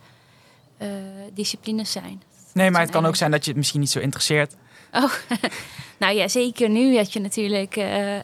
disciplines 1.34 1.92
zijn. 1.92 2.22
Nee, 2.52 2.70
maar 2.70 2.80
het 2.80 2.90
kan 2.90 3.06
ook 3.06 3.16
zijn 3.16 3.30
dat 3.30 3.44
je 3.44 3.48
het 3.48 3.58
misschien 3.58 3.80
niet 3.80 3.90
zo 3.90 3.98
interesseert. 3.98 4.54
Oh, 4.94 5.12
nou 5.98 6.14
ja, 6.14 6.28
zeker 6.28 6.70
nu 6.70 6.96
had 6.96 7.12
je 7.12 7.20
natuurlijk 7.20 7.76
uh, 7.76 8.14
uh, 8.14 8.20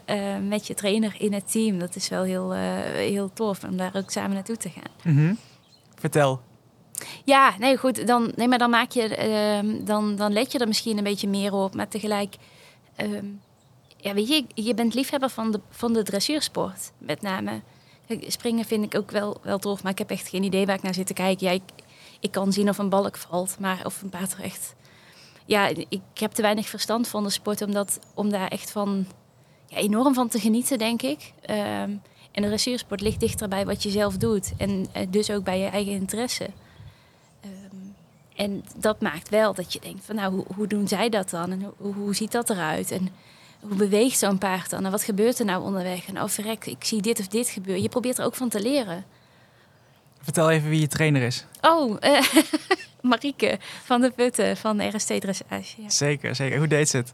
met 0.47 0.67
je 0.67 0.73
trainer 0.73 1.15
in 1.17 1.33
het 1.33 1.51
team. 1.51 1.79
Dat 1.79 1.95
is 1.95 2.09
wel 2.09 2.23
heel, 2.23 2.55
uh, 2.55 2.59
heel 2.93 3.33
tof 3.33 3.63
om 3.63 3.77
daar 3.77 3.91
ook 3.95 4.11
samen 4.11 4.33
naartoe 4.33 4.57
te 4.57 4.69
gaan. 4.69 5.13
Mm 5.13 5.17
-hmm. 5.17 5.37
Vertel. 5.95 6.41
Ja, 7.31 7.55
nee, 7.59 7.77
goed. 7.77 8.07
Dan, 8.07 8.31
nee, 8.35 8.47
maar 8.47 8.57
dan 8.57 8.69
maak 8.69 8.91
je, 8.91 9.15
ehm, 9.15 9.85
dan, 9.85 10.15
dan 10.15 10.33
let 10.33 10.51
je 10.51 10.59
er 10.59 10.67
misschien 10.67 10.97
een 10.97 11.03
beetje 11.03 11.27
meer 11.27 11.53
op. 11.53 11.75
Maar 11.75 11.87
tegelijk, 11.87 12.35
um, 12.97 13.41
ja, 13.97 14.13
weet 14.13 14.27
je, 14.27 14.45
je 14.53 14.73
bent 14.73 14.93
liefhebber 14.93 15.29
van 15.29 15.51
de, 15.51 15.59
van 15.69 15.93
de 15.93 16.03
dressuursport, 16.03 16.91
met 16.97 17.21
name. 17.21 17.61
Springen 18.27 18.65
vind 18.65 18.83
ik 18.83 18.95
ook 18.95 19.11
wel, 19.11 19.37
wel 19.43 19.57
tof, 19.57 19.83
maar 19.83 19.91
ik 19.91 19.97
heb 19.97 20.09
echt 20.09 20.27
geen 20.27 20.43
idee 20.43 20.65
waar 20.65 20.75
ik 20.75 20.81
naar 20.81 20.93
zit 20.93 21.07
te 21.07 21.13
kijken. 21.13 21.47
Ja, 21.47 21.53
ik, 21.53 21.61
ik 22.19 22.31
kan 22.31 22.53
zien 22.53 22.69
of 22.69 22.77
een 22.77 22.89
balk 22.89 23.17
valt, 23.17 23.55
maar 23.59 23.85
of 23.85 24.01
een 24.01 24.09
paard 24.09 24.35
echt... 24.41 24.75
Ja, 25.45 25.67
ik 25.67 26.01
heb 26.13 26.31
te 26.31 26.41
weinig 26.41 26.67
verstand 26.69 27.07
van 27.07 27.23
de 27.23 27.29
sport 27.29 27.61
om, 27.61 27.71
dat, 27.71 27.99
om 28.13 28.29
daar 28.29 28.47
echt 28.47 28.71
van, 28.71 29.05
ja, 29.67 29.77
enorm 29.77 30.13
van 30.13 30.27
te 30.27 30.39
genieten, 30.39 30.77
denk 30.77 31.01
ik. 31.01 31.33
Um, 31.49 32.01
en 32.31 32.41
de 32.41 32.47
dressuursport 32.47 33.01
ligt 33.01 33.19
dichter 33.19 33.47
bij 33.47 33.65
wat 33.65 33.83
je 33.83 33.89
zelf 33.89 34.17
doet. 34.17 34.53
En 34.57 34.85
dus 35.09 35.31
ook 35.31 35.43
bij 35.43 35.59
je 35.59 35.67
eigen 35.67 35.93
interesse. 35.93 36.49
En 38.41 38.63
dat 38.75 39.01
maakt 39.01 39.29
wel 39.29 39.53
dat 39.53 39.73
je 39.73 39.79
denkt 39.79 40.05
van 40.05 40.15
nou, 40.15 40.33
hoe, 40.33 40.45
hoe 40.55 40.67
doen 40.67 40.87
zij 40.87 41.09
dat 41.09 41.29
dan? 41.29 41.51
En 41.51 41.73
hoe, 41.77 41.93
hoe 41.93 42.15
ziet 42.15 42.31
dat 42.31 42.49
eruit? 42.49 42.91
En 42.91 43.09
hoe 43.59 43.75
beweegt 43.75 44.17
zo'n 44.17 44.37
paard 44.37 44.69
dan? 44.69 44.85
En 44.85 44.91
wat 44.91 45.03
gebeurt 45.03 45.39
er 45.39 45.45
nou 45.45 45.63
onderweg? 45.63 46.07
En 46.07 46.21
oh 46.21 46.27
verrek, 46.27 46.65
ik 46.65 46.83
zie 46.83 47.01
dit 47.01 47.19
of 47.19 47.27
dit 47.27 47.49
gebeuren. 47.49 47.83
Je 47.83 47.89
probeert 47.89 48.17
er 48.17 48.25
ook 48.25 48.35
van 48.35 48.49
te 48.49 48.61
leren. 48.61 49.05
Vertel 50.21 50.49
even 50.49 50.69
wie 50.69 50.79
je 50.79 50.87
trainer 50.87 51.21
is. 51.21 51.45
Oh, 51.61 51.97
uh, 52.01 52.21
Marieke 53.11 53.57
van 53.83 54.01
de 54.01 54.11
Putten 54.11 54.57
van 54.57 54.77
de 54.77 54.87
RST 54.87 55.21
Dressage. 55.21 55.81
Ja. 55.81 55.89
Zeker, 55.89 56.35
zeker. 56.35 56.57
Hoe 56.57 56.67
deed 56.67 56.89
ze 56.89 56.97
het? 56.97 57.13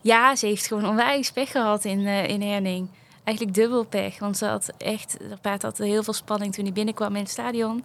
Ja, 0.00 0.36
ze 0.36 0.46
heeft 0.46 0.66
gewoon 0.66 0.86
onwijs 0.86 1.32
pech 1.32 1.50
gehad 1.50 1.84
in, 1.84 1.98
uh, 1.98 2.28
in 2.28 2.42
Herning 2.42 2.88
eigenlijk 3.24 3.56
dubbel 3.56 3.84
pech. 3.84 4.18
Want 4.18 4.36
ze 4.36 4.46
had 4.46 4.72
echt, 4.78 5.16
de 5.18 5.36
paard 5.40 5.62
had 5.62 5.78
heel 5.78 6.02
veel 6.02 6.12
spanning 6.12 6.54
toen 6.54 6.64
hij 6.64 6.72
binnenkwam 6.72 7.16
in 7.16 7.22
het 7.22 7.30
stadion. 7.30 7.84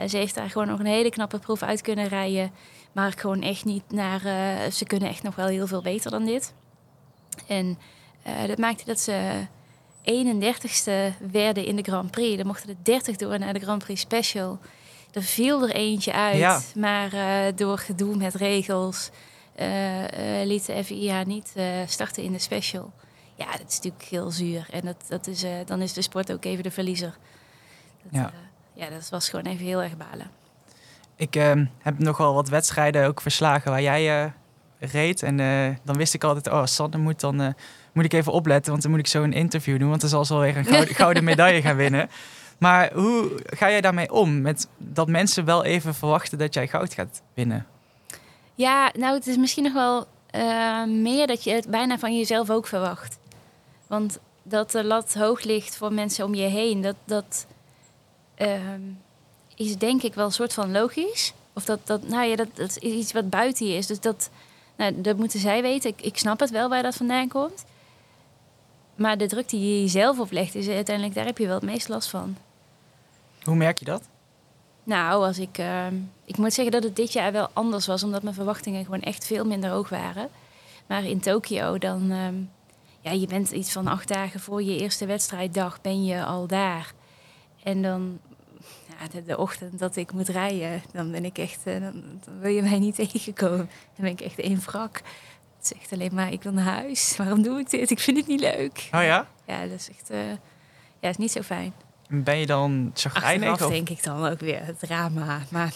En 0.00 0.08
ze 0.08 0.16
heeft 0.16 0.34
daar 0.34 0.50
gewoon 0.50 0.66
nog 0.66 0.78
een 0.78 0.86
hele 0.86 1.10
knappe 1.10 1.38
proef 1.38 1.62
uit 1.62 1.80
kunnen 1.80 2.08
rijden. 2.08 2.52
Maar 2.92 3.12
gewoon 3.12 3.42
echt 3.42 3.64
niet 3.64 3.82
naar. 3.88 4.26
Uh, 4.26 4.70
ze 4.70 4.84
kunnen 4.84 5.08
echt 5.08 5.22
nog 5.22 5.34
wel 5.34 5.46
heel 5.46 5.66
veel 5.66 5.82
beter 5.82 6.10
dan 6.10 6.24
dit. 6.24 6.52
En 7.46 7.78
uh, 8.26 8.46
dat 8.46 8.58
maakte 8.58 8.84
dat 8.84 9.00
ze 9.00 9.46
31ste 10.04 11.16
werden 11.30 11.64
in 11.64 11.76
de 11.76 11.82
Grand 11.82 12.10
Prix. 12.10 12.36
Dan 12.36 12.46
mochten 12.46 12.68
er 12.68 12.76
30 12.82 13.16
door 13.16 13.38
naar 13.38 13.52
de 13.52 13.60
Grand 13.60 13.84
Prix 13.84 14.00
Special. 14.00 14.58
Er 15.12 15.22
viel 15.22 15.62
er 15.62 15.74
eentje 15.74 16.12
uit, 16.12 16.38
ja. 16.38 16.60
maar 16.74 17.14
uh, 17.14 17.56
door 17.56 17.78
gedoe 17.78 18.16
met 18.16 18.34
regels 18.34 19.10
liet 20.44 20.66
de 20.66 20.84
FIA 20.84 21.22
niet 21.22 21.54
starten 21.86 22.22
in 22.22 22.32
de 22.32 22.38
Special. 22.38 22.92
Ja, 23.34 23.50
dat 23.50 23.68
is 23.68 23.76
natuurlijk 23.76 24.04
heel 24.04 24.30
zuur. 24.30 24.66
En 24.70 24.80
dat, 24.80 25.04
dat 25.08 25.26
is, 25.26 25.44
dan 25.66 25.82
is 25.82 25.92
de 25.92 26.02
sport 26.02 26.32
ook 26.32 26.44
even 26.44 26.62
de 26.62 26.70
verliezer. 26.70 27.16
Dat, 28.02 28.12
ja. 28.12 28.32
Ja, 28.80 28.90
dat 28.90 29.08
was 29.08 29.28
gewoon 29.28 29.44
even 29.44 29.64
heel 29.64 29.82
erg 29.82 29.96
balen. 29.96 30.30
Ik 31.16 31.36
uh, 31.36 31.52
heb 31.78 31.98
nogal 31.98 32.34
wat 32.34 32.48
wedstrijden 32.48 33.06
ook 33.06 33.20
verslagen 33.20 33.70
waar 33.70 33.82
jij 33.82 34.24
eh, 34.24 34.30
reed. 34.78 35.22
En 35.22 35.36
dan 35.84 35.96
wist 35.96 36.14
ik 36.14 36.24
altijd, 36.24 36.48
oh, 36.54 36.64
Sander 36.64 37.00
moet 37.00 37.20
dan 37.20 37.54
moet 37.92 38.04
ik 38.04 38.12
even 38.12 38.32
opletten, 38.32 38.70
want 38.70 38.82
dan 38.82 38.90
moet 38.90 39.00
ik 39.00 39.06
zo 39.06 39.22
een 39.22 39.32
interview 39.32 39.78
doen. 39.78 39.88
Want 39.88 40.00
dan 40.00 40.10
zal 40.10 40.24
ze 40.24 40.34
alweer 40.34 40.56
een 40.56 40.64
gouden, 40.64 40.94
gouden 41.04 41.24
medaille 41.24 41.62
gaan 41.62 41.76
winnen. 41.76 42.10
Maar 42.58 42.92
hoe 42.94 43.30
ga 43.44 43.70
jij 43.70 43.80
daarmee 43.80 44.12
om? 44.12 44.40
Met 44.40 44.68
dat 44.76 45.08
mensen 45.08 45.44
wel 45.44 45.64
even 45.64 45.94
verwachten 45.94 46.38
dat 46.38 46.54
jij 46.54 46.68
goud 46.68 46.94
gaat 46.94 47.22
winnen? 47.34 47.66
Ja, 48.54 48.90
nou, 48.98 49.14
het 49.14 49.26
is 49.26 49.36
misschien 49.36 49.64
nog 49.64 49.72
wel 49.72 50.06
meer 50.86 51.26
dat 51.26 51.44
je 51.44 51.52
het 51.52 51.68
bijna 51.68 51.98
van 51.98 52.16
jezelf 52.16 52.50
ook 52.50 52.66
verwacht. 52.66 53.18
Want 53.86 54.18
dat 54.42 54.70
de 54.70 54.84
lat 54.84 55.14
hoog 55.14 55.42
ligt 55.42 55.76
voor 55.76 55.92
mensen 55.92 56.24
om 56.24 56.34
je 56.34 56.46
heen, 56.46 56.80
dat, 56.80 56.96
dat 57.04 57.46
is 59.54 59.76
denk 59.76 60.02
ik 60.02 60.14
wel 60.14 60.24
een 60.24 60.32
soort 60.32 60.54
van 60.54 60.72
logisch. 60.72 61.32
Of 61.52 61.64
dat, 61.64 61.80
dat, 61.84 62.08
nou 62.08 62.28
ja, 62.28 62.36
dat, 62.36 62.48
dat 62.54 62.76
is 62.80 62.92
iets 62.92 63.12
wat 63.12 63.30
buiten 63.30 63.66
je 63.66 63.76
is. 63.76 63.86
Dus 63.86 64.00
dat, 64.00 64.30
nou, 64.76 65.00
dat 65.00 65.16
moeten 65.16 65.40
zij 65.40 65.62
weten. 65.62 65.90
Ik, 65.90 66.02
ik 66.02 66.18
snap 66.18 66.40
het 66.40 66.50
wel 66.50 66.68
waar 66.68 66.82
dat 66.82 66.96
vandaan 66.96 67.28
komt. 67.28 67.64
Maar 68.94 69.18
de 69.18 69.26
druk 69.26 69.48
die 69.48 69.60
je 69.60 69.80
jezelf 69.80 70.18
oplegt, 70.18 70.54
is 70.54 70.68
uiteindelijk, 70.68 71.14
daar 71.14 71.24
heb 71.26 71.38
je 71.38 71.46
wel 71.46 71.54
het 71.54 71.64
meest 71.64 71.88
last 71.88 72.08
van. 72.08 72.36
Hoe 73.42 73.56
merk 73.56 73.78
je 73.78 73.84
dat? 73.84 74.08
Nou, 74.84 75.26
als 75.26 75.38
ik, 75.38 75.58
uh, 75.58 75.86
ik 76.24 76.36
moet 76.36 76.52
zeggen 76.52 76.72
dat 76.72 76.82
het 76.82 76.96
dit 76.96 77.12
jaar 77.12 77.32
wel 77.32 77.48
anders 77.52 77.86
was, 77.86 78.02
omdat 78.02 78.22
mijn 78.22 78.34
verwachtingen 78.34 78.84
gewoon 78.84 79.00
echt 79.00 79.26
veel 79.26 79.44
minder 79.44 79.70
hoog 79.70 79.88
waren. 79.88 80.28
Maar 80.86 81.04
in 81.04 81.20
Tokio 81.20 81.78
dan. 81.78 82.12
Uh, 82.12 82.28
ja, 83.00 83.10
je 83.10 83.26
bent 83.26 83.50
iets 83.50 83.72
van 83.72 83.86
acht 83.86 84.08
dagen 84.08 84.40
voor 84.40 84.62
je 84.62 84.78
eerste 84.78 85.06
wedstrijddag 85.06 85.80
ben 85.80 86.04
je 86.04 86.24
al 86.24 86.46
daar. 86.46 86.92
En 87.62 87.82
dan, 87.82 88.18
de, 89.08 89.22
de 89.22 89.38
ochtend 89.38 89.78
dat 89.78 89.96
ik 89.96 90.12
moet 90.12 90.28
rijden, 90.28 90.82
dan 90.92 91.10
ben 91.10 91.24
ik 91.24 91.38
echt, 91.38 91.64
dan, 91.64 91.80
dan, 92.24 92.40
wil 92.40 92.50
je 92.50 92.62
mij 92.62 92.78
niet 92.78 92.94
tegenkomen. 93.12 93.70
Dan 93.96 94.04
ben 94.04 94.10
ik 94.10 94.20
echt 94.20 94.38
één 94.38 94.60
wrak. 94.60 95.00
Het 95.56 95.66
zegt 95.66 95.92
alleen 95.92 96.14
maar, 96.14 96.32
ik 96.32 96.42
wil 96.42 96.52
naar 96.52 96.64
huis. 96.64 97.14
Waarom 97.16 97.42
doe 97.42 97.58
ik 97.58 97.70
dit? 97.70 97.90
Ik 97.90 97.98
vind 97.98 98.16
het 98.16 98.26
niet 98.26 98.40
leuk. 98.40 98.88
Oh 98.92 99.02
ja? 99.02 99.26
Ja, 99.46 99.60
dat 99.66 99.78
is 99.78 99.88
echt, 99.88 100.10
uh, 100.10 100.18
ja, 101.00 101.08
is 101.08 101.16
niet 101.16 101.32
zo 101.32 101.42
fijn. 101.42 101.72
Ben 102.08 102.38
je 102.38 102.46
dan 102.46 102.90
chagrijnig? 102.94 103.48
Achteraf 103.48 103.70
of? 103.70 103.76
denk 103.76 103.88
ik 103.88 104.02
dan 104.02 104.26
ook 104.26 104.40
weer 104.40 104.64
het 104.64 104.78
drama. 104.78 105.40
Maar 105.48 105.72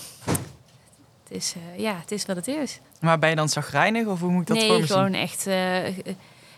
het 1.22 1.36
is, 1.36 1.54
uh, 1.56 1.78
ja, 1.80 1.96
het 2.00 2.10
is 2.10 2.26
wat 2.26 2.36
het 2.36 2.48
is. 2.48 2.80
Maar 3.00 3.18
ben 3.18 3.28
je 3.28 3.36
dan 3.36 3.48
chagrijnig 3.48 4.06
of 4.06 4.20
hoe 4.20 4.30
moet 4.30 4.40
ik 4.40 4.46
dat 4.46 4.56
nee, 4.56 4.68
voor 4.68 4.80
me 4.80 4.86
gewoon 4.86 5.14
echt... 5.14 5.46
Uh, 5.46 5.86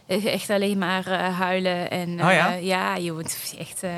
echt 0.06 0.50
alleen 0.50 0.78
maar 0.78 1.08
uh, 1.08 1.38
huilen. 1.38 1.90
En 1.90 2.08
uh, 2.08 2.26
oh 2.26 2.32
ja? 2.32 2.48
ja, 2.52 2.96
je 2.96 3.12
moet 3.12 3.54
echt. 3.58 3.84
Uh... 3.84 3.90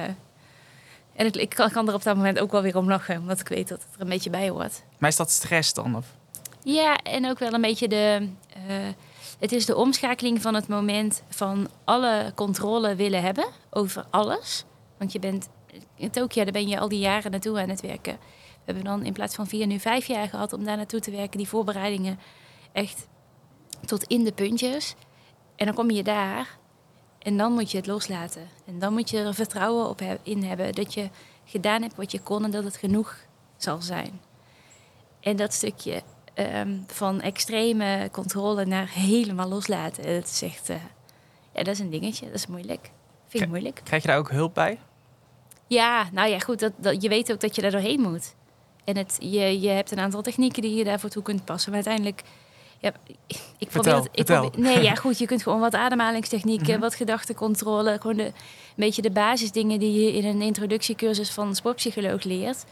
en 1.19 1.27
ik, 1.27 1.37
ik, 1.37 1.49
kan 1.49 1.89
er 1.89 1.95
op 1.95 2.03
dat 2.03 2.17
moment 2.17 2.39
ook 2.39 2.53
wel 2.53 2.63
weer 2.63 2.77
om 2.77 2.89
lachen, 2.89 3.19
omdat 3.19 3.41
ik 3.41 3.49
weet 3.49 3.69
dat 3.69 3.83
het 3.83 3.95
er 3.95 4.01
een 4.01 4.09
beetje 4.09 4.31
bij 4.31 4.49
hoort. 4.49 4.83
Maar 4.99 5.11
is 5.11 5.17
dat 5.17 5.31
stress 5.31 5.73
dan? 5.73 5.97
Of? 5.97 6.07
Ja, 6.63 6.97
en 6.97 7.29
ook 7.29 7.39
wel 7.39 7.53
een 7.53 7.61
beetje 7.61 7.89
de. 7.89 8.29
eh, 8.49 8.75
het 9.39 9.53
is 9.53 9.67
de 9.67 9.77
omschakeling 9.77 10.43
van 10.43 10.55
het 10.55 10.69
moment 10.69 11.23
van 11.29 11.69
alle 11.85 12.33
controle 12.35 12.95
willen 12.95 13.23
hebben 13.23 13.47
over 13.71 14.05
alles. 14.11 14.65
Want 14.99 15.13
je 15.13 15.19
bent 15.19 15.49
in 15.95 16.11
Tokio, 16.11 16.45
daar 16.45 16.53
ben 16.53 16.69
je 16.69 16.79
al 16.79 16.89
die 16.89 16.99
jaren 16.99 17.31
naartoe 17.31 17.61
aan 17.61 17.69
het 17.69 17.81
werken. 17.81 18.19
We 18.53 18.65
hebben 18.65 18.85
dan 18.85 19.05
in 19.05 19.13
plaats 19.13 19.35
van 19.35 19.47
vier 19.47 19.67
nu 19.67 19.79
vijf 19.79 20.07
jaar 20.07 20.29
gehad 20.29 20.53
om 20.53 20.65
daar 20.65 20.77
naartoe 20.77 21.01
te 21.01 21.11
werken. 21.11 21.39
Die 21.39 21.49
voorbereidingen 21.49 22.19
echt 22.73 23.07
tot 23.85 24.05
in 24.05 24.25
de 24.25 24.33
puntjes. 24.33 24.95
En 25.57 25.67
dan 25.67 25.75
kom 25.75 25.91
je 25.91 26.03
daar 26.03 26.59
en 27.19 27.37
dan 27.37 27.53
moet 27.53 27.71
je 27.71 27.77
het 27.77 27.87
loslaten. 27.87 28.49
En 28.67 28.79
dan 28.79 28.93
moet 28.93 29.11
je 29.11 29.19
er 29.19 29.35
vertrouwen 29.35 29.89
op 29.89 30.01
in 30.23 30.43
hebben 30.43 30.73
dat 30.73 30.95
je 30.95 31.09
gedaan 31.45 31.83
hebt 31.83 31.97
wat 31.97 32.13
je 32.13 32.21
kon 32.21 32.45
en 32.45 32.51
dat 32.51 32.65
het 32.65 32.77
genoeg 32.77 33.17
zal 33.57 33.83
zijn. 33.83 34.21
En 35.21 35.37
dat 35.37 35.53
stukje 35.53 36.03
ehm, 36.35 36.79
van 36.87 37.21
extreme 37.21 38.09
controle 38.13 38.65
naar 38.65 38.89
helemaal 38.91 39.49
loslaten, 39.49 40.03
dat 40.03 40.25
is 40.25 40.43
echt, 40.43 40.69
eh, 40.69 40.77
ja, 41.53 41.63
dat 41.63 41.75
is 41.75 41.79
een 41.79 41.91
dingetje, 41.91 42.27
dat 42.27 42.35
is 42.35 42.47
moeilijk. 42.47 42.91
Vind 43.27 43.43
ik 43.43 43.49
moeilijk. 43.49 43.81
Krijg 43.85 44.03
je 44.03 44.09
daar 44.09 44.19
ook 44.19 44.31
hulp 44.31 44.55
bij? 44.55 44.79
Ja, 45.67 46.09
nou 46.13 46.29
ja, 46.29 46.39
goed, 46.39 46.59
dat, 46.61 46.73
dat, 46.77 47.03
je 47.03 47.09
weet 47.09 47.33
ook 47.33 47.41
dat 47.41 47.55
je 47.55 47.63
daar 47.63 47.71
doorheen 47.71 48.01
moet. 48.01 48.35
En 48.85 48.97
het, 48.97 49.17
je, 49.21 49.61
je 49.61 49.69
hebt 49.69 49.91
een 49.91 49.99
aantal 49.99 50.23
technieken 50.23 50.63
die 50.63 50.75
je 50.75 50.85
daarvoor 50.85 51.11
toe 51.11 51.23
kunt 51.23 51.45
passen. 51.45 51.73
Maar 51.73 51.85
uiteindelijk, 51.85 52.23
ja, 52.79 52.93
ik 53.59 53.71
Vertel, 53.71 53.71
probeer 53.83 53.95
het. 53.95 54.09
Ik 54.13 54.25
probeer, 54.25 54.61
nee, 54.61 54.83
ja, 54.83 54.95
goed, 55.05 55.19
je 55.19 55.27
kunt 55.27 55.43
gewoon 55.43 55.61
wat 55.61 55.75
ademhalingstechnieken, 55.75 56.73
Mhm. 56.73 56.81
wat 56.81 56.95
gedachtencontrole, 56.95 57.99
gewoon 58.01 58.17
de, 58.17 58.25
een 58.25 58.33
beetje 58.77 59.03
de 59.03 59.11
basisdingen 59.11 59.79
die 59.79 60.05
je 60.05 60.13
in 60.13 60.25
een 60.25 60.43
introductiecursus 60.43 61.31
van 61.31 61.49
een 61.49 61.55
sportpsycholoog 61.55 62.23
leert. 62.25 62.65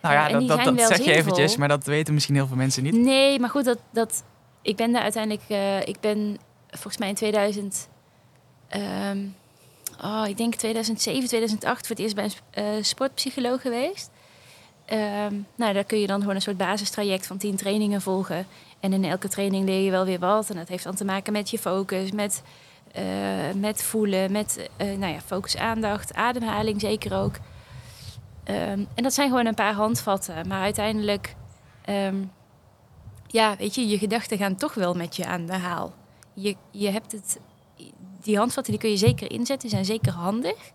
Nou 0.00 0.14
Ja, 0.14 0.28
en 0.28 0.46
dat, 0.76 0.86
zeg 0.86 1.04
je 1.04 1.12
eventjes, 1.12 1.56
maar 1.56 1.68
dat 1.68 1.84
weten 1.84 2.14
misschien 2.14 2.34
heel 2.34 2.46
veel 2.46 2.56
mensen 2.56 2.82
niet. 2.82 2.94
Nee, 2.94 3.40
maar 3.40 3.50
goed, 3.50 3.64
dat, 3.64 3.78
dat, 3.92 4.24
ik 4.62 4.76
ben 4.76 4.92
daar 4.92 5.02
uiteindelijk, 5.02 5.42
eh, 5.48 5.80
ik 5.80 6.00
ben 6.00 6.38
volgens 6.70 6.98
mij 6.98 7.08
in 7.08 7.14
2000, 7.14 7.88
ehm, 8.68 9.18
oh, 10.04 10.24
ik 10.28 10.36
denk 10.36 10.54
2007, 10.54 11.28
2008 11.28 11.86
voor 11.86 11.96
het 11.96 12.04
eerst 12.04 12.14
bij 12.14 12.24
een 12.24 12.32
eh, 12.50 12.82
sportpsycholoog 12.82 13.60
geweest. 13.60 14.10
Ehm, 14.84 15.34
nou, 15.54 15.72
daar 15.72 15.84
kun 15.84 16.00
je 16.00 16.06
dan 16.06 16.20
gewoon 16.20 16.34
een 16.34 16.42
soort 16.42 16.56
basistraject 16.56 17.26
van 17.26 17.36
tien 17.38 17.56
trainingen 17.56 18.00
volgen. 18.02 18.46
En 18.84 18.92
in 18.92 19.04
elke 19.04 19.28
training 19.28 19.64
leer 19.64 19.84
je 19.84 19.90
wel 19.90 20.04
weer 20.04 20.18
wat. 20.18 20.50
En 20.50 20.56
dat 20.56 20.68
heeft 20.68 20.84
dan 20.84 20.94
te 20.94 21.04
maken 21.04 21.32
met 21.32 21.50
je 21.50 21.58
focus, 21.58 22.12
met, 22.12 22.42
eh, 22.92 23.04
met 23.56 23.82
voelen, 23.82 24.32
met 24.32 24.68
eh, 24.76 24.86
nou 24.86 25.12
ja, 25.12 25.20
focus, 25.20 25.56
aandacht, 25.56 26.14
ademhaling 26.14 26.80
zeker 26.80 27.16
ook. 27.16 27.34
Ehm, 28.44 28.84
en 28.94 29.02
dat 29.02 29.14
zijn 29.14 29.28
gewoon 29.28 29.46
een 29.46 29.54
paar 29.54 29.72
handvatten. 29.72 30.48
Maar 30.48 30.62
uiteindelijk, 30.62 31.34
ehm, 31.84 32.24
ja, 33.26 33.56
weet 33.56 33.74
je, 33.74 33.88
je 33.88 33.98
gedachten 33.98 34.38
gaan 34.38 34.56
toch 34.56 34.74
wel 34.74 34.94
met 34.94 35.16
je 35.16 35.26
aan 35.26 35.46
de 35.46 35.56
haal. 35.56 35.92
Je, 36.34 36.56
je 36.70 36.90
hebt 36.90 37.12
het, 37.12 37.40
die 38.22 38.38
handvatten 38.38 38.72
die 38.72 38.82
kun 38.82 38.90
je 38.90 38.96
zeker 38.96 39.30
inzetten, 39.30 39.68
die 39.68 39.70
zijn 39.70 39.84
zeker 39.84 40.12
handig. 40.12 40.72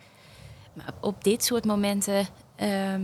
Maar 0.73 0.93
op 0.99 1.23
dit 1.23 1.43
soort 1.43 1.65
momenten 1.65 2.27
ehm, 2.55 3.01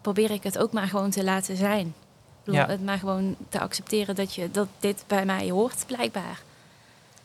probeer 0.00 0.30
ik 0.30 0.42
het 0.42 0.58
ook 0.58 0.72
maar 0.72 0.88
gewoon 0.88 1.10
te 1.10 1.24
laten 1.24 1.56
zijn. 1.56 1.94
Bedoel, 2.50 2.66
Ja. 2.66 2.72
Het 2.72 2.84
maar 2.84 2.98
gewoon 2.98 3.36
te 3.48 3.60
accepteren 3.60 4.14
dat, 4.14 4.34
je, 4.34 4.50
dat 4.50 4.68
dit 4.80 5.04
bij 5.06 5.24
mij 5.24 5.50
hoort, 5.50 5.84
blijkbaar. 5.86 6.40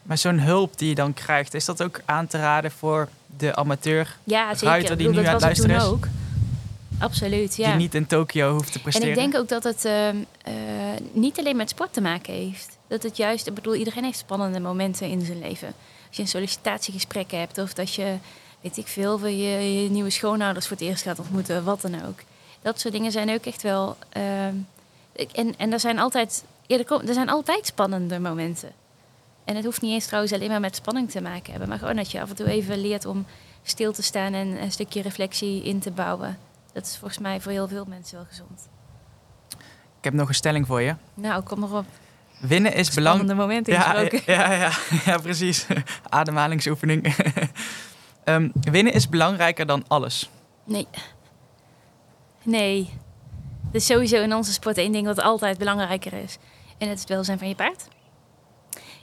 Maar 0.03 0.17
zo'n 0.17 0.39
hulp 0.39 0.77
die 0.77 0.89
je 0.89 0.95
dan 0.95 1.13
krijgt, 1.13 1.53
is 1.53 1.65
dat 1.65 1.83
ook 1.83 2.01
aan 2.05 2.27
te 2.27 2.38
raden 2.38 2.71
voor 2.71 3.09
de 3.38 3.55
amateur 3.55 4.17
Ja, 4.23 4.53
zeker. 4.53 4.67
Ruiter 4.67 4.97
die 4.97 5.07
bedoel, 5.07 5.21
nu 5.21 5.27
dat 5.29 5.43
aan 5.43 5.49
het 5.49 5.57
luisteren 5.59 5.91
ook. 5.91 6.07
Absoluut, 6.99 7.55
ja. 7.55 7.67
die 7.67 7.75
niet 7.75 7.95
in 7.95 8.07
Tokio 8.07 8.51
hoeft 8.51 8.71
te 8.71 8.77
En 8.77 8.81
presteren? 8.81 9.09
ik 9.09 9.15
denk 9.15 9.35
ook 9.35 9.47
dat 9.49 9.63
het 9.63 9.85
ehm, 9.85 10.15
eh, 10.41 10.53
niet 11.11 11.39
alleen 11.39 11.55
met 11.55 11.69
sport 11.69 11.93
te 11.93 12.01
maken 12.01 12.33
heeft. 12.33 12.77
Dat 12.88 13.03
het 13.03 13.17
juist, 13.17 13.47
ik 13.47 13.53
bedoel, 13.53 13.75
iedereen 13.75 14.03
heeft 14.03 14.17
spannende 14.17 14.59
momenten 14.59 15.07
in 15.07 15.25
zijn 15.25 15.39
leven. 15.39 15.67
Als 16.07 16.15
je 16.15 16.21
een 16.21 16.27
sollicitatiegesprek 16.27 17.31
hebt 17.31 17.57
of 17.57 17.73
dat 17.73 17.93
je, 17.93 18.15
weet 18.61 18.77
ik 18.77 18.88
veel, 18.88 19.17
voor 19.19 19.29
je, 19.29 19.81
je 19.83 19.89
nieuwe 19.89 20.09
schoonouders 20.09 20.67
voor 20.67 20.77
het 20.77 20.85
eerst 20.85 21.03
gaat 21.03 21.19
ontmoeten, 21.19 21.63
wat 21.63 21.81
dan 21.81 22.05
ook. 22.05 22.19
Dat 22.61 22.79
soort 22.79 22.93
dingen 22.93 23.11
zijn 23.11 23.29
ook 23.33 23.45
echt 23.45 23.61
wel. 23.61 23.97
ehm, 24.09 24.55
en, 25.34 25.58
en 25.58 25.73
er 25.73 25.80
zijn 25.80 25.99
altijd, 25.99 26.43
ja, 26.67 26.78
er, 26.78 27.08
er 27.08 27.13
zijn 27.13 27.30
altijd 27.30 27.65
spannende 27.65 28.19
momenten. 28.19 28.71
En 29.45 29.56
het 29.56 29.65
hoeft 29.65 29.82
niet 29.82 29.91
eens 29.91 30.06
trouwens 30.06 30.34
alleen 30.34 30.49
maar 30.49 30.60
met 30.60 30.75
spanning 30.75 31.12
te 31.12 31.21
maken 31.21 31.49
hebben, 31.51 31.69
maar 31.69 31.78
gewoon 31.80 31.95
dat 31.95 32.12
je 32.12 32.21
af 32.21 32.30
en 32.30 32.36
toe 32.36 32.49
even 32.49 32.78
leert 32.82 33.06
om 33.06 33.25
stil 33.63 33.93
te 33.93 34.04
staan 34.04 34.34
en 34.34 34.62
een 34.62 34.71
stukje 34.71 35.01
reflectie 35.01 35.63
in 35.63 35.80
te 35.80 35.91
bouwen. 35.91 36.38
Dat 36.73 36.86
is 36.86 36.97
volgens 36.97 37.19
mij 37.19 37.41
voor 37.41 37.51
heel 37.51 37.67
veel 37.67 37.86
mensen 37.88 38.15
wel 38.17 38.25
gezond. 38.30 38.67
Ik 39.97 40.04
heb 40.04 40.13
nog 40.13 40.28
een 40.28 40.36
stelling 40.36 40.67
voor 40.67 40.82
je. 40.82 40.95
Nou, 41.13 41.43
kom 41.43 41.60
maar 41.60 41.71
op. 41.73 41.86
Winnen 42.39 42.73
is 42.73 42.89
belangrijk. 42.93 43.30
Spannende 43.30 43.34
momenten 43.41 43.73
Ja, 43.73 43.82
gesproken. 43.82 44.34
ja, 44.34 44.51
ja, 44.54 44.71
ja, 45.06 45.17
precies. 45.28 45.65
Ademhalingsoefening. 46.10 47.04
Ehm, 48.23 48.49
winnen 48.54 48.93
is 48.93 49.10
belangrijker 49.10 49.65
dan 49.65 49.84
alles. 49.88 50.30
Nee. 50.63 50.88
Nee. 52.43 52.93
Er 53.75 53.81
is 53.81 53.88
sowieso 53.88 54.21
in 54.21 54.33
onze 54.33 54.53
sport 54.53 54.77
één 54.77 54.91
ding 54.91 55.05
wat 55.05 55.21
altijd 55.21 55.57
belangrijker 55.57 56.13
is. 56.13 56.38
En 56.77 56.88
dat 56.88 56.95
is 56.95 56.99
het 56.99 57.09
welzijn 57.09 57.38
van 57.38 57.47
je 57.47 57.55
paard. 57.55 57.88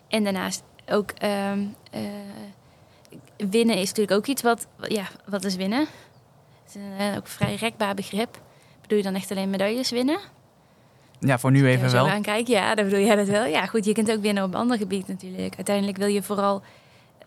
En 0.08 0.24
daarnaast 0.24 0.62
ook 0.87 1.11
ehm, 1.11 1.64
eh, 1.90 2.00
winnen 3.37 3.76
is 3.76 3.88
natuurlijk 3.88 4.16
ook 4.16 4.26
iets 4.26 4.42
wat... 4.42 4.66
Ja, 4.82 5.04
wat 5.26 5.44
is 5.44 5.56
winnen? 5.56 5.78
Het 5.78 5.88
is 6.68 6.74
een 6.74 6.98
eh, 6.98 7.16
ook 7.16 7.26
vrij 7.26 7.54
rekbaar 7.54 7.94
begrip. 7.94 8.40
Bedoel 8.80 8.98
je 8.98 9.04
dan 9.04 9.14
echt 9.14 9.30
alleen 9.30 9.50
medailles 9.50 9.90
winnen? 9.90 10.18
Ja, 11.18 11.38
voor 11.38 11.50
nu 11.50 11.66
even 11.66 11.90
wel. 11.90 12.04
zo 12.04 12.11
aankijk, 12.11 12.46
ja, 12.46 12.74
dan 12.74 12.85
bedoel 12.85 13.04
jij 13.04 13.16
dat 13.16 13.28
wel. 13.28 13.44
Ja, 13.44 13.66
goed, 13.66 13.85
je 13.85 13.92
kunt 13.92 14.11
ook 14.11 14.20
winnen 14.20 14.44
op 14.44 14.54
een 14.54 14.61
ander 14.61 14.78
gebied 14.78 15.08
natuurlijk. 15.08 15.56
Uiteindelijk 15.56 15.96
wil 15.96 16.08
je 16.08 16.22
vooral, 16.22 16.62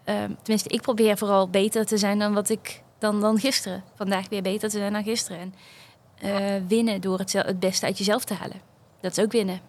ehm, 0.03 0.31
tenminste, 0.41 0.69
ik 0.69 0.81
probeer 0.81 1.17
vooral 1.17 1.49
beter 1.49 1.85
te 1.85 1.97
zijn 1.97 2.19
dan 2.19 2.33
wat 2.33 2.49
ik 2.49 2.81
dan, 2.99 3.21
dan 3.21 3.39
gisteren. 3.39 3.83
Vandaag 3.95 4.29
weer 4.29 4.41
beter 4.41 4.69
te 4.69 4.77
zijn 4.77 4.93
dan 4.93 5.03
gisteren. 5.03 5.39
En 5.39 5.53
eh, 6.17 6.55
winnen 6.67 7.01
door 7.01 7.19
het, 7.19 7.33
het 7.33 7.59
beste 7.59 7.85
uit 7.85 7.97
jezelf 7.97 8.23
te 8.23 8.33
halen. 8.33 8.61
Dat 9.01 9.17
is 9.17 9.23
ook 9.23 9.31
winnen. 9.31 9.59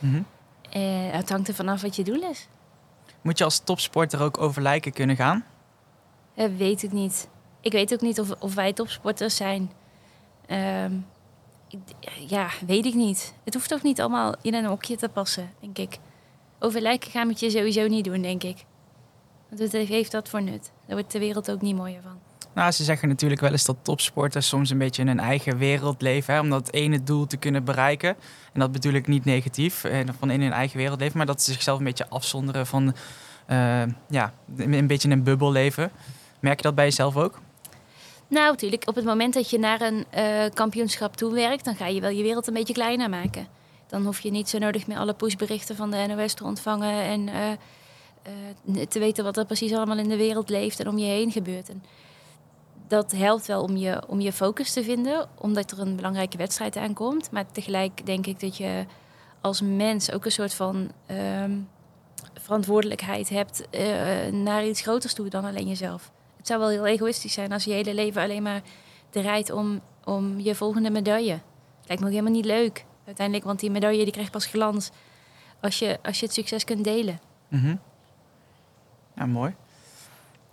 Mhm. 0.00 0.22
Eh, 0.70 1.10
het 1.10 1.28
hangt 1.28 1.48
er 1.48 1.54
vanaf 1.54 1.82
wat 1.82 1.96
je 1.96 2.04
doel 2.04 2.30
is. 2.30 2.48
Moet 3.20 3.38
je 3.38 3.44
als 3.44 3.58
topsporter 3.58 4.22
ook 4.22 4.40
over 4.40 4.62
lijken 4.62 4.92
kunnen 4.92 5.16
gaan? 5.16 5.44
Eh, 6.34 6.46
weet 6.56 6.82
ik 6.82 6.92
niet. 6.92 7.28
Ik 7.60 7.72
weet 7.72 7.92
ook 7.92 8.00
niet 8.00 8.20
of, 8.20 8.30
of 8.38 8.54
wij 8.54 8.72
topsporters 8.72 9.36
zijn. 9.36 9.70
Ehm, 10.46 10.92
ik, 11.68 11.78
ja, 12.26 12.48
weet 12.66 12.86
ik 12.86 12.94
niet. 12.94 13.34
Het 13.44 13.54
hoeft 13.54 13.74
ook 13.74 13.82
niet 13.82 14.00
allemaal 14.00 14.34
in 14.42 14.54
een 14.54 14.64
hokje 14.64 14.96
te 14.96 15.08
passen, 15.08 15.50
denk 15.60 15.78
ik. 15.78 15.98
Over 16.58 16.80
lijken 16.80 17.10
gaan 17.10 17.26
moet 17.26 17.40
je 17.40 17.50
sowieso 17.50 17.86
niet 17.86 18.04
doen, 18.04 18.22
denk 18.22 18.42
ik. 18.42 18.64
Want 19.48 19.60
wat 19.60 19.82
heeft 19.82 20.12
dat 20.12 20.28
voor 20.28 20.42
nut? 20.42 20.72
Daar 20.86 20.96
wordt 20.96 21.12
de 21.12 21.18
wereld 21.18 21.50
ook 21.50 21.60
niet 21.60 21.76
mooier 21.76 22.02
van. 22.02 22.18
Nou, 22.56 22.70
ze 22.70 22.84
zeggen 22.84 23.08
natuurlijk 23.08 23.40
wel 23.40 23.50
eens 23.50 23.64
dat 23.64 23.76
topsporters 23.82 24.48
soms 24.48 24.70
een 24.70 24.78
beetje 24.78 25.02
in 25.02 25.08
hun 25.08 25.20
eigen 25.20 25.58
wereld 25.58 26.02
leven. 26.02 26.34
Hè, 26.34 26.40
om 26.40 26.50
dat 26.50 26.72
ene 26.72 27.02
doel 27.02 27.26
te 27.26 27.36
kunnen 27.36 27.64
bereiken. 27.64 28.16
En 28.52 28.60
dat 28.60 28.72
bedoel 28.72 28.92
ik 28.92 29.06
niet 29.06 29.24
negatief, 29.24 29.84
eh, 29.84 30.00
van 30.18 30.30
in 30.30 30.42
hun 30.42 30.52
eigen 30.52 30.78
wereld 30.78 31.00
leven. 31.00 31.16
Maar 31.16 31.26
dat 31.26 31.42
ze 31.42 31.52
zichzelf 31.52 31.78
een 31.78 31.84
beetje 31.84 32.08
afzonderen 32.08 32.66
van, 32.66 32.94
eh, 33.46 33.82
ja, 34.08 34.32
een 34.56 34.86
beetje 34.86 35.08
in 35.08 35.14
een 35.16 35.22
bubbel 35.22 35.52
leven. 35.52 35.90
Merk 36.40 36.56
je 36.56 36.62
dat 36.62 36.74
bij 36.74 36.84
jezelf 36.84 37.16
ook? 37.16 37.40
Nou, 38.28 38.50
natuurlijk, 38.50 38.88
op 38.88 38.94
het 38.94 39.04
moment 39.04 39.34
dat 39.34 39.50
je 39.50 39.58
naar 39.58 39.80
een 39.80 40.04
eh, 40.10 40.44
kampioenschap 40.54 41.16
toe 41.16 41.32
werkt, 41.32 41.64
dan 41.64 41.76
ga 41.76 41.86
je 41.86 42.00
wel 42.00 42.10
je 42.10 42.22
wereld 42.22 42.46
een 42.46 42.54
beetje 42.54 42.74
kleiner 42.74 43.08
maken. 43.08 43.46
Dan 43.86 44.04
hoef 44.04 44.20
je 44.20 44.30
niet 44.30 44.48
zo 44.48 44.58
nodig 44.58 44.86
meer 44.86 44.98
alle 44.98 45.14
pushberichten 45.14 45.76
van 45.76 45.90
de 45.90 46.06
NOS 46.06 46.34
te 46.34 46.44
ontvangen 46.44 47.02
en 47.02 47.58
te 48.88 48.98
weten 48.98 49.24
wat 49.24 49.36
er 49.36 49.44
precies 49.44 49.72
allemaal 49.72 49.98
in 49.98 50.08
de 50.08 50.16
wereld 50.16 50.48
leeft 50.48 50.80
en 50.80 50.88
om 50.88 50.98
je 50.98 51.06
heen 51.06 51.30
gebeurt. 51.30 51.68
En 51.68 51.82
dat 52.88 53.12
helpt 53.12 53.46
wel 53.46 53.62
om 53.62 53.76
je, 53.76 54.02
om 54.08 54.20
je 54.20 54.32
focus 54.32 54.72
te 54.72 54.82
vinden, 54.82 55.28
omdat 55.38 55.70
er 55.70 55.80
een 55.80 55.96
belangrijke 55.96 56.36
wedstrijd 56.36 56.76
aankomt. 56.76 57.30
Maar 57.30 57.46
tegelijk 57.52 58.06
denk 58.06 58.26
ik 58.26 58.40
dat 58.40 58.56
je 58.56 58.84
als 59.40 59.60
mens 59.60 60.12
ook 60.12 60.24
een 60.24 60.32
soort 60.32 60.54
van 60.54 60.90
ehm, 61.06 61.58
verantwoordelijkheid 62.34 63.28
hebt 63.28 63.70
eh, 63.70 64.32
naar 64.32 64.66
iets 64.66 64.80
groters 64.80 65.14
toe 65.14 65.28
dan 65.28 65.44
alleen 65.44 65.68
jezelf. 65.68 66.10
Het 66.36 66.46
zou 66.46 66.60
wel 66.60 66.68
heel 66.68 66.86
egoïstisch 66.86 67.32
zijn 67.32 67.52
als 67.52 67.64
je 67.64 67.72
hele 67.72 67.94
leven 67.94 68.22
alleen 68.22 68.42
maar 68.42 68.62
draait 69.10 69.50
om, 69.50 69.80
om 70.04 70.40
je 70.40 70.54
volgende 70.54 70.90
medaille. 70.90 71.40
Lijkt 71.86 72.02
me 72.02 72.08
ook 72.08 72.14
helemaal 72.14 72.36
niet 72.36 72.44
leuk. 72.44 72.84
Uiteindelijk, 73.06 73.46
want 73.46 73.60
die 73.60 73.70
medaille 73.70 74.04
die 74.04 74.12
krijgt 74.12 74.30
pas 74.30 74.46
glans 74.46 74.90
als 75.60 75.78
je, 75.78 75.98
als 76.02 76.20
je 76.20 76.26
het 76.26 76.34
succes 76.34 76.64
kunt 76.64 76.84
delen. 76.84 77.20
Mhm. 77.48 77.76
Ja, 79.14 79.26
mooi. 79.26 79.54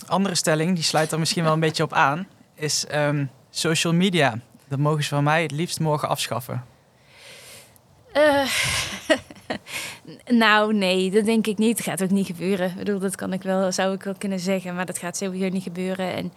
Andere 0.08 0.36
stelling, 0.36 0.76
die 0.76 0.84
sluit 0.84 1.12
er 1.12 1.20
misschien 1.20 1.44
wel 1.44 1.54
een 1.54 1.60
beetje 1.60 1.84
op 1.84 1.94
aan, 1.94 2.28
is 2.56 2.86
ehm, 2.86 3.26
social 3.50 3.94
media. 3.94 4.40
Dat 4.68 4.80
mogen 4.80 5.04
ze 5.04 5.10
van 5.10 5.24
mij 5.24 5.42
het 5.42 5.52
liefst 5.52 5.80
morgen 5.80 6.08
afschaffen. 6.10 6.64
Eh, 8.14 8.46
nou, 10.44 10.74
nee, 10.74 11.12
dat 11.12 11.26
denk 11.26 11.48
ik 11.48 11.58
niet. 11.58 11.78
Dat 11.78 11.86
gaat 11.86 12.04
ook 12.04 12.10
niet 12.10 12.26
gebeuren. 12.26 12.70
Ik 12.70 12.76
bedoel, 12.76 13.00
dat 13.00 13.16
kan 13.16 13.34
ik 13.34 13.42
wel, 13.42 13.72
zou 13.72 13.94
ik 13.94 14.04
wel 14.04 14.16
kunnen 14.18 14.40
zeggen, 14.40 14.76
maar 14.76 14.86
dat 14.86 14.98
gaat 14.98 15.18
sowieso 15.18 15.50
niet 15.50 15.64
gebeuren. 15.64 16.14
En 16.14 16.34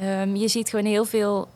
ehm, 0.00 0.34
je 0.34 0.48
ziet 0.48 0.70
gewoon 0.70 0.84
heel 0.84 1.04
veel, 1.04 1.48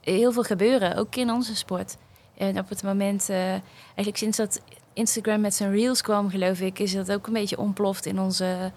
heel 0.00 0.32
veel 0.32 0.42
gebeuren, 0.42 0.96
ook 0.96 1.16
in 1.16 1.30
onze 1.30 1.56
sport. 1.56 1.96
En 2.36 2.58
op 2.58 2.68
het 2.68 2.82
moment, 2.82 3.28
eh, 3.28 3.48
eigenlijk 3.84 4.16
sinds 4.16 4.36
dat 4.36 4.60
Instagram 4.92 5.40
met 5.40 5.54
zijn 5.54 5.70
reels 5.70 6.02
kwam, 6.02 6.30
geloof 6.30 6.60
ik, 6.60 6.78
is 6.78 6.92
dat 6.92 7.12
ook 7.12 7.26
een 7.26 7.32
beetje 7.32 7.58
ontploft 7.58 8.06
in 8.06 8.20
onze, 8.20 8.72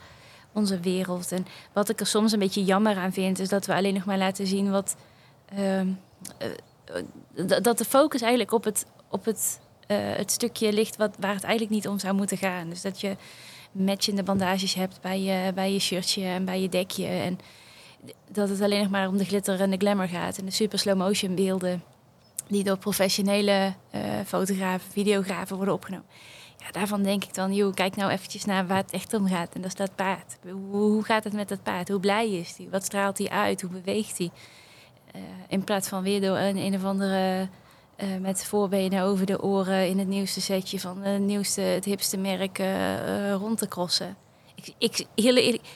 onze 0.58 0.80
wereld. 0.80 1.32
En 1.32 1.45
wat 1.74 1.89
ik 1.89 1.99
er 1.99 2.08
soms 2.08 2.32
een 2.32 2.39
beetje 2.39 2.64
jammer 2.64 2.97
aan 2.97 3.14
vind, 3.14 3.39
is 3.39 3.49
dat 3.49 3.66
we 3.66 3.74
alleen 3.74 3.93
nog 3.93 4.05
maar 4.05 4.18
laten 4.18 4.47
zien 4.47 4.72
wat. 4.72 4.95
ehm, 5.55 5.88
eh, 6.38 7.62
dat 7.62 7.78
de 7.78 7.86
focus 7.86 8.22
eigenlijk 8.22 8.51
op 8.51 8.64
het, 8.64 8.86
op 9.10 9.26
het, 9.26 9.60
eh, 9.88 9.97
het 9.99 10.32
stukje 10.32 10.74
ligt 10.74 10.95
wat, 10.95 11.16
waar 11.20 11.34
het 11.34 11.43
eigenlijk 11.43 11.74
niet 11.74 11.88
om 11.88 11.99
zou 11.99 12.16
moeten 12.16 12.38
gaan. 12.38 12.70
Dus 12.70 12.82
dat 12.82 13.01
je 13.01 13.16
matchende 13.72 14.24
bandages 14.24 14.74
hebt 14.74 15.01
bij 15.01 15.22
je, 15.22 15.53
bij 15.53 15.74
je 15.74 15.80
shirtje 15.80 16.24
en 16.24 16.45
bij 16.45 16.62
je 16.62 16.70
dekje. 16.70 17.05
En 17.05 17.39
dat 18.32 18.49
het 18.49 18.62
alleen 18.62 18.82
nog 18.82 18.89
maar 18.89 19.08
om 19.08 19.18
de 19.18 19.26
glitter 19.26 19.62
en 19.62 19.72
de 19.72 19.78
glamour 19.78 20.08
gaat. 20.08 20.38
En 20.38 20.45
de 20.45 20.51
super 20.51 20.80
slow 20.80 20.97
motion 20.97 21.36
beelden 21.36 21.84
die 22.47 22.64
door 22.64 22.78
professionele 22.78 23.74
eh, 23.89 24.01
fotografen, 24.26 24.91
videografen 24.91 25.55
worden 25.55 25.74
opgenomen. 25.74 26.05
Ja, 26.58 26.72
daarvan 26.72 27.03
denk 27.03 27.24
ik 27.24 27.34
dan, 27.34 27.53
joh, 27.53 27.74
kijk 27.74 27.95
nou 27.95 28.12
eventjes 28.12 28.45
naar 28.45 28.68
waar 28.68 28.78
het 28.78 28.91
echt 28.91 29.14
om 29.14 29.28
gaat. 29.28 29.53
En 29.53 29.62
dat 29.62 29.70
is 29.70 29.76
dat 29.76 29.95
paard. 29.95 30.38
Hoe, 30.70 31.03
gaat 31.03 31.24
het 31.24 31.34
met 31.34 31.49
dat 31.49 31.64
paard? 31.64 31.88
Hoe 31.88 31.99
blij 31.99 32.32
is 32.32 32.58
hij? 32.58 32.68
Wat 32.72 32.84
straalt 32.84 33.18
hij 33.18 33.30
uit? 33.30 33.62
Hoe 33.62 33.72
beweegt 33.72 34.18
hij? 34.18 34.32
Eh, 35.12 35.22
in 35.47 35.64
plaats 35.64 35.88
van 35.88 36.03
weer 36.03 36.22
door 36.22 36.38
een, 36.38 36.58
een 36.58 36.76
of 36.76 36.84
andere 36.84 37.49
eh, 37.95 38.08
met 38.22 38.45
voorbenen 38.45 39.03
over 39.03 39.26
de 39.26 39.41
oren 39.41 39.88
in 39.88 39.99
het 39.99 40.08
nieuwste 40.08 40.41
setje 40.41 40.80
van 40.80 41.01
het 41.01 41.22
nieuwste, 41.22 41.62
het 41.62 41.86
hipste 41.86 42.18
merk 42.18 42.60
eh, 42.60 43.34
rond 43.34 43.58
te 43.58 43.68
crossen. 43.68 44.16
Ik, 44.55 44.74
ik, 44.78 45.08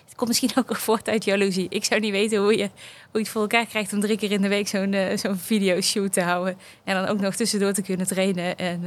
het 0.06 0.16
komt 0.16 0.30
misschien 0.30 0.52
ook 0.56 0.76
voort 0.76 1.10
uit 1.10 1.24
jaloezie. 1.24 1.70
Ik 1.70 1.86
zou 1.86 2.00
niet 2.00 2.12
weten 2.12 2.40
hoe 2.40 2.58
je, 2.58 2.64
hoe 2.64 2.70
je 3.12 3.20
het 3.20 3.30
voor 3.30 3.42
elkaar 3.42 3.66
krijgt 3.66 3.94
om 3.94 4.00
drie 4.00 4.18
keer 4.18 4.32
in 4.32 4.42
de 4.42 4.48
week 4.48 4.68
zo'n 4.68 4.96
zo'n 5.16 5.38
videoshoot 5.38 6.14
te 6.14 6.22
houden. 6.22 6.58
En 6.84 6.96
dan 6.96 7.06
ook 7.06 7.20
nog 7.20 7.36
tussendoor 7.36 7.74
te 7.74 7.82
kunnen 7.82 8.08
trainen. 8.08 8.58
En 8.58 8.84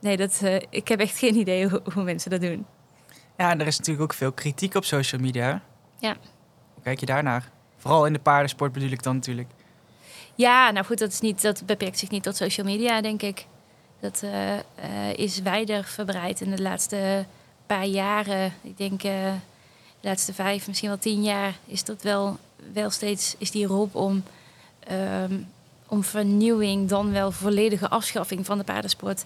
nee, 0.00 0.16
dat, 0.16 0.40
eh, 0.42 0.56
ik 0.70 0.88
heb 0.88 1.00
echt 1.00 1.18
geen 1.18 1.36
idee 1.36 1.68
hoe, 1.68 1.82
hoe 1.94 2.02
mensen 2.02 2.30
dat 2.30 2.40
doen. 2.40 2.66
Ja, 3.36 3.50
en 3.50 3.60
er 3.60 3.66
is 3.66 3.78
natuurlijk 3.78 4.04
ook 4.04 4.18
veel 4.18 4.32
kritiek 4.32 4.74
op 4.74 4.84
social 4.84 5.20
media. 5.20 5.62
Ja. 5.98 6.16
Hoe 6.74 6.82
kijk 6.82 7.00
je 7.00 7.06
daarnaar? 7.06 7.50
Vooral 7.76 8.06
in 8.06 8.12
de 8.12 8.18
paardensport 8.18 8.72
bedoel 8.72 8.90
ik 8.90 9.02
dan 9.02 9.14
natuurlijk. 9.14 9.48
Ja, 10.34 10.70
nou 10.70 10.86
goed, 10.86 10.98
dat, 10.98 11.12
is 11.12 11.20
niet, 11.20 11.42
dat 11.42 11.62
beperkt 11.66 11.98
zich 11.98 12.10
niet 12.10 12.22
tot 12.22 12.36
social 12.36 12.66
media, 12.66 13.00
denk 13.00 13.22
ik. 13.22 13.46
Dat 14.00 14.22
eh, 14.22 14.56
eh, 14.56 14.62
is 15.16 15.42
wijder 15.42 15.84
verbreid 15.84 16.40
in 16.40 16.50
de 16.50 16.62
laatste 16.62 17.26
paar 17.66 17.86
jaren. 17.86 18.52
Ik 18.62 18.76
denk 18.76 19.00
de 19.00 19.34
laatste 20.00 20.34
vijf, 20.34 20.66
misschien 20.66 20.88
wel 20.88 20.98
tien 20.98 21.22
jaar 21.22 21.58
is 21.66 21.84
dat 21.84 22.02
wel, 22.02 22.36
wel 22.72 22.90
steeds 22.90 23.34
is 23.38 23.50
die 23.50 23.66
roep 23.66 23.94
om, 23.94 24.22
ehm, 24.80 25.34
om 25.86 26.04
vernieuwing, 26.04 26.88
dan 26.88 27.12
wel 27.12 27.32
volledige 27.32 27.88
afschaffing 27.88 28.46
van 28.46 28.58
de 28.58 28.64
paardensport, 28.64 29.24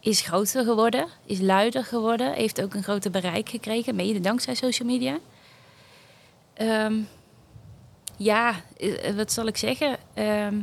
is 0.00 0.20
groter 0.20 0.64
geworden, 0.64 1.06
is 1.26 1.40
luider 1.40 1.84
geworden, 1.84 2.32
heeft 2.32 2.62
ook 2.62 2.74
een 2.74 2.82
groter 2.82 3.10
bereik 3.10 3.48
gekregen, 3.48 3.94
mede 3.94 4.20
dankzij 4.20 4.54
social 4.54 4.88
media. 4.88 5.18
Ehm, 6.54 6.94
ja, 8.16 8.54
eh, 8.76 9.14
wat 9.14 9.32
zal 9.32 9.46
ik 9.46 9.56
zeggen? 9.56 9.96
Ehm, 10.14 10.60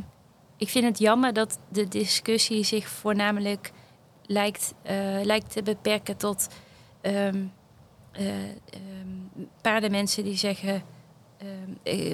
ik 0.56 0.68
vind 0.68 0.84
het 0.84 0.98
jammer 0.98 1.32
dat 1.32 1.58
de 1.68 1.88
discussie 1.88 2.64
zich 2.64 2.88
voornamelijk 2.88 3.72
lijkt, 4.26 4.74
eh, 4.82 4.96
lijkt 5.22 5.52
te 5.52 5.62
beperken 5.62 6.16
tot 6.16 6.48
eh, 7.00 7.26
ehm, 7.26 7.38
paardenmensen 9.60 10.24
die 10.24 10.36
zeggen... 10.36 10.82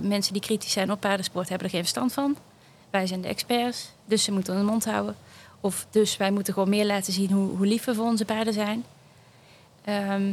mensen 0.02 0.32
die 0.32 0.42
kritisch 0.42 0.72
zijn 0.72 0.90
op 0.90 1.00
paardensport 1.00 1.48
hebben 1.48 1.66
er 1.66 1.72
geen 1.72 1.82
verstand 1.82 2.12
van. 2.12 2.36
Wij 2.90 3.06
zijn 3.06 3.20
de 3.20 3.28
experts, 3.28 3.92
dus 4.04 4.24
ze 4.24 4.32
moeten 4.32 4.54
hun 4.54 4.64
mond 4.64 4.84
houden. 4.84 5.16
Of 5.64 5.86
dus 5.90 6.16
wij 6.16 6.30
moeten 6.30 6.52
gewoon 6.52 6.68
meer 6.68 6.86
laten 6.86 7.12
zien 7.12 7.30
hoe, 7.30 7.56
hoe 7.56 7.66
lief 7.66 7.84
we 7.84 7.94
voor 7.94 8.04
onze 8.04 8.24
paarden 8.24 8.52
zijn. 8.52 8.84
Ehm, 9.84 10.32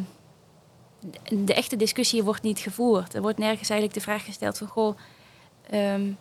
de, 1.00 1.44
de 1.44 1.54
echte 1.54 1.76
discussie 1.76 2.24
wordt 2.24 2.42
niet 2.42 2.60
gevoerd. 2.60 3.14
Er 3.14 3.22
wordt 3.22 3.38
nergens 3.38 3.70
eigenlijk 3.70 4.00
de 4.00 4.06
vraag 4.06 4.26
gesteld 4.26 4.58
van... 4.58 4.68
Goh, 4.68 4.98
ehm, 5.70 6.12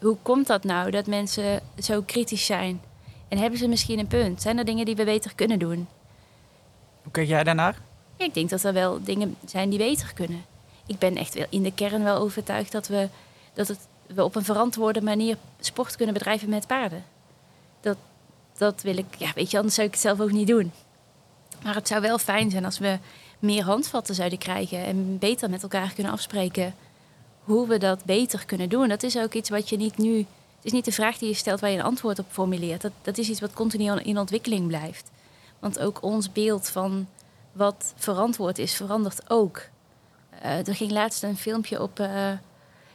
hoe 0.00 0.16
komt 0.22 0.46
dat 0.46 0.64
nou 0.64 0.90
dat 0.90 1.06
mensen 1.06 1.60
zo 1.78 2.02
kritisch 2.02 2.46
zijn? 2.46 2.80
En 3.28 3.38
hebben 3.38 3.58
ze 3.58 3.68
misschien 3.68 3.98
een 3.98 4.06
punt? 4.06 4.42
Zijn 4.42 4.58
er 4.58 4.64
dingen 4.64 4.84
die 4.84 4.96
we 4.96 5.04
beter 5.04 5.34
kunnen 5.34 5.58
doen? 5.58 5.88
Hoe 7.02 7.12
kijk 7.12 7.28
jij 7.28 7.44
daarnaar? 7.44 7.80
Ik 8.16 8.34
denk 8.34 8.50
dat 8.50 8.64
er 8.64 8.72
wel 8.72 9.02
dingen 9.02 9.36
zijn 9.46 9.70
die 9.70 9.78
beter 9.78 10.12
kunnen. 10.14 10.44
Ik 10.86 10.98
ben 10.98 11.16
echt 11.16 11.34
wel 11.34 11.46
in 11.50 11.62
de 11.62 11.74
kern 11.74 12.04
wel 12.04 12.16
overtuigd 12.16 12.72
dat 12.72 12.88
we, 12.88 13.08
dat 13.52 13.68
het, 13.68 13.78
we 14.06 14.24
op 14.24 14.34
een 14.34 14.44
verantwoorde 14.44 15.02
manier 15.02 15.36
sport 15.60 15.96
kunnen 15.96 16.14
bedrijven 16.14 16.48
met 16.48 16.66
paarden. 16.66 17.04
Dat, 17.80 17.96
dat 18.60 18.82
wil 18.82 18.96
ik, 18.96 19.14
ja, 19.18 19.32
weet 19.34 19.50
je, 19.50 19.56
anders 19.56 19.74
zou 19.74 19.86
ik 19.86 19.92
het 19.92 20.02
zelf 20.02 20.20
ook 20.20 20.32
niet 20.32 20.46
doen. 20.46 20.72
Maar 21.62 21.74
het 21.74 21.88
zou 21.88 22.00
wel 22.00 22.18
fijn 22.18 22.50
zijn 22.50 22.64
als 22.64 22.78
we 22.78 22.98
meer 23.38 23.64
handvatten 23.64 24.14
zouden 24.14 24.38
krijgen 24.38 24.84
en 24.84 25.18
beter 25.18 25.50
met 25.50 25.62
elkaar 25.62 25.92
kunnen 25.94 26.12
afspreken 26.12 26.74
hoe 27.44 27.68
we 27.68 27.78
dat 27.78 28.04
beter 28.04 28.46
kunnen 28.46 28.68
doen. 28.68 28.88
Dat 28.88 29.02
is 29.02 29.18
ook 29.18 29.34
iets 29.34 29.48
wat 29.48 29.68
je 29.68 29.76
niet 29.76 29.98
nu. 29.98 30.16
Het 30.18 30.26
is 30.62 30.72
niet 30.72 30.84
de 30.84 30.92
vraag 30.92 31.18
die 31.18 31.28
je 31.28 31.34
stelt 31.34 31.60
waar 31.60 31.70
je 31.70 31.78
een 31.78 31.84
antwoord 31.84 32.18
op 32.18 32.26
formuleert. 32.28 32.80
Dat, 32.80 32.92
dat 33.02 33.18
is 33.18 33.28
iets 33.28 33.40
wat 33.40 33.52
continu 33.52 34.00
in 34.00 34.18
ontwikkeling 34.18 34.66
blijft. 34.66 35.10
Want 35.58 35.78
ook 35.78 36.02
ons 36.02 36.32
beeld 36.32 36.68
van 36.68 37.08
wat 37.52 37.92
verantwoord 37.96 38.58
is, 38.58 38.74
verandert 38.74 39.30
ook. 39.30 39.62
Eh, 40.40 40.66
er 40.66 40.74
ging 40.74 40.90
laatst 40.90 41.22
een 41.22 41.36
filmpje 41.36 41.82
op 41.82 42.00
eh, 42.00 42.32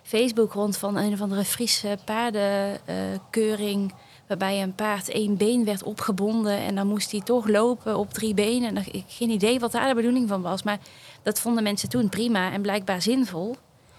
Facebook 0.03 0.53
rond 0.53 0.78
van 0.78 0.97
een 0.97 1.13
of 1.13 1.22
andere 1.22 1.43
Friese 1.43 1.97
paardenkeuring. 2.05 3.93
Waarbij 4.28 4.62
een 4.62 4.76
paard 4.76 5.10
één 5.10 5.38
been 5.38 5.66
werd 5.66 5.84
opgebonden 5.84 6.58
en 6.58 6.76
dan 6.76 6.88
moest 6.88 7.12
hij 7.12 7.22
toch 7.22 7.48
lopen 7.48 7.98
op 7.98 8.14
drie 8.14 8.34
benen. 8.34 8.68
En 8.68 8.74
dan, 8.74 8.84
ik 8.92 9.04
geen 9.08 9.30
idee 9.30 9.60
wat 9.60 9.72
daar 9.72 9.88
de 9.88 9.96
bedoeling 9.96 10.28
van 10.28 10.42
was. 10.42 10.64
Maar 10.64 10.78
dat 11.24 11.40
vonden 11.40 11.64
mensen 11.64 11.90
toen 11.90 12.10
prima 12.10 12.52
en 12.52 12.62
blijkbaar 12.62 13.02
zinvol. 13.02 13.56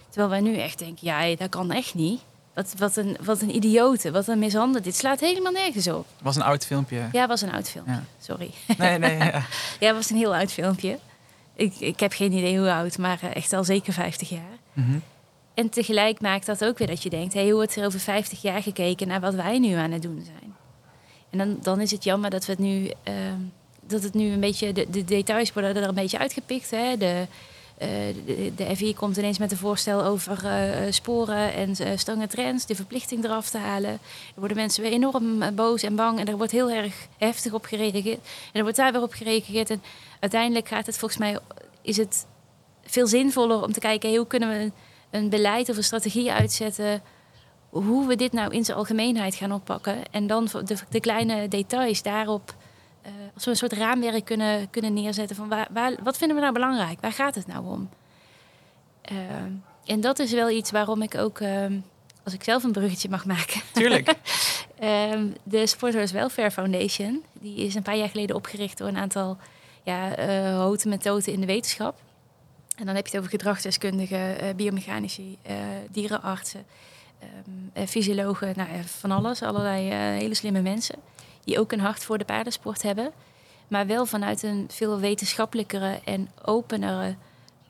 Terwijl 0.09 0.31
wij 0.31 0.41
nu 0.41 0.57
echt 0.59 0.79
denken, 0.79 1.07
ja, 1.07 1.37
dat 1.37 1.49
kan 1.49 1.73
echt 1.73 1.95
niet. 1.95 2.21
Wat, 2.55 2.75
wat, 2.79 2.97
een, 2.97 3.17
wat 3.21 3.41
een 3.41 3.55
idiote, 3.55 4.11
wat 4.11 4.29
een 4.29 4.39
mishandel. 4.39 4.83
Dit 4.83 4.97
slaat 4.97 5.21
helemaal 5.21 5.53
nergens 5.53 5.89
op. 5.89 6.07
Het 6.15 6.25
was 6.25 6.37
een 6.37 6.43
oud 6.43 6.67
filmpje. 6.67 7.09
Ja, 7.13 7.27
was 7.27 7.41
een 7.41 7.53
oud 7.53 7.69
filmpje. 7.69 7.93
Ja. 7.93 8.05
Sorry. 8.21 8.51
Nee, 8.79 8.99
nee, 8.99 9.19
ja. 9.81 9.95
Was 9.95 10.11
een 10.11 10.17
heel 10.17 10.35
oud 10.35 10.53
filmpje. 10.53 10.99
Ik, 11.55 11.81
ik 11.81 12.01
heb 12.01 12.13
geen 12.13 12.33
idee 12.33 12.59
hoe 12.59 12.73
oud, 12.73 12.99
maar 12.99 13.19
eh, 13.23 13.37
echt 13.37 13.53
al 13.53 13.65
zeker 13.65 13.93
50 13.93 14.29
jaar. 14.29 14.59
Mhm. 14.73 14.99
En 15.57 15.69
tegelijk 15.69 16.21
maakt 16.21 16.47
dat 16.47 16.65
ook 16.65 16.79
weer 16.79 16.87
dat 16.87 17.03
je 17.03 17.11
denkt... 17.11 17.35
Hey, 17.35 17.45
hoe 17.45 17.53
wordt 17.53 17.77
er 17.77 17.87
over 17.87 18.01
50 18.01 18.43
jaar 18.43 18.63
gekeken 18.63 19.09
naar 19.09 19.21
wat 19.21 19.35
wij 19.35 19.59
nu 19.59 19.73
aan 19.73 19.91
het 19.91 20.03
doen 20.03 20.23
zijn? 20.25 20.55
En 21.31 21.39
dan, 21.39 21.59
dan 21.63 21.81
is 21.81 21.91
het 21.91 22.05
jammer 22.05 22.31
dat 22.31 22.47
we 22.47 22.53
het 22.53 22.61
nu... 22.61 22.91
ehm, 23.03 23.41
dat 23.87 24.03
het 24.03 24.15
nu 24.15 24.31
een 24.33 24.41
beetje... 24.41 24.73
De, 24.73 24.91
de 24.91 25.05
details 25.05 25.53
worden 25.53 25.77
er 25.77 25.89
een 25.89 25.95
beetje 25.95 26.19
uitgepikt. 26.19 26.71
Hè? 26.71 26.97
De, 26.97 27.27
eh, 27.79 27.89
de, 28.57 28.77
FI 28.77 28.95
komt 28.95 29.17
ineens 29.17 29.39
met 29.39 29.51
een 29.51 29.57
voorstel 29.57 30.05
over 30.05 30.47
eh, 30.47 30.93
sporen 30.93 31.53
en 31.53 31.75
uh, 31.81 31.89
stangen 31.97 32.29
trends... 32.29 32.67
de 32.67 32.75
verplichting 32.75 33.25
eraf 33.25 33.51
te 33.51 33.59
halen. 33.59 33.91
Er 33.91 33.99
worden 34.35 34.57
mensen 34.57 34.83
weer 34.83 34.93
enorm 34.93 35.43
eh, 35.43 35.53
boos 35.53 35.83
en 35.83 35.97
bang... 35.97 36.19
en 36.19 36.27
er 36.27 36.37
wordt 36.37 36.53
heel 36.53 36.71
erg 36.71 37.07
heftig 37.19 37.53
op 37.53 37.65
gereageerd. 37.65 38.19
En 38.53 38.53
er 38.53 38.63
wordt 38.63 38.77
daar 38.77 38.93
weer 38.93 39.03
op 39.03 39.13
gereageerd. 39.13 39.71
En 39.71 39.83
uiteindelijk 40.21 40.69
gaat 40.69 40.87
het 40.87 40.99
volgens 40.99 41.21
mij... 41.21 41.39
is 41.83 41.97
het 41.97 42.27
veel 42.85 43.07
zinvoller 43.07 43.63
om 43.63 43.73
te 43.73 43.81
kijken... 43.81 44.17
hoe 44.17 44.27
kunnen 44.27 44.49
we 44.49 44.71
een, 45.11 45.29
beleid 45.29 45.69
of 45.69 45.77
een 45.77 45.85
strategie 45.85 46.33
uitzetten... 46.33 47.03
hoe 47.69 48.07
we 48.07 48.17
dit 48.17 48.33
nou 48.33 48.53
in 48.53 48.65
zijn 48.65 48.77
algemeenheid 48.77 49.35
gaan 49.35 49.53
oppakken. 49.53 49.97
En 50.11 50.27
dan 50.27 50.49
de, 50.65 50.77
de 50.89 51.01
kleine 51.01 51.49
details 51.49 52.03
daarop... 52.03 52.55
eh, 53.03 53.11
als 53.35 53.45
we 53.45 53.51
een 53.51 53.57
soort 53.57 53.73
raamwerk 53.73 54.25
kunnen, 54.25 54.71
kunnen 54.71 54.93
neerzetten 54.93 55.37
van 55.37 55.49
waar, 55.49 55.69
waar, 55.71 55.95
wat 56.03 56.17
vinden 56.17 56.37
we 56.37 56.43
nou 56.43 56.55
belangrijk? 56.55 57.01
Waar 57.01 57.13
gaat 57.13 57.35
het 57.35 57.47
nou 57.47 57.67
om? 57.67 57.89
Ehm, 59.03 59.53
en 59.85 60.01
dat 60.01 60.19
is 60.19 60.33
wel 60.33 60.51
iets 60.51 60.71
waarom 60.71 61.03
ik 61.03 61.17
ook, 61.17 61.41
ehm, 61.41 61.79
als 62.25 62.35
ik 62.35 62.45
zelf 62.45 62.65
een 62.65 62.73
bruggetje 62.73 63.09
mag 63.09 63.25
maken, 63.25 63.61
Tuurlijk. 63.73 64.15
Ehm, 64.79 65.27
de 65.43 65.67
Sporters 65.67 66.13
Welfare 66.13 66.51
Foundation, 66.51 67.25
die 67.33 67.57
is 67.57 67.75
een 67.75 67.83
paar 67.83 67.97
jaar 67.97 68.09
geleden 68.09 68.37
opgericht 68.37 68.79
door 68.79 68.89
een 68.89 68.97
aantal 68.97 69.37
ja, 69.83 70.17
eh, 70.17 70.55
houten 70.57 70.89
methoden 70.89 71.33
in 71.33 71.41
de 71.41 71.47
wetenschap. 71.47 72.01
En 72.77 72.87
dan 72.87 72.95
heb 72.95 73.07
je 73.07 73.11
het 73.11 73.21
over 73.21 73.31
gedragsdeskundigen, 73.39 74.39
eh, 74.39 74.55
biomechanici, 74.55 75.39
eh, 75.43 75.57
dierenartsen, 75.91 76.67
ehm, 77.19 77.31
eh, 77.73 77.87
fysiologen, 77.87 78.53
nou, 78.57 78.69
van 78.85 79.11
alles. 79.11 79.43
Allerlei 79.43 79.93
hele 79.93 80.35
slimme 80.35 80.61
mensen 80.61 80.99
die 81.45 81.59
ook 81.59 81.73
een 81.73 81.81
hart 81.81 82.05
voor 82.05 82.19
de 82.19 82.25
paardensport 82.25 82.83
hebben. 82.83 83.13
Maar 83.69 83.87
wel 83.87 84.07
vanuit 84.07 84.43
een 84.43 84.67
veel 84.71 84.99
wetenschappelijkere 84.99 86.01
en 86.05 86.31
openere 86.45 87.17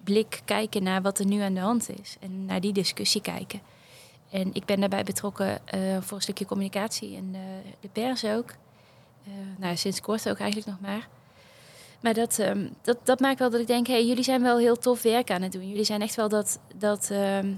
blik 0.05 0.41
kijken 0.45 0.83
naar 0.83 1.03
wat 1.03 1.19
er 1.19 1.27
nu 1.27 1.41
aan 1.41 1.55
de 1.55 1.61
hand 1.61 1.91
is. 2.01 2.17
En 2.21 2.45
naar 2.45 2.61
die 2.61 2.73
discussie 2.73 3.21
kijken. 3.21 3.61
En 4.31 4.55
ik 4.55 4.65
ben 4.65 4.81
daarbij 4.81 5.05
betrokken 5.05 5.67
eh, 5.67 5.81
voor 6.01 6.17
een 6.17 6.23
stukje 6.23 6.47
communicatie 6.47 7.17
en 7.17 7.37
de 7.81 7.89
pers 7.89 8.25
ook. 8.25 8.55
Nou, 9.57 9.77
sinds 9.77 10.01
kort 10.01 10.29
ook 10.29 10.39
eigenlijk 10.39 10.71
nog 10.71 10.81
maar. 10.81 11.09
Maar 12.01 12.15
dat, 12.15 12.39
ehm, 12.39 12.69
dat, 12.83 12.99
dat 13.05 13.21
maakt 13.21 13.39
wel 13.39 13.51
dat 13.51 13.61
ik 13.61 13.67
denk, 13.67 13.87
hey, 13.87 14.07
jullie 14.07 14.25
zijn 14.25 14.43
wel 14.43 14.59
heel 14.59 14.77
tof 14.77 15.03
werk 15.03 15.31
aan 15.31 15.43
het 15.43 15.53
doen. 15.53 15.69
Jullie 15.69 15.85
zijn 15.85 16.03
echt 16.03 16.15
wel 16.15 16.29
dat, 16.29 16.59
dat, 16.75 17.11
ehm, 17.11 17.53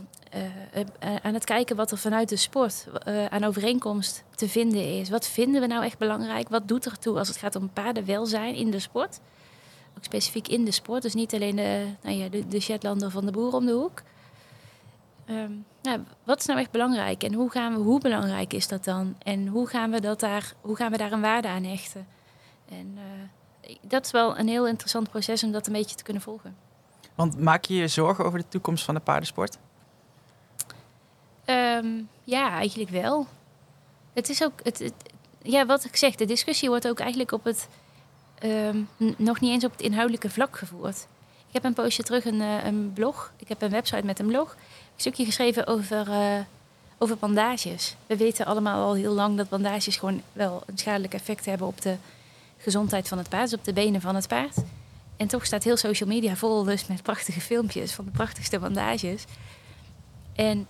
aan 1.22 1.34
het 1.34 1.45
kijken 1.45 1.76
wat 1.76 1.91
er 1.91 1.99
vanuit 1.99 2.28
de 2.28 2.36
sport 2.36 2.86
aan 3.30 3.45
overeenkomst 3.45 4.24
te 4.34 4.49
vinden 4.49 4.99
is. 4.99 5.11
Wat 5.11 5.26
vinden 5.26 5.61
we 5.61 5.66
nou 5.66 5.84
echt 5.84 5.99
belangrijk? 5.99 6.49
Wat 6.49 6.68
doet 6.68 6.84
er 6.84 6.99
toe 6.99 7.18
als 7.18 7.28
het 7.28 7.36
gaat 7.36 7.57
om 7.57 7.70
paardenwelzijn 7.72 8.55
in 8.55 8.70
de 8.70 8.78
sport? 8.78 9.20
Ook 9.97 10.05
specifiek 10.05 10.49
in 10.49 10.64
de 10.64 10.70
sport, 10.70 11.03
dus 11.03 11.14
niet 11.14 11.34
alleen 11.34 11.57
de, 11.57 11.84
nou 12.03 12.16
ja, 12.16 12.28
de, 12.28 12.49
de 12.49 12.61
Shetlander 12.61 13.11
van 13.11 13.26
de 13.26 13.32
boer 13.32 13.53
om 13.53 13.66
de 13.66 13.72
hoek. 13.72 14.03
Nou, 15.82 16.01
wat 16.24 16.39
is 16.39 16.47
nou 16.47 16.59
echt 16.59 16.70
belangrijk 16.70 17.22
en 17.22 17.32
hoe, 17.32 17.51
gaan 17.51 17.74
we, 17.74 17.80
hoe 17.80 18.01
belangrijk 18.01 18.53
is 18.53 18.68
dat 18.68 18.84
dan? 18.84 19.16
En 19.22 19.47
hoe 19.47 19.66
gaan 19.66 19.91
we, 19.91 20.01
dat 20.01 20.20
daar, 20.20 20.53
hoe 20.61 20.76
gaan 20.76 20.91
we 20.91 20.97
daar 20.97 21.12
een 21.12 21.20
waarde 21.20 21.49
aan 21.49 21.64
hechten? 21.64 22.07
En 22.68 22.99
dat 23.81 24.05
is 24.05 24.11
wel 24.11 24.39
een 24.39 24.49
heel 24.49 24.66
interessant 24.66 25.11
proces 25.11 25.43
om 25.43 25.53
dat 25.53 25.66
een 25.66 25.73
beetje 25.73 25.97
te 25.97 26.03
kunnen 26.03 26.23
volgen. 26.23 26.57
Want 27.14 27.41
maak 27.41 27.64
je 27.64 27.75
je 27.75 27.89
zorgen 27.89 28.25
over 28.25 28.39
de 28.39 28.49
toekomst 28.49 28.85
van 28.85 28.95
de 28.95 29.01
paardensport? 29.01 29.59
Ehm, 31.45 31.87
ja, 32.25 32.51
eigenlijk 32.51 32.91
wel. 32.91 33.27
Het 34.12 34.29
is 34.29 34.43
ook, 34.43 34.53
het, 34.62 34.93
ja, 35.43 35.66
wat 35.66 35.85
ik 35.85 35.97
zeg, 35.97 36.14
de 36.14 36.25
discussie 36.25 36.69
wordt 36.69 36.89
ook 36.89 36.99
eigenlijk 36.99 37.33
op 37.33 37.45
het, 37.45 37.69
ehm, 38.39 38.83
nog 39.16 39.41
niet 39.41 39.51
eens 39.51 39.64
op 39.64 39.73
het 39.73 39.81
inhoudelijke 39.81 40.31
vlak 40.31 40.59
gevoerd. 40.59 41.07
Ik 41.49 41.55
heb 41.55 41.64
een 41.64 41.73
poosje 41.73 42.03
terug 42.03 42.25
een, 42.25 42.41
uh, 42.41 42.64
een 42.64 42.93
blog, 42.93 43.33
ik 43.37 43.49
heb 43.49 43.62
een 43.62 43.71
website 43.71 44.05
met 44.05 44.19
een 44.19 44.27
blog, 44.27 44.53
een 44.53 45.01
stukje 45.01 45.25
geschreven 45.25 45.66
over, 45.66 46.09
uh, 46.09 46.39
over 46.99 47.16
bandages. 47.19 47.97
We 48.07 48.16
weten 48.16 48.47
allemaal 48.47 48.87
al 48.87 48.95
heel 48.95 49.12
lang 49.12 49.37
dat 49.37 49.49
bandages 49.49 49.97
gewoon 49.97 50.23
wel 50.33 50.62
een 50.66 50.79
schadelijk 50.79 51.14
effect 51.14 51.45
hebben 51.45 51.66
op 51.66 51.81
de 51.81 51.97
gezondheid 52.59 53.09
van 53.09 53.19
het 53.19 53.29
paard, 53.29 53.51
dus 53.51 53.59
op 53.59 53.65
de 53.65 53.73
benen 53.73 54.01
van 54.01 54.15
het 54.15 54.29
paard. 54.29 54.57
En 55.17 55.27
toch 55.27 55.47
staat 55.47 55.65
heel 55.65 55.77
social 55.77 56.09
media 56.09 56.37
vol 56.37 56.65
dus 56.65 56.87
met 56.87 57.03
prachtige 57.03 57.41
filmpjes 57.41 57.93
van 57.93 58.05
de 58.05 58.11
prachtigste 58.11 58.59
bandages. 58.59 59.25
En 60.35 60.67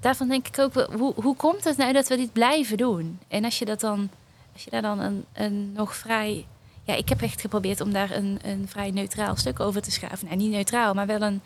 daarvan 0.00 0.28
denk 0.28 0.48
ik 0.48 0.58
ook, 0.58 0.74
hoe, 0.74 1.14
hoe 1.14 1.36
komt 1.36 1.64
het 1.64 1.76
nou 1.76 1.92
dat 1.92 2.08
we 2.08 2.16
dit 2.16 2.32
blijven 2.32 2.76
doen? 2.76 3.18
En 3.28 3.44
als 3.44 3.58
je 3.58 3.64
dat 3.64 3.80
dan, 3.80 4.10
als 4.52 4.64
je 4.64 4.70
daar 4.70 4.82
dan 4.82 4.98
een, 5.00 5.24
een 5.32 5.72
nog 5.72 5.96
vrij. 5.96 6.46
Ja, 6.82 6.94
ik 6.94 7.08
heb 7.08 7.22
echt 7.22 7.40
geprobeerd 7.40 7.80
om 7.80 7.92
daar 7.92 8.10
een, 8.10 8.38
een 8.42 8.68
vrij 8.68 8.90
neutraal 8.90 9.36
stuk 9.36 9.60
over 9.60 9.82
te 9.82 9.90
schrijven. 9.90 10.26
Nou, 10.26 10.36
niet 10.38 10.50
neutraal, 10.50 10.94
maar 10.94 11.06
wel 11.06 11.22
een. 11.22 11.40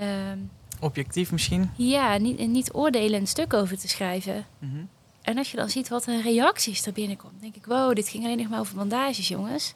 Ehm, 0.00 0.38
Objectief 0.80 1.32
misschien? 1.32 1.70
Ja, 1.76 2.16
niet, 2.16 2.38
een 2.38 2.50
niet 2.50 2.74
oordelend 2.74 3.28
stuk 3.28 3.52
over 3.52 3.78
te 3.78 3.88
schrijven. 3.88 4.46
Mhm. 4.58 4.84
En 5.28 5.38
als 5.38 5.50
je 5.50 5.56
dan 5.56 5.70
ziet 5.70 5.88
wat 5.88 6.06
er 6.06 6.22
reacties 6.22 6.86
er 6.86 6.92
binnenkomt, 6.92 7.40
denk 7.40 7.56
ik, 7.56 7.66
wow, 7.66 7.94
dit 7.94 8.08
ging 8.08 8.24
alleen 8.24 8.36
nog 8.36 8.48
maar 8.48 8.60
over 8.60 8.74
bandages, 8.74 9.28
jongens. 9.28 9.74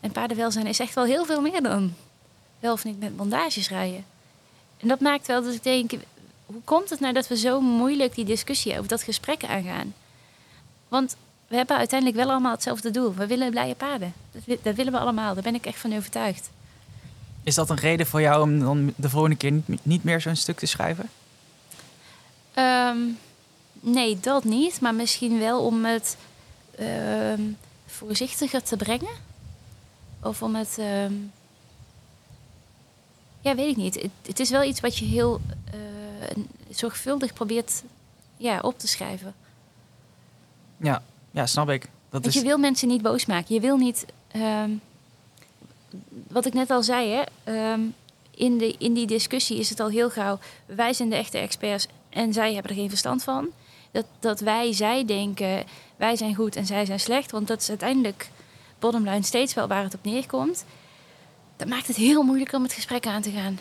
En 0.00 0.12
paardenwelzijn 0.12 0.66
is 0.66 0.78
echt 0.78 0.94
wel 0.94 1.04
heel 1.04 1.24
veel 1.24 1.40
meer 1.40 1.62
dan 1.62 1.94
wel 2.58 2.72
of 2.72 2.84
niet 2.84 3.00
met 3.00 3.16
bandages 3.16 3.68
rijden. 3.68 4.04
En 4.76 4.88
dat 4.88 5.00
maakt 5.00 5.26
wel 5.26 5.42
dat 5.42 5.54
ik 5.54 5.62
denk, 5.62 5.90
hoe 6.46 6.62
komt 6.64 6.90
het 6.90 7.00
nou 7.00 7.12
dat 7.12 7.28
we 7.28 7.36
zo 7.36 7.60
moeilijk 7.60 8.14
die 8.14 8.24
discussie 8.24 8.72
over 8.72 8.88
dat 8.88 9.02
gesprek 9.02 9.44
aangaan? 9.44 9.94
Want 10.88 11.16
we 11.46 11.56
hebben 11.56 11.76
uiteindelijk 11.76 12.20
wel 12.20 12.30
allemaal 12.30 12.52
hetzelfde 12.52 12.90
doel. 12.90 13.14
We 13.14 13.26
willen 13.26 13.50
blije 13.50 13.74
paarden. 13.74 14.12
Dat, 14.32 14.58
dat 14.62 14.74
willen 14.74 14.92
we 14.92 14.98
allemaal. 14.98 15.34
Daar 15.34 15.42
ben 15.42 15.54
ik 15.54 15.66
echt 15.66 15.78
van 15.78 15.96
overtuigd. 15.96 16.50
Is 17.42 17.54
dat 17.54 17.70
een 17.70 17.76
reden 17.76 18.06
voor 18.06 18.20
jou 18.20 18.42
om 18.42 18.58
dan 18.58 18.92
de 18.96 19.10
volgende 19.10 19.36
keer 19.36 19.52
niet, 19.52 19.84
niet 19.84 20.04
meer 20.04 20.20
zo'n 20.20 20.36
stuk 20.36 20.58
te 20.58 20.66
schrijven? 20.66 21.10
Ehm, 22.54 22.98
nee, 23.84 24.20
dat 24.20 24.44
niet. 24.44 24.80
Maar 24.80 24.94
misschien 24.94 25.38
wel 25.38 25.64
om 25.64 25.84
het 25.84 26.16
ehm, 26.76 27.42
voorzichtiger 27.86 28.62
te 28.62 28.76
brengen. 28.76 29.16
Of 30.22 30.42
om 30.42 30.54
het. 30.54 30.78
Ehm, 30.78 31.12
ja, 33.40 33.54
weet 33.54 33.70
ik 33.70 33.76
niet. 33.76 33.94
Het, 33.94 34.10
het, 34.22 34.40
is 34.40 34.50
wel 34.50 34.62
iets 34.62 34.80
wat 34.80 34.98
je 34.98 35.04
heel 35.04 35.40
uh, 35.74 36.44
zorgvuldig 36.70 37.32
probeert 37.32 37.82
ja, 38.36 38.60
op 38.60 38.78
te 38.78 38.88
schrijven. 38.88 39.34
Ja, 40.76 41.02
ja 41.30 41.46
snap 41.46 41.70
ik. 41.70 41.88
Dat 42.10 42.26
is... 42.26 42.34
Je 42.34 42.42
wil 42.42 42.58
mensen 42.58 42.88
niet 42.88 43.02
boos 43.02 43.26
maken. 43.26 43.54
Je 43.54 43.60
wil 43.60 43.76
niet. 43.76 44.06
Ehm, 44.28 44.70
wat 46.28 46.46
ik 46.46 46.54
net 46.54 46.70
al 46.70 46.82
zei, 46.82 47.10
hè, 47.10 47.22
in, 48.36 48.58
de, 48.58 48.74
in 48.78 48.92
die 48.94 49.06
discussie 49.06 49.58
is 49.58 49.70
het 49.70 49.80
al 49.80 49.88
heel 49.88 50.10
gauw. 50.10 50.38
Wij 50.66 50.92
zijn 50.92 51.08
de 51.08 51.16
echte 51.16 51.38
experts 51.38 51.86
en 52.08 52.32
zij 52.32 52.52
hebben 52.52 52.70
er 52.70 52.76
geen 52.76 52.88
verstand 52.88 53.22
van. 53.22 53.48
Dat, 53.94 54.06
dat 54.20 54.40
wij, 54.40 54.72
zij 54.72 55.04
denken, 55.04 55.64
wij 55.96 56.16
zijn 56.16 56.34
goed 56.34 56.56
en 56.56 56.66
zij 56.66 56.84
zijn 56.84 57.00
slecht. 57.00 57.30
Want 57.30 57.48
dat 57.48 57.60
is 57.60 57.68
uiteindelijk 57.68 58.30
bottomline 58.78 59.22
steeds 59.22 59.54
wel 59.54 59.66
waar 59.66 59.82
het 59.82 59.94
op 59.94 60.04
neerkomt. 60.04 60.64
Dat 61.56 61.68
maakt 61.68 61.86
het 61.86 61.96
heel 61.96 62.22
moeilijk 62.22 62.52
om 62.52 62.62
het 62.62 62.72
gesprek 62.72 63.06
aan 63.06 63.22
te 63.22 63.30
gaan. 63.30 63.58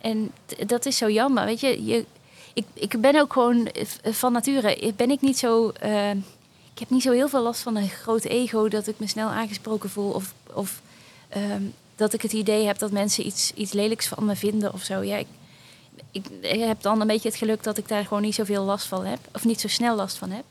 En 0.00 0.32
dat 0.66 0.86
is 0.86 0.96
zo 0.96 1.10
jammer. 1.10 1.44
Weet 1.44 1.60
je, 1.60 1.84
je 1.84 2.04
ik, 2.54 2.64
ik 2.74 3.00
ben 3.00 3.20
ook 3.20 3.32
gewoon 3.32 3.68
van 4.02 4.32
nature, 4.32 4.92
ben 4.96 5.10
ik 5.10 5.20
niet 5.20 5.38
zo. 5.38 5.72
Uh, 5.84 6.10
ik 6.72 6.78
heb 6.78 6.90
niet 6.90 7.02
zo 7.02 7.12
heel 7.12 7.28
veel 7.28 7.42
last 7.42 7.60
van 7.60 7.76
een 7.76 7.88
groot 7.88 8.24
ego 8.24 8.68
dat 8.68 8.86
ik 8.86 8.98
me 8.98 9.06
snel 9.06 9.28
aangesproken 9.28 9.90
voel. 9.90 10.10
Of, 10.10 10.34
of 10.52 10.80
um, 11.36 11.74
dat 11.96 12.12
ik 12.12 12.22
het 12.22 12.32
idee 12.32 12.66
heb 12.66 12.78
dat 12.78 12.90
mensen 12.90 13.26
iets, 13.26 13.52
iets 13.54 13.72
lelijks 13.72 14.06
van 14.06 14.24
me 14.24 14.36
vinden 14.36 14.72
of 14.72 14.82
zo. 14.82 15.02
Ja, 15.02 15.22
ik, 16.10 16.24
heb 16.60 16.82
dan 16.82 17.00
een 17.00 17.06
beetje 17.06 17.28
het 17.28 17.38
geluk 17.38 17.62
dat 17.62 17.78
ik 17.78 17.88
daar 17.88 18.04
gewoon 18.04 18.22
niet 18.22 18.34
zoveel 18.34 18.64
last 18.64 18.86
van 18.86 19.04
heb. 19.04 19.18
Of 19.32 19.44
niet 19.44 19.60
zo 19.60 19.68
snel 19.68 19.96
last 19.96 20.18
van 20.18 20.30
heb. 20.30 20.44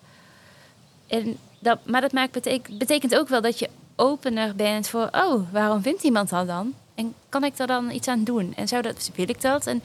En 1.07 1.37
dat, 1.59 1.79
maar 1.85 2.01
dat 2.01 2.11
maakt 2.11 2.31
betekent, 2.31 2.77
betekent 2.77 3.15
ook 3.15 3.27
wel 3.27 3.41
dat 3.41 3.59
je 3.59 3.69
opener 3.95 4.55
bent 4.55 4.87
voor, 4.87 5.09
oh, 5.11 5.51
waarom 5.51 5.81
vindt 5.81 6.03
iemand 6.03 6.29
dat 6.29 6.47
dan? 6.47 6.73
En 6.95 7.13
kan 7.29 7.43
ik 7.43 7.57
daar 7.57 7.67
dan 7.67 7.91
iets 7.91 8.07
aan 8.07 8.23
doen? 8.23 8.53
En 8.55 8.67
zou 8.67 8.81
dat, 8.81 9.11
wil 9.15 9.29
ik 9.29 9.41
dat? 9.41 9.67
En 9.67 9.83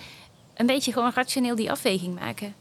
een 0.55 0.67
beetje 0.67 0.93
gewoon 0.93 1.13
rationeel 1.15 1.55
die 1.55 1.71
afweging 1.71 2.21
maken. 2.21 2.55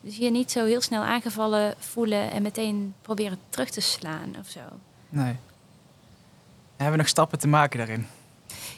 Dus 0.00 0.16
je 0.16 0.30
niet 0.30 0.50
zo 0.50 0.64
heel 0.64 0.80
snel 0.80 1.02
aangevallen 1.02 1.74
voelen 1.78 2.30
en 2.30 2.42
meteen 2.42 2.94
proberen 3.02 3.38
terug 3.48 3.70
te 3.70 3.80
slaan 3.80 4.34
of 4.40 4.48
zo. 4.48 4.60
Nee. 5.08 5.36
We 6.76 6.82
hebben 6.82 6.98
nog 6.98 7.08
stappen 7.08 7.38
te 7.38 7.48
maken 7.48 7.78
daarin. 7.78 8.06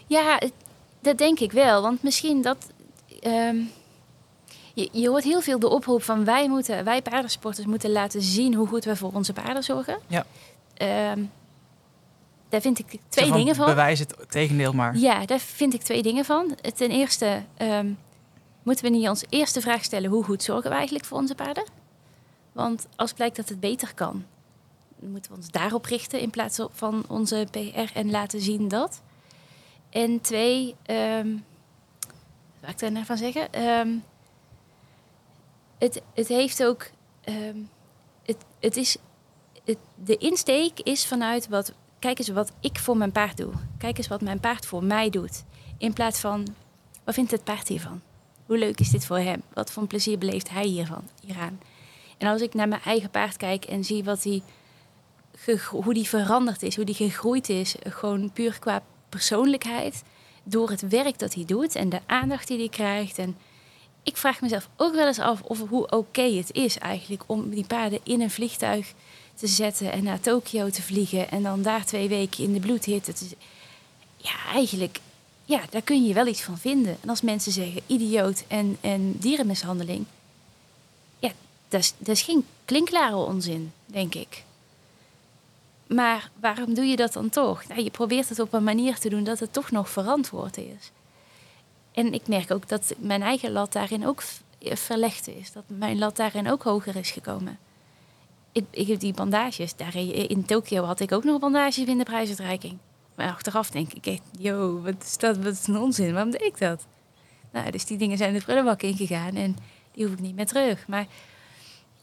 Ja, 0.06 0.40
dat 1.00 1.18
denk 1.18 1.40
ik 1.40 1.52
wel. 1.52 1.82
Want 1.82 2.02
misschien 2.02 2.42
dat. 2.42 2.56
Ehm, 3.24 3.56
je, 4.74 4.88
je 4.92 5.08
hoort 5.08 5.24
heel 5.24 5.40
veel 5.40 5.58
de 5.58 5.68
oproep 5.68 6.02
van 6.02 6.24
wij 6.24 6.48
moeten, 6.48 6.84
wij 6.84 7.02
paardensporters 7.02 7.66
moeten 7.66 7.90
laten 7.90 8.22
zien 8.22 8.54
hoe 8.54 8.66
goed 8.66 8.84
we 8.84 8.96
voor 8.96 9.12
onze 9.12 9.32
paarden 9.32 9.62
zorgen. 9.62 9.98
Ja. 10.06 10.26
Ehm, 10.74 11.22
daar 12.48 12.60
vind 12.60 12.78
ik 12.78 13.00
twee 13.08 13.32
dingen 13.32 13.54
van. 13.54 13.66
Bewijs 13.66 13.98
het 13.98 14.16
tegendeel 14.28 14.72
maar. 14.72 14.96
Ja, 14.96 15.26
daar 15.26 15.38
vind 15.38 15.74
ik 15.74 15.82
twee 15.82 16.02
dingen 16.02 16.24
van. 16.24 16.56
Ten 16.74 16.90
eerste 16.90 17.42
ehm, 17.56 17.90
moeten 18.62 18.84
we 18.84 18.90
niet 18.90 19.08
ons 19.08 19.24
eerste 19.28 19.60
vraag 19.60 19.84
stellen: 19.84 20.10
hoe 20.10 20.24
goed 20.24 20.42
zorgen 20.42 20.70
we 20.70 20.76
eigenlijk 20.76 21.04
voor 21.04 21.18
onze 21.18 21.34
paarden? 21.34 21.64
Want 22.52 22.86
als 22.96 23.12
blijkt 23.12 23.36
dat 23.36 23.48
het 23.48 23.60
beter 23.60 23.94
kan, 23.94 24.24
moeten 24.98 25.30
we 25.30 25.36
ons 25.36 25.50
daarop 25.50 25.84
richten 25.84 26.20
in 26.20 26.30
plaats 26.30 26.58
van 26.70 27.04
onze 27.08 27.46
PR 27.50 27.98
en 27.98 28.10
laten 28.10 28.40
zien 28.40 28.68
dat. 28.68 29.02
En 29.90 30.20
twee, 30.20 30.74
um, 30.86 31.44
wat 32.64 32.74
ik 32.74 32.78
daar 32.78 32.92
nou 32.92 33.04
van 33.04 33.16
zeggen? 33.16 33.48
het, 35.78 36.02
het 36.14 36.28
heeft 36.28 36.64
ook. 36.64 36.90
Ehm, 37.20 37.58
het, 38.22 38.36
het 38.60 38.76
is, 38.76 38.96
het, 39.64 39.78
de 39.94 40.16
insteek 40.16 40.80
is 40.80 41.06
vanuit 41.06 41.48
wat. 41.48 41.72
Kijk 41.98 42.18
eens 42.18 42.28
wat 42.28 42.52
ik 42.60 42.78
voor 42.78 42.96
mijn 42.96 43.12
paard 43.12 43.36
doe. 43.36 43.52
Kijk 43.78 43.98
eens 43.98 44.08
wat 44.08 44.20
mijn 44.20 44.40
paard 44.40 44.66
voor 44.66 44.84
mij 44.84 45.10
doet. 45.10 45.44
In 45.78 45.92
plaats 45.92 46.20
van. 46.20 46.46
Wat 47.04 47.14
vindt 47.14 47.30
het 47.30 47.44
paard 47.44 47.68
hiervan? 47.68 48.00
Hoe 48.46 48.58
leuk 48.58 48.80
is 48.80 48.90
dit 48.90 49.06
voor 49.06 49.18
hem? 49.18 49.42
Wat 49.52 49.72
voor 49.72 49.86
plezier 49.86 50.18
beleeft 50.18 50.50
hij 50.50 50.66
hiervan, 50.66 51.08
hieraan? 51.20 51.60
En 52.18 52.28
als 52.28 52.40
ik 52.40 52.54
naar 52.54 52.68
mijn 52.68 52.82
eigen 52.82 53.10
paard 53.10 53.36
kijk 53.36 53.64
en 53.64 53.84
zie 53.84 54.04
wat 54.04 54.22
hij, 54.22 54.42
hoe 55.70 55.94
die 55.94 56.08
veranderd 56.08 56.62
is, 56.62 56.76
hoe 56.76 56.84
die 56.84 56.94
gegroeid 56.94 57.48
is, 57.48 57.74
gewoon 57.82 58.32
puur 58.32 58.58
qua 58.58 58.82
persoonlijkheid, 59.08 60.02
door 60.44 60.70
het 60.70 60.88
werk 60.88 61.18
dat 61.18 61.34
hij 61.34 61.44
doet 61.44 61.74
en 61.74 61.88
de 61.88 62.00
aandacht 62.06 62.48
die 62.48 62.58
hij 62.58 62.68
krijgt 62.68 63.18
en 63.18 63.36
ik 64.02 64.16
vraag 64.16 64.40
mezelf 64.40 64.68
ook 64.76 64.94
wel 64.94 65.06
eens 65.06 65.18
af 65.18 65.42
of 65.42 65.68
hoe 65.68 65.90
oké 65.90 66.22
het 66.22 66.52
is 66.52 66.78
eigenlijk 66.78 67.22
om 67.26 67.50
die 67.50 67.66
paarden 67.66 68.00
in 68.02 68.20
een 68.20 68.30
vliegtuig 68.30 68.92
te 69.34 69.46
zetten 69.46 69.92
en 69.92 70.04
naar 70.04 70.20
Tokio 70.20 70.70
te 70.70 70.82
vliegen 70.82 71.30
en 71.30 71.42
dan 71.42 71.62
daar 71.62 71.84
twee 71.84 72.08
weken 72.08 72.44
in 72.44 72.52
de 72.52 72.60
bloedhitte 72.60 73.12
te 73.12 73.26
Ja, 74.16 74.52
eigenlijk, 74.52 75.00
ja, 75.44 75.60
daar 75.70 75.82
kun 75.82 76.04
je 76.04 76.14
wel 76.14 76.26
iets 76.26 76.42
van 76.42 76.58
vinden. 76.58 76.96
En 77.00 77.08
als 77.08 77.20
mensen 77.20 77.52
zeggen 77.52 77.82
idioot 77.86 78.44
en, 78.48 78.78
en 78.80 79.18
dierenmishandeling, 79.18 80.04
ja, 81.18 81.32
dat 81.68 81.80
is, 81.80 81.94
dat 81.98 82.16
is 82.16 82.22
geen 82.22 82.46
klinklare 82.64 83.16
onzin, 83.16 83.72
denk 83.86 84.14
ik. 84.14 84.44
Maar 85.86 86.30
waarom 86.40 86.74
doe 86.74 86.84
je 86.84 86.96
dat 86.96 87.12
dan 87.12 87.28
toch? 87.28 87.66
Nou, 87.68 87.82
je 87.82 87.90
probeert 87.90 88.28
het 88.28 88.38
op 88.38 88.52
een 88.52 88.64
manier 88.64 88.98
te 88.98 89.08
doen 89.08 89.24
dat 89.24 89.38
het 89.38 89.52
toch 89.52 89.70
nog 89.70 89.88
verantwoord 89.90 90.56
is. 90.56 90.92
En 91.92 92.12
ik 92.12 92.28
merk 92.28 92.50
ook 92.50 92.68
dat 92.68 92.94
mijn 92.98 93.22
eigen 93.22 93.52
lat 93.52 93.72
daarin 93.72 94.06
ook 94.06 94.22
verlegd 94.60 95.28
is. 95.28 95.52
Dat 95.52 95.64
mijn 95.66 95.98
lat 95.98 96.16
daarin 96.16 96.50
ook 96.50 96.62
hoger 96.62 96.96
is 96.96 97.10
gekomen. 97.10 97.58
Ik, 98.52 98.64
ik 98.70 98.86
heb 98.86 99.00
die 99.00 99.14
bandages. 99.14 99.76
Daar 99.76 99.96
in 99.96 100.44
Tokio 100.44 100.84
had 100.84 101.00
ik 101.00 101.12
ook 101.12 101.24
nog 101.24 101.40
bandages 101.40 101.84
in 101.84 101.98
de 101.98 102.04
prijsuitreiking. 102.04 102.78
Maar 103.14 103.28
achteraf 103.28 103.70
denk 103.70 103.92
ik, 103.92 104.20
yo, 104.38 104.80
wat 104.80 105.02
is 105.02 105.16
dat? 105.16 105.36
Wat 105.36 105.52
is 105.52 105.66
een 105.66 105.76
onzin? 105.76 106.12
Waarom 106.12 106.30
deed 106.30 106.42
ik 106.42 106.58
dat? 106.58 106.86
Nou, 107.52 107.70
dus 107.70 107.84
die 107.84 107.98
dingen 107.98 108.16
zijn 108.16 108.32
de 108.32 108.42
prullenbak 108.42 108.82
ingegaan 108.82 109.34
en 109.34 109.56
die 109.92 110.04
hoef 110.04 110.14
ik 110.14 110.20
niet 110.20 110.34
meer 110.34 110.46
terug. 110.46 110.88
Maar 110.88 111.06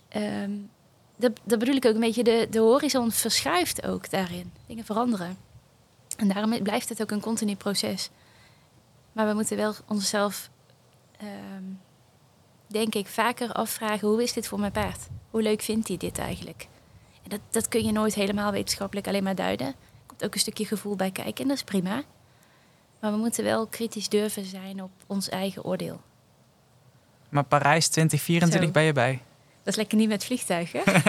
ehm, 0.08 0.52
dat, 1.22 1.32
dat 1.44 1.60
bedoel 1.60 1.76
ik 1.76 1.86
ook 1.86 1.94
een 1.94 2.00
beetje, 2.00 2.24
de, 2.24 2.48
de 2.50 2.60
horizon 2.60 3.12
verschuift 3.12 3.86
ook 3.86 4.10
daarin. 4.10 4.52
Dingen 4.68 4.86
veranderen. 4.86 5.38
En 6.18 6.28
daarom 6.28 6.64
blijft 6.64 6.90
het 6.90 7.02
ook 7.02 7.12
een 7.12 7.22
continu 7.22 7.56
proces. 7.56 8.10
Maar 9.12 9.28
we 9.28 9.34
moeten 9.34 9.58
wel 9.58 9.74
onszelf, 9.88 10.50
ehm, 11.18 11.64
denk 12.68 12.96
ik, 12.96 13.08
vaker 13.08 13.52
afvragen: 13.52 14.08
hoe 14.08 14.24
is 14.24 14.34
dit 14.34 14.48
voor 14.48 14.60
mijn 14.60 14.72
paard? 14.72 15.08
Hoe 15.30 15.42
leuk 15.42 15.62
vindt 15.62 15.88
hij 15.88 15.98
dit 15.98 16.18
eigenlijk? 16.18 16.68
En 17.24 17.30
dat, 17.30 17.40
dat 17.50 17.68
kun 17.68 17.84
je 17.86 17.92
nooit 17.92 18.14
helemaal 18.14 18.52
wetenschappelijk 18.52 19.08
alleen 19.08 19.24
maar 19.24 19.36
duiden. 19.36 19.68
Er 19.68 19.76
komt 20.06 20.24
ook 20.24 20.34
een 20.34 20.40
stukje 20.40 20.66
gevoel 20.66 20.96
bij 20.96 21.12
kijken 21.12 21.42
en 21.42 21.48
dat 21.48 21.58
is 21.58 21.64
prima. 21.64 22.04
Maar 23.00 23.12
we 23.12 23.18
moeten 23.18 23.44
wel 23.44 23.68
kritisch 23.68 24.10
durven 24.10 24.46
zijn 24.46 24.84
op 24.84 24.92
ons 25.08 25.30
eigen 25.30 25.64
oordeel. 25.64 26.02
Maar 27.30 27.44
Parijs 27.44 27.88
2024 27.88 28.68
Zo. 28.68 28.72
ben 28.72 28.84
je 28.84 28.94
bij. 28.94 29.22
Dat 29.64 29.74
is 29.74 29.76
lekker 29.76 29.98
niet 29.98 30.10
met 30.10 30.26
vliegtuigen. 30.26 30.82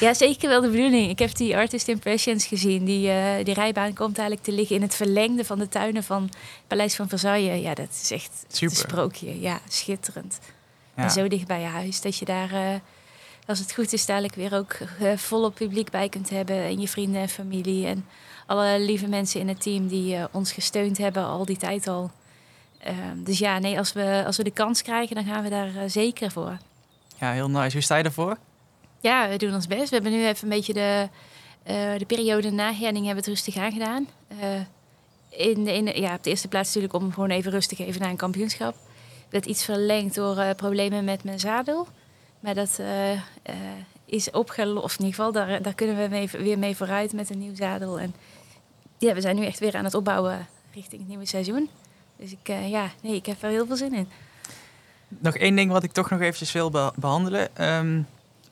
ja, 0.00 0.14
zeker 0.14 0.48
wel 0.48 0.60
de 0.60 0.68
bedoeling. 0.68 1.10
Ik 1.10 1.18
heb 1.18 1.34
die 1.34 1.56
Artist 1.56 1.88
Impressions 1.88 2.46
gezien. 2.46 2.84
Die, 2.84 3.10
eh, 3.10 3.44
die 3.44 3.54
rijbaan 3.54 3.94
komt 3.94 4.18
eigenlijk 4.18 4.46
te 4.46 4.52
liggen 4.52 4.76
in 4.76 4.82
het 4.82 4.94
verlengde 4.94 5.44
van 5.44 5.58
de 5.58 5.68
tuinen 5.68 6.04
van 6.04 6.22
het 6.22 6.36
Paleis 6.66 6.94
van 6.94 7.08
Versailles. 7.08 7.62
Ja, 7.62 7.74
dat 7.74 7.88
is 8.02 8.10
echt 8.10 8.44
Super. 8.48 8.76
sprookje. 8.76 9.40
Ja, 9.40 9.60
schitterend. 9.68 10.38
Ja. 10.96 11.02
En 11.02 11.10
zo 11.10 11.28
dicht 11.28 11.46
bij 11.46 11.60
je 11.60 11.66
huis 11.66 12.00
dat 12.00 12.16
je 12.16 12.24
daar, 12.24 12.52
eh, 12.52 12.74
als 13.46 13.58
het 13.58 13.72
goed 13.72 13.92
is, 13.92 14.06
dadelijk 14.06 14.34
weer 14.34 14.54
ook 14.54 14.72
eh, 14.72 15.16
volop 15.16 15.54
publiek 15.54 15.90
bij 15.90 16.08
kunt 16.08 16.30
hebben. 16.30 16.56
En 16.56 16.80
je 16.80 16.88
vrienden 16.88 17.20
en 17.20 17.28
familie. 17.28 17.86
En 17.86 18.06
alle 18.46 18.80
lieve 18.80 19.08
mensen 19.08 19.40
in 19.40 19.48
het 19.48 19.62
team 19.62 19.88
die 19.88 20.16
ons 20.30 20.52
gesteund 20.52 20.98
hebben 20.98 21.24
al 21.24 21.44
die 21.44 21.56
tijd 21.56 21.86
al. 21.86 22.10
Ehm, 22.82 23.22
dus 23.24 23.38
ja, 23.38 23.58
nee, 23.58 23.78
als 23.78 23.92
we, 23.92 24.22
als 24.26 24.36
we 24.36 24.42
de 24.42 24.50
kans 24.50 24.82
krijgen, 24.82 25.14
dan 25.14 25.24
gaan 25.24 25.42
we 25.42 25.48
daar 25.48 25.76
eh, 25.76 25.82
zeker 25.86 26.30
voor. 26.30 26.58
ja, 27.18 27.32
heel 27.32 27.50
nice. 27.50 27.72
Hoe 27.72 27.82
sta 27.82 27.96
je 27.96 28.04
ervoor? 28.04 28.36
Ja, 29.00 29.28
we 29.28 29.36
doen 29.36 29.54
ons 29.54 29.66
best. 29.66 29.88
We 29.88 29.94
hebben 29.94 30.12
nu 30.12 30.26
even 30.26 30.42
een 30.42 30.56
beetje 30.56 30.72
de, 30.72 31.08
eh, 31.62 31.98
de 31.98 32.04
periode 32.06 32.50
na 32.50 32.72
herning 32.72 33.06
hebben 33.06 33.24
we 33.24 33.30
het 33.30 33.38
rustig 33.44 33.56
aangedaan. 33.56 34.08
Eh 34.28 34.60
in, 35.28 35.66
in, 35.66 36.00
ja, 36.00 36.14
op 36.14 36.22
de 36.22 36.30
eerste 36.30 36.48
plaats 36.48 36.66
natuurlijk 36.66 37.02
om 37.02 37.12
gewoon 37.12 37.30
even 37.30 37.50
rustig 37.50 37.78
even 37.78 38.00
naar 38.00 38.10
een 38.10 38.16
kampioenschap. 38.16 38.76
werd 39.28 39.46
iets 39.46 39.64
verlengd 39.64 40.14
door 40.14 40.54
problemen 40.54 41.04
met 41.04 41.24
mijn 41.24 41.40
zadel. 41.40 41.86
Maar 42.40 42.54
dat 42.54 42.80
is 44.04 44.30
opgelost. 44.30 44.98
In 44.98 45.04
ieder 45.04 45.24
geval, 45.24 45.32
daar, 45.32 45.62
daar 45.62 45.74
kunnen 45.74 45.96
we 45.96 46.08
mee, 46.08 46.28
weer 46.28 46.58
mee 46.58 46.76
vooruit 46.76 47.12
met 47.12 47.30
een 47.30 47.38
nieuw 47.38 47.54
zadel. 47.54 48.00
En 48.00 48.14
ja, 48.98 49.14
we 49.14 49.20
zijn 49.20 49.36
nu 49.36 49.44
echt 49.44 49.58
weer 49.58 49.76
aan 49.76 49.84
het 49.84 49.94
opbouwen 49.94 50.46
richting 50.74 51.00
het 51.00 51.08
nieuwe 51.08 51.26
seizoen. 51.26 51.70
Dus 52.22 52.32
ik, 52.32 52.48
eh, 52.48 52.70
ja, 52.70 52.90
nee, 53.02 53.14
ik 53.14 53.26
heb 53.26 53.42
er 53.42 53.48
heel 53.50 53.66
veel 53.66 53.76
zin 53.76 53.94
in. 53.94 54.08
Nog 55.08 55.36
één 55.36 55.56
ding 55.56 55.70
wat 55.70 55.82
ik 55.82 55.92
toch 55.92 56.10
nog 56.10 56.20
eventjes 56.20 56.52
wil 56.52 56.70
be- 56.70 56.92
behandelen. 56.94 57.56
Ehm, 57.56 58.00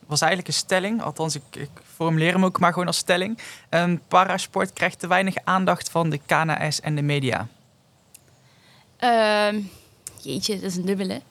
was 0.05 0.21
eigenlijk 0.21 0.51
een 0.51 0.59
stelling. 0.59 1.01
Althans, 1.01 1.35
ik, 1.35 1.41
ik 1.55 1.69
formuleer 1.95 2.33
hem 2.33 2.45
ook 2.45 2.59
maar 2.59 2.71
gewoon 2.71 2.87
als 2.87 2.97
stelling. 2.97 3.37
Ehm, 3.69 3.97
parasport 4.07 4.73
krijgt 4.73 4.99
te 4.99 5.07
weinig 5.07 5.35
aandacht 5.43 5.89
van 5.89 6.09
de 6.09 6.19
KNS 6.25 6.79
en 6.81 6.95
de 6.95 7.01
media. 7.01 7.47
Ehm, 8.97 9.59
jeetje, 10.21 10.53
dat 10.55 10.63
is 10.63 10.75
een 10.75 10.85
dubbele. 10.85 11.21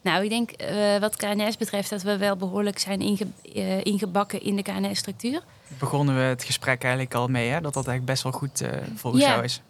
Nou, 0.00 0.22
ik 0.24 0.30
denk 0.30 0.50
eh, 0.50 0.98
wat 0.98 1.16
KNS 1.16 1.56
betreft 1.56 1.90
dat 1.90 2.02
we 2.02 2.16
wel 2.16 2.36
behoorlijk 2.36 2.78
zijn 2.78 3.00
inge- 3.00 3.26
eh, 3.54 3.84
ingebakken 3.84 4.42
in 4.42 4.56
de 4.56 4.62
KNS-structuur. 4.62 5.42
Begonnen 5.78 6.14
we 6.16 6.20
het 6.20 6.42
gesprek 6.44 6.82
eigenlijk 6.82 7.14
al 7.14 7.28
mee, 7.28 7.48
hè? 7.48 7.60
dat 7.60 7.74
dat 7.74 7.86
eigenlijk 7.86 8.04
best 8.06 8.22
wel 8.22 8.32
goed 8.32 8.60
eh, 8.60 8.70
volgens 8.94 9.22
Ja. 9.22 9.28
jou 9.30 9.44
is. 9.44 9.62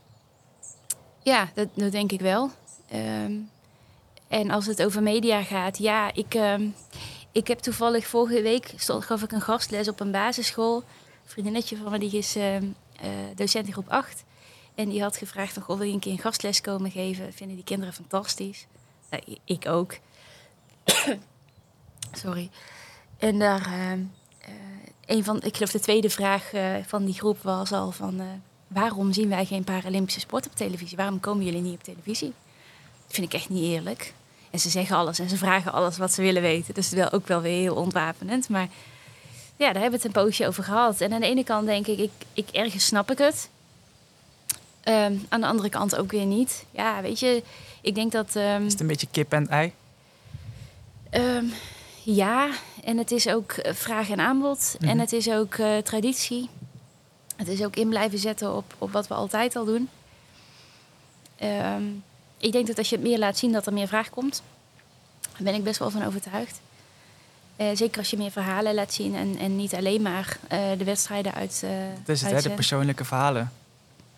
Ja, 1.28 1.48
dat, 1.54 1.92
denk 1.92 2.12
ik 2.12 2.20
wel. 2.20 2.50
Ehm, 2.88 3.32
en 4.28 4.50
als 4.50 4.66
het 4.66 4.82
over 4.82 5.02
media 5.02 5.42
gaat, 5.42 5.78
ja, 5.78 6.14
ik, 6.14 6.34
ehm, 6.34 6.68
ik 7.32 7.46
heb 7.48 7.58
toevallig 7.58 8.06
vorige 8.06 8.42
week 8.42 8.72
stond, 8.76 9.04
gaf 9.04 9.22
ik 9.22 9.32
een 9.32 9.40
gastles 9.40 9.88
op 9.88 10.00
een 10.00 10.10
basisschool. 10.10 10.76
Een 10.76 10.84
vriendinnetje 11.24 11.76
van 11.76 11.90
me, 11.90 11.98
die 11.98 12.12
is 12.12 12.36
eh, 12.36 12.56
docent 13.34 13.66
in 13.66 13.72
groep 13.72 13.88
8. 13.88 14.24
En 14.74 14.88
die 14.88 15.02
had 15.02 15.16
gevraagd 15.16 15.58
goh, 15.58 15.78
wil 15.78 15.92
een 15.92 15.98
keer 15.98 16.12
een 16.12 16.18
gastles 16.18 16.60
komen 16.60 16.90
geven? 16.90 17.32
Vinden 17.32 17.56
die 17.56 17.64
kinderen 17.64 17.94
fantastisch. 17.94 18.66
Nou, 19.10 19.22
ik 19.44 19.66
ook. 19.66 19.98
Sorry. 22.22 22.50
En 23.18 23.38
daar, 23.38 23.66
eh, 23.66 23.92
een 25.06 25.24
van, 25.24 25.42
ik 25.42 25.56
geloof 25.56 25.70
de 25.70 25.80
tweede 25.80 26.10
vraag 26.10 26.52
eh, 26.52 26.74
van 26.86 27.04
die 27.04 27.14
groep 27.14 27.42
was 27.42 27.72
al 27.72 27.90
van... 27.90 28.42
waarom 28.68 29.12
zien 29.12 29.28
wij 29.28 29.44
geen 29.44 29.64
Paralympische 29.64 30.20
sport 30.20 30.46
op 30.46 30.54
televisie? 30.54 30.96
Waarom 30.96 31.20
komen 31.20 31.44
jullie 31.44 31.60
niet 31.60 31.74
op 31.74 31.82
televisie? 31.82 32.32
Dat 33.06 33.14
vind 33.16 33.26
ik 33.26 33.32
echt 33.40 33.48
niet 33.48 33.62
eerlijk. 33.64 34.12
En 34.50 34.58
ze 34.60 34.68
zeggen 34.68 34.96
alles 34.96 35.18
en 35.18 35.28
ze 35.28 35.36
vragen 35.36 35.72
alles 35.72 35.98
wat 35.98 36.12
ze 36.12 36.22
willen 36.22 36.42
weten. 36.42 36.74
Dus 36.74 36.88
wel 36.90 37.12
ook 37.12 37.26
wel 37.26 37.40
weer 37.40 37.60
heel 37.60 37.74
ontwapenend. 37.74 38.48
Maar 38.48 38.68
ja, 39.56 39.72
daar 39.72 39.82
hebben 39.82 40.00
we 40.00 40.06
het 40.06 40.16
een 40.16 40.22
poosje 40.22 40.46
over 40.46 40.64
gehad. 40.64 41.00
En 41.00 41.12
aan 41.12 41.20
de 41.20 41.26
ene 41.26 41.44
kant 41.44 41.66
denk 41.66 41.86
ik, 41.86 41.98
ik, 41.98 42.10
ik 42.32 42.48
ergens 42.52 42.86
snap 42.86 43.10
ik 43.10 43.18
het. 43.18 43.48
Ehm, 44.82 45.14
aan 45.28 45.40
de 45.40 45.46
andere 45.46 45.68
kant 45.68 45.96
ook 45.96 46.10
weer 46.10 46.24
niet. 46.26 46.64
Ja, 46.70 47.00
weet 47.02 47.18
je, 47.20 47.42
ik 47.80 47.94
denk 47.94 48.12
dat... 48.12 48.36
ehm, 48.36 48.64
Is 48.64 48.72
het 48.72 48.80
een 48.80 48.86
beetje 48.86 49.08
kip 49.10 49.32
en 49.32 49.48
ei? 49.48 49.72
Ehm, 51.10 51.44
ja, 52.02 52.48
en 52.84 52.98
het 52.98 53.10
is 53.10 53.28
ook 53.28 53.52
eh, 53.52 53.74
vraag 53.74 54.10
en 54.10 54.20
aanbod. 54.20 54.76
Mhm. 54.80 54.90
En 54.90 54.98
het 54.98 55.12
is 55.12 55.30
ook 55.30 55.54
eh, 55.54 55.76
traditie. 55.76 56.48
Het 57.38 57.48
is 57.48 57.64
ook 57.64 57.76
in 57.76 57.88
blijven 57.88 58.18
zetten 58.18 58.54
op, 58.54 58.74
op 58.78 58.92
wat 58.92 59.08
we 59.08 59.14
altijd 59.14 59.56
al 59.56 59.64
doen. 59.64 59.88
Ehm, 61.36 61.82
ik 62.38 62.52
denk 62.52 62.66
dat 62.66 62.78
als 62.78 62.88
je 62.88 62.96
het 62.96 63.04
meer 63.04 63.18
laat 63.18 63.38
zien, 63.38 63.52
dat 63.52 63.66
er 63.66 63.72
meer 63.72 63.88
vraag 63.88 64.10
komt. 64.10 64.42
Daar 65.20 65.42
ben 65.42 65.54
ik 65.54 65.64
best 65.64 65.78
wel 65.78 65.90
van 65.90 66.04
overtuigd. 66.04 66.60
Eh, 67.56 67.66
zeker 67.74 67.98
als 67.98 68.10
je 68.10 68.16
meer 68.16 68.30
verhalen 68.30 68.74
laat 68.74 68.92
zien 68.92 69.14
en, 69.14 69.38
en 69.38 69.56
niet 69.56 69.74
alleen 69.74 70.02
maar 70.02 70.38
eh, 70.48 70.70
de 70.78 70.84
wedstrijden 70.84 71.34
uit. 71.34 71.62
eh 71.64 71.70
Dat 72.04 72.16
is 72.16 72.22
het, 72.22 72.30
hè? 72.30 72.40
de 72.40 72.50
persoonlijke 72.50 73.04
verhalen. 73.04 73.52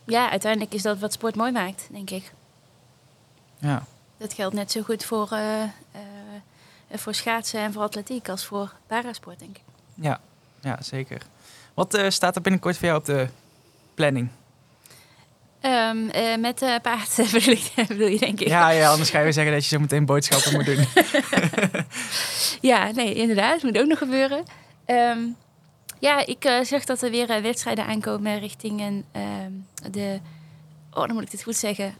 Ja, 0.05 0.31
uiteindelijk 0.31 0.75
is 0.75 0.83
dat 0.83 0.99
wat 0.99 1.13
sport 1.13 1.35
mooi 1.35 1.53
maakt, 1.53 1.89
denk 1.91 2.11
ik. 2.11 2.33
Ja. 3.59 3.85
Dat 4.17 4.33
geldt 4.33 4.55
net 4.55 4.73
zo 4.73 4.83
goed 4.83 5.05
voor, 5.05 5.39
voor 6.93 7.15
schaatsen 7.15 7.61
en 7.61 7.73
voor 7.73 7.83
atletiek 7.83 8.29
als 8.29 8.45
voor 8.45 8.73
parasport, 8.87 9.39
denk 9.39 9.57
ik. 9.57 9.63
Ja, 9.95 10.21
ja 10.61 10.83
zeker. 10.83 11.23
Wat 11.81 11.95
eh, 11.95 12.11
staat 12.11 12.37
er 12.37 12.43
binnenkort 12.43 12.77
voor 12.77 12.87
jou 12.87 12.99
op 12.99 13.05
de 13.05 13.29
planning? 13.95 14.29
Ehm, 15.61 16.09
eh, 16.09 16.37
met 16.37 16.63
eh 16.63 16.75
paard 16.83 17.17
bedoel, 17.33 17.55
ik, 17.55 17.73
bedoel 17.89 18.07
je, 18.07 18.19
denk 18.19 18.41
ik. 18.41 18.49
Ja, 18.49 18.69
ja, 18.71 18.91
anders 18.91 19.11
ga 19.11 19.19
je 19.19 19.25
weer 19.25 19.33
zeggen 19.33 19.53
dat 19.53 19.63
je 19.63 19.69
zo 19.69 19.81
meteen 19.81 20.05
boodschappen 20.05 20.53
moet 20.53 20.65
doen. 20.65 20.87
Ja, 22.71 22.91
nee, 22.91 23.15
inderdaad. 23.15 23.55
Het 23.55 23.63
moet 23.63 23.79
ook 23.79 23.87
nog 23.87 23.99
gebeuren. 23.99 24.45
Ehm, 24.85 25.19
ja, 25.99 26.27
ik 26.27 26.45
eh, 26.45 26.61
zeg 26.63 26.85
dat 26.85 27.03
er 27.03 27.11
weer 27.11 27.43
wedstrijden 27.43 27.87
aankomen 27.87 28.39
richting 28.39 28.81
een, 28.81 29.05
ehm, 29.13 29.53
de... 29.93 30.21
Oh, 30.91 31.07
dan 31.07 31.13
moet 31.13 31.23
ik 31.23 31.31
dit 31.31 31.43
goed 31.43 31.57
zeggen. 31.57 31.95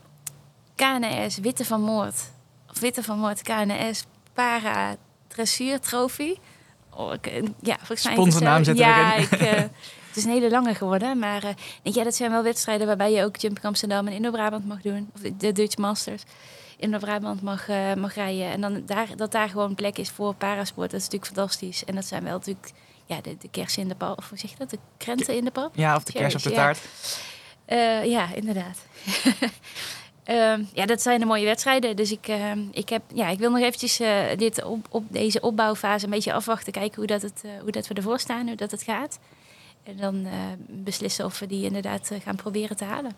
KNS 0.75 1.39
Witte 1.39 1.65
van 1.65 1.81
Moord. 1.81 2.31
Of 2.71 2.81
Witte 2.81 3.03
van 3.03 3.19
Moord 3.19 3.43
KNS 3.43 4.05
Para 4.33 4.97
Dressuur. 5.29 5.81
Oh, 7.01 7.13
ik, 7.13 7.27
eh, 7.27 7.43
ja, 7.63 7.77
volgens 7.77 8.05
mij... 8.05 8.13
Sponsornaam 8.13 8.63
ja, 8.75 9.13
erin. 9.15 9.23
ik, 9.23 9.31
eh, 9.33 9.51
het 10.09 10.17
is 10.17 10.25
een 10.25 10.31
hele 10.31 10.51
lange 10.51 10.75
geworden. 10.75 11.19
Maar 11.19 11.45
eh, 11.45 11.55
denk, 11.83 11.95
ja, 11.97 12.05
dat 12.05 12.15
zijn 12.15 12.31
wel 12.31 12.43
wedstrijden 12.43 12.87
waarbij 12.87 13.13
je 13.13 13.25
ook 13.25 13.37
Jump 13.37 13.59
Amsterdam 13.63 14.07
en 14.07 14.13
Indo-Brabant 14.13 14.67
mag 14.67 14.81
doen. 14.81 15.11
Of 15.15 15.21
de- 15.37 15.53
Dutch 15.53 15.77
Masters. 15.77 16.23
in 16.77 16.99
Brabant 16.99 17.43
mag, 17.43 17.69
eh, 17.69 17.95
mag 17.95 18.15
rijden. 18.15 18.51
En 18.51 18.61
dan 18.61 18.83
daar, 18.87 19.07
dat 19.17 19.33
daar 19.33 19.49
gewoon 19.49 19.75
plek 19.75 19.99
is 19.99 20.11
voor 20.11 20.35
parasport, 20.35 20.91
dat 20.91 21.01
is 21.01 21.07
natuurlijk 21.09 21.33
fantastisch. 21.35 21.85
En 21.85 21.95
dat 21.95 22.05
zijn 22.05 22.23
wel 22.25 22.33
natuurlijk 22.33 22.71
ja, 23.07 23.21
de, 23.21 23.37
de 23.41 23.49
kersen 23.51 23.83
in 23.83 23.89
de 23.89 23.95
pap. 23.95 24.19
Of 24.19 24.29
hoe 24.29 24.39
zeg 24.39 24.51
je 24.51 24.57
dat? 24.59 24.71
De 24.71 24.79
krenten 24.97 25.35
in 25.37 25.45
de 25.45 25.51
pap? 25.51 25.77
Ja, 25.77 25.97
of 25.97 26.05
de 26.05 26.13
kers 26.13 26.35
op 26.35 26.43
de 26.43 26.51
Ja. 26.51 26.55
taart. 26.57 26.79
Eh, 27.65 28.05
ja, 28.05 28.35
inderdaad. 28.35 28.79
Ehm, 30.31 30.65
ja, 30.73 30.87
dat 30.87 31.03
zijn 31.03 31.21
de 31.21 31.27
mooie 31.27 31.45
wedstrijden. 31.45 31.97
Dus 31.97 32.13
ik, 32.13 32.29
ehm, 32.29 32.59
ik, 32.73 32.89
heb, 32.89 33.03
ja, 33.15 33.29
ik 33.29 33.39
wil 33.39 33.51
nog 33.51 33.61
eventjes 33.61 34.01
eh, 34.01 34.37
dit 34.37 34.63
op, 34.65 34.87
op 34.91 35.05
deze 35.13 35.41
opbouwfase 35.41 36.05
een 36.05 36.11
beetje 36.11 36.33
afwachten. 36.33 36.73
Kijken 36.73 36.97
hoe, 36.97 37.07
dat 37.07 37.23
het, 37.23 37.43
eh, 37.45 37.51
hoe 37.61 37.71
dat 37.71 37.87
we 37.87 37.95
ervoor 37.95 38.19
staan, 38.19 38.47
hoe 38.47 38.57
dat 38.57 38.71
het 38.71 38.83
gaat. 38.83 39.19
En 39.83 39.97
dan 39.97 40.27
eh, 40.27 40.33
beslissen 40.69 41.25
of 41.25 41.39
we 41.39 41.47
die 41.47 41.65
inderdaad 41.65 42.11
gaan 42.23 42.37
proberen 42.37 42.77
te 42.77 42.85
halen. 42.85 43.11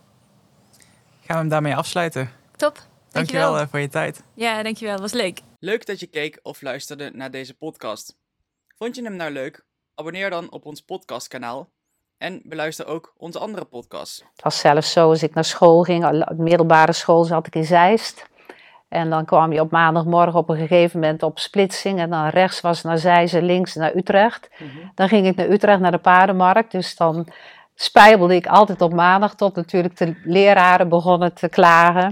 Gaan 1.21 1.27
we 1.27 1.35
hem 1.35 1.49
daarmee 1.49 1.77
afsluiten. 1.77 2.31
Top. 2.57 2.75
Dankjewel, 2.75 3.11
Dankjewel. 3.11 3.59
eh, 3.59 3.69
voor 3.71 3.79
je 3.79 3.89
tijd. 3.89 4.23
Ja, 4.35 4.63
dankjewel. 4.63 4.99
Was 4.99 5.13
leuk. 5.13 5.41
Leuk 5.59 5.87
dat 5.87 6.01
je 6.01 6.07
keek 6.07 6.39
of 6.43 6.63
luisterde 6.63 7.11
naar 7.15 7.31
deze 7.31 7.55
podcast. 7.55 8.17
Vond 8.77 8.97
je 8.97 9.03
hem 9.03 9.17
nou 9.17 9.31
leuk? 9.31 9.65
Abonneer 9.95 10.31
dan 10.31 10.51
op 10.51 10.67
ons 10.67 10.81
podcastkanaal 10.81 11.71
en 12.23 12.41
beluister 12.45 12.87
ook 12.87 13.13
onze 13.17 13.39
andere 13.39 13.65
podcasts. 13.65 14.25
Het 14.35 14.45
was 14.45 14.59
zelfs 14.59 14.93
zo, 14.93 15.09
als 15.09 15.23
ik 15.23 15.35
naar 15.35 15.45
school 15.45 15.83
ging, 15.83 16.25
middelbare 16.37 16.93
school 16.93 17.25
zat 17.25 17.47
ik 17.47 17.55
in 17.55 17.65
Zeist. 17.65 18.31
En 18.89 19.11
dan 19.11 19.25
kwam 19.25 19.53
je 19.53 19.61
op 19.61 19.71
maandagmorgen 19.71 20.39
op 20.39 20.49
een 20.49 20.57
gegeven 20.57 21.01
moment 21.01 21.23
op 21.23 21.39
splitsing. 21.39 21.99
En 21.99 22.11
dan 22.11 22.29
rechts 22.29 22.61
was 22.61 22.83
naar 22.83 22.99
Zeist 22.99 23.35
en 23.35 23.45
links 23.45 23.75
naar 23.75 23.97
Utrecht. 23.97 24.51
Dan 24.95 25.09
ging 25.09 25.27
ik 25.27 25.37
naar 25.37 25.49
Utrecht, 25.49 25.81
naar 25.81 25.91
de 25.91 25.99
paardenmarkt. 25.99 26.71
Dus 26.71 26.97
dan 26.97 27.29
spijbelde 27.75 28.35
ik 28.35 28.47
altijd 28.47 28.81
op 28.81 28.93
maandag 28.93 29.35
tot 29.35 29.55
natuurlijk 29.55 29.97
de 29.97 30.21
leraren 30.25 30.89
begonnen 30.89 31.35
te 31.35 31.49
klagen. 31.49 32.05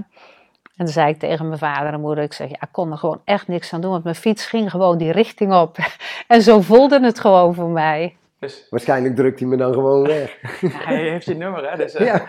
En 0.75 0.87
dan 0.87 0.87
zei 0.87 1.09
ik 1.09 1.19
tegen 1.19 1.47
mijn 1.47 1.59
vader 1.59 1.93
en 1.93 2.01
moeder, 2.01 2.23
ik 2.23 2.33
zeg, 2.33 2.49
ja, 2.49 2.61
ik 2.61 2.71
kon 2.71 2.91
er 2.91 2.97
gewoon 2.97 3.21
echt 3.23 3.47
niks 3.47 3.73
aan 3.73 3.81
doen, 3.81 3.91
want 3.91 4.03
mijn 4.03 4.15
fiets 4.15 4.45
ging 4.45 4.69
gewoon 4.69 4.97
die 4.97 5.11
richting 5.11 5.53
op. 5.53 5.77
En 6.27 6.41
zo 6.41 6.61
voelde 6.61 6.99
het 7.03 7.19
gewoon 7.19 7.53
voor 7.53 7.69
mij. 7.69 8.15
Dus 8.41 8.67
Waarschijnlijk 8.69 9.15
drukt 9.15 9.39
hij 9.39 9.47
me 9.47 9.55
dan 9.57 9.73
gewoon 9.73 10.03
weg. 10.07 10.37
hij 10.87 11.09
heeft 11.09 11.25
je 11.25 11.35
nummer, 11.35 11.69
hè? 11.71 11.77
Dus, 11.77 11.93
eh, 11.93 12.05
Ja, 12.05 12.25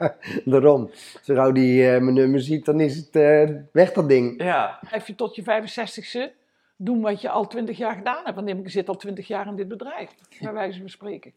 daarom. 0.44 0.90
Zo 1.22 1.34
gauw 1.34 1.52
die 1.52 1.90
eh, 1.90 2.00
mijn 2.00 2.14
nummer 2.14 2.40
ziet, 2.40 2.64
dan 2.64 2.80
is 2.80 2.96
het 2.96 3.16
eh, 3.16 3.56
weg 3.72 3.92
dat 3.92 4.08
ding. 4.08 4.42
ja. 4.42 4.78
Blijf 4.88 5.06
je 5.06 5.14
tot 5.14 5.36
je 5.36 5.42
65ste 5.42 6.32
doen 6.76 7.00
wat 7.00 7.20
je 7.20 7.28
al 7.30 7.46
20 7.46 7.76
jaar 7.76 7.94
gedaan 7.94 8.24
hebt. 8.24 8.36
Want 8.36 8.48
ik 8.48 8.70
zit 8.70 8.88
al 8.88 8.96
20 8.96 9.26
jaar 9.26 9.46
in 9.46 9.56
dit 9.56 9.68
bedrijf, 9.68 10.10
bij 10.40 10.52
wijze 10.52 10.78
van 10.78 10.88
spreken. 10.88 11.32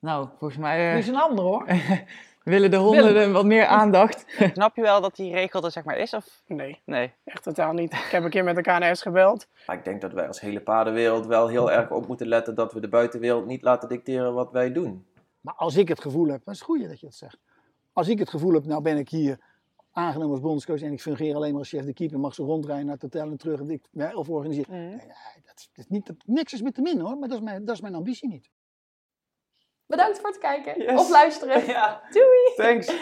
Nou, 0.00 0.28
volgens 0.38 0.60
mij 0.60 0.86
eh, 0.86 0.90
Die 0.90 1.02
is 1.02 1.08
een 1.08 1.20
ander 1.20 1.44
hoor. 1.44 1.66
willen 2.48 2.70
de 2.70 2.76
honden 2.76 3.32
wat 3.32 3.44
meer 3.44 3.66
aandacht. 3.66 4.24
Snap 4.52 4.76
je 4.76 4.82
wel 4.82 5.00
dat 5.00 5.16
die 5.16 5.32
regel 5.32 5.64
er 5.64 5.70
zeg 5.70 5.84
maar 5.84 5.96
is? 5.96 6.14
Of? 6.14 6.42
Nee, 6.46 6.80
Nee. 6.84 7.12
echt 7.24 7.42
totaal 7.42 7.72
niet. 7.72 7.92
Ik 7.92 8.08
heb 8.10 8.24
een 8.24 8.30
keer 8.30 8.44
met 8.44 8.56
de 8.56 8.62
KNS 8.62 9.02
gebeld. 9.02 9.46
Maar 9.66 9.76
ik 9.76 9.84
denk 9.84 10.00
dat 10.00 10.12
wij 10.12 10.26
als 10.26 10.40
hele 10.40 10.60
paardenwereld 10.60 11.26
wel 11.26 11.48
heel 11.48 11.72
erg 11.72 11.90
op 11.90 12.06
moeten 12.06 12.26
letten 12.26 12.54
dat 12.54 12.72
we 12.72 12.80
de 12.80 12.88
buitenwereld 12.88 13.46
niet 13.46 13.62
laten 13.62 13.88
dicteren 13.88 14.34
wat 14.34 14.52
wij 14.52 14.72
doen. 14.72 15.06
Maar 15.40 15.54
als 15.54 15.76
ik 15.76 15.88
het 15.88 16.00
gevoel 16.00 16.26
heb, 16.28 16.44
dat 16.44 16.54
is 16.54 16.60
het 16.60 16.68
goede 16.68 16.88
dat 16.88 17.00
je 17.00 17.06
dat 17.06 17.14
zegt. 17.14 17.38
Als 17.92 18.08
ik 18.08 18.18
het 18.18 18.30
gevoel 18.30 18.52
heb, 18.52 18.64
nou 18.64 18.82
ben 18.82 18.96
ik 18.96 19.08
hier 19.08 19.38
aangenomen 19.92 20.32
als 20.32 20.40
bondscoach 20.40 20.82
en 20.82 20.92
ik 20.92 21.00
fungeer 21.00 21.34
alleen 21.34 21.50
maar 21.50 21.58
als 21.58 21.68
chef 21.68 21.84
de 21.84 21.92
keeper, 21.92 22.18
mag 22.20 22.34
ze 22.34 22.42
rondrijden 22.42 22.84
naar 22.84 22.94
het 22.94 23.02
hotel 23.02 23.30
en 23.30 23.36
terug 23.36 23.60
en 23.60 23.70
ik 23.70 23.88
of 24.14 24.28
organiseer. 24.28 24.64
Mhm. 24.68 24.76
Nee, 24.78 24.88
nee, 24.88 24.98
dat, 25.44 25.54
is, 25.56 25.68
dat 25.72 25.84
is 25.84 25.88
niet, 25.88 26.06
dat, 26.06 26.16
niks 26.24 26.52
is 26.52 26.62
met 26.62 26.74
te 26.74 26.80
min 26.82 27.00
hoor, 27.00 27.18
maar 27.18 27.28
dat 27.28 27.38
is 27.38 27.44
mijn, 27.44 27.64
dat 27.64 27.74
is 27.74 27.80
mijn 27.80 27.94
ambitie 27.94 28.28
niet. 28.28 28.50
Bedankt 29.88 30.18
voor 30.20 30.28
het 30.28 30.38
kijken 30.38 30.82
Yes. 30.82 31.00
of 31.00 31.08
luisteren. 31.08 31.66
Ja, 31.76 32.00
Doei! 32.10 32.54
thanks. 32.56 32.92